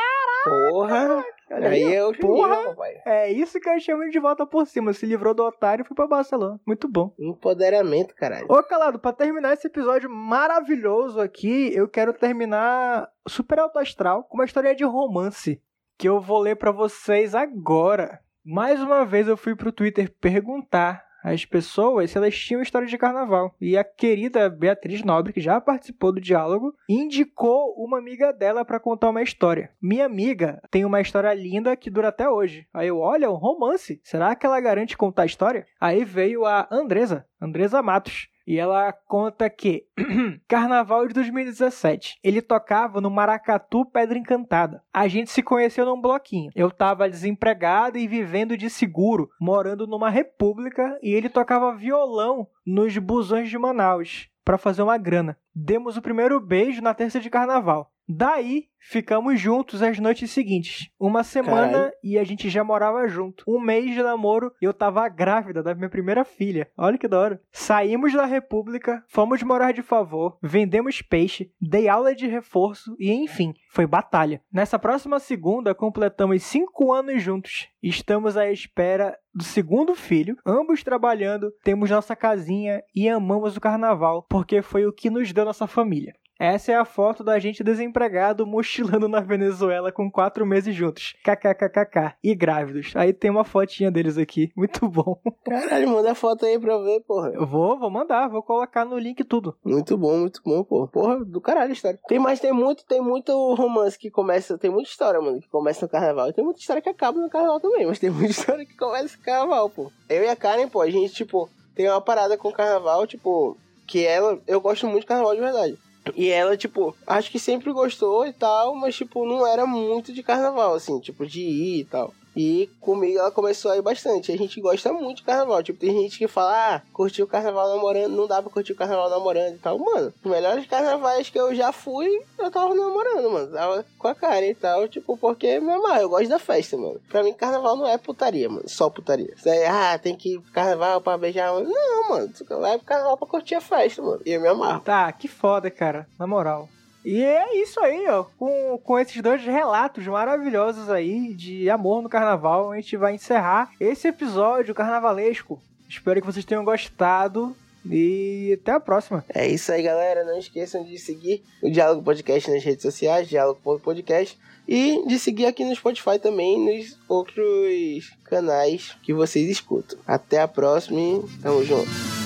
[0.46, 1.26] Porra!
[1.52, 2.70] Olha aí aí, eu porra.
[2.70, 2.94] papai.
[3.06, 4.94] é isso que eu chamo de volta por cima.
[4.94, 6.60] Se livrou do otário e foi pra Barcelona.
[6.66, 7.14] Muito bom.
[7.20, 8.46] Empoderamento, caralho.
[8.50, 14.38] Ô, Calado, pra terminar esse episódio maravilhoso aqui, eu quero terminar super alto astral com
[14.38, 15.62] uma história de romance
[15.98, 18.20] que eu vou ler pra vocês agora.
[18.46, 21.04] Mais uma vez eu fui pro Twitter perguntar
[21.34, 23.56] às pessoas se elas tinham história de carnaval.
[23.60, 28.80] E a querida Beatriz Nobre, que já participou do diálogo, indicou uma amiga dela pra
[28.80, 29.72] contar uma história.
[29.82, 32.68] Minha amiga tem uma história linda que dura até hoje.
[32.74, 34.00] Aí eu, olha, um romance.
[34.04, 35.66] Será que ela garante contar a história?
[35.80, 38.30] Aí veio a Andresa, Andresa Matos.
[38.48, 39.86] E ela conta que
[40.48, 42.18] Carnaval de 2017.
[42.24, 44.82] Ele tocava no Maracatu Pedra Encantada.
[44.94, 46.50] A gente se conheceu num bloquinho.
[46.56, 52.98] Eu tava desempregado e vivendo de seguro, morando numa república, e ele tocava violão nos
[52.98, 55.38] busões de Manaus para fazer uma grana.
[55.54, 57.92] Demos o primeiro beijo na terça de carnaval.
[58.10, 60.90] Daí, ficamos juntos as noites seguintes.
[60.98, 61.94] Uma semana Caralho.
[62.02, 63.44] e a gente já morava junto.
[63.46, 66.70] Um mês de namoro e eu tava grávida da minha primeira filha.
[66.78, 67.42] Olha que da hora.
[67.52, 73.54] Saímos da República, fomos morar de favor, vendemos peixe, dei aula de reforço e, enfim,
[73.70, 74.42] foi batalha.
[74.52, 77.68] Nessa próxima segunda, completamos cinco anos juntos.
[77.84, 84.26] Estamos à espera do segundo filho, ambos trabalhando, temos nossa casinha e amamos o carnaval,
[84.30, 86.16] porque foi o que nos deu nossa família.
[86.40, 91.16] Essa é a foto da gente desempregado mochilando na Venezuela com quatro meses juntos.
[91.24, 92.16] KKKKK.
[92.24, 92.92] E grávidos.
[92.96, 94.52] Aí tem uma fotinha deles aqui.
[94.56, 95.20] Muito bom.
[95.44, 97.30] Caralho, manda a foto aí pra eu ver, porra.
[97.30, 98.28] Eu vou, vou mandar.
[98.28, 99.56] Vou colocar no link tudo.
[99.64, 100.88] Muito bom, muito bom, porra.
[100.88, 102.00] Porra, do caralho a história.
[102.08, 105.86] Tem mais, tem muito, tem muito romance que começa, tem muita história, mano, que começa
[105.86, 106.30] no carnaval.
[106.30, 109.18] E tem muita história que acaba no carnaval também, mas tem muita história que começa
[109.18, 109.92] no carnaval, pô.
[110.10, 113.58] Eu e a Karen, pô, a gente, tipo, tem uma parada com o carnaval, tipo,
[113.88, 115.78] que ela, eu gosto muito de carnaval de verdade.
[116.16, 120.24] E ela, tipo, acho que sempre gostou e tal, mas, tipo, não era muito de
[120.24, 122.14] carnaval, assim, tipo, de ir e tal.
[122.38, 124.32] E comigo ela começou a ir bastante.
[124.32, 125.64] A gente gosta muito de carnaval.
[125.64, 128.76] Tipo, tem gente que fala, ah, curtir o carnaval namorando, não dá pra curtir o
[128.76, 129.80] carnaval namorando e tal.
[129.80, 133.52] Mano, os melhores carnavais que eu já fui, eu tava namorando, mano.
[133.52, 137.02] Tava com a cara e tal, tipo, porque, meu amor, eu gosto da festa, mano.
[137.10, 138.70] Pra mim, carnaval não é putaria, mano.
[138.70, 139.34] Só putaria.
[139.46, 141.52] Aí, ah, tem que ir pro carnaval pra beijar.
[141.52, 141.68] Mano.
[141.68, 142.30] Não, mano.
[142.62, 144.22] Vai pro carnaval pra curtir a festa, mano.
[144.24, 144.82] E eu me amarro.
[144.82, 146.08] Tá, que foda, cara.
[146.20, 146.70] Na moral.
[147.08, 148.26] E é isso aí, ó.
[148.38, 153.72] Com, com esses dois relatos maravilhosos aí de amor no carnaval, a gente vai encerrar
[153.80, 155.58] esse episódio carnavalesco.
[155.88, 157.56] Espero que vocês tenham gostado.
[157.90, 159.24] E até a próxima.
[159.34, 160.26] É isso aí, galera.
[160.26, 164.38] Não esqueçam de seguir o Diálogo Podcast nas redes sociais, Diálogo Podcast.
[164.68, 169.98] E de seguir aqui no Spotify também, nos outros canais que vocês escutam.
[170.06, 172.17] Até a próxima e tamo junto.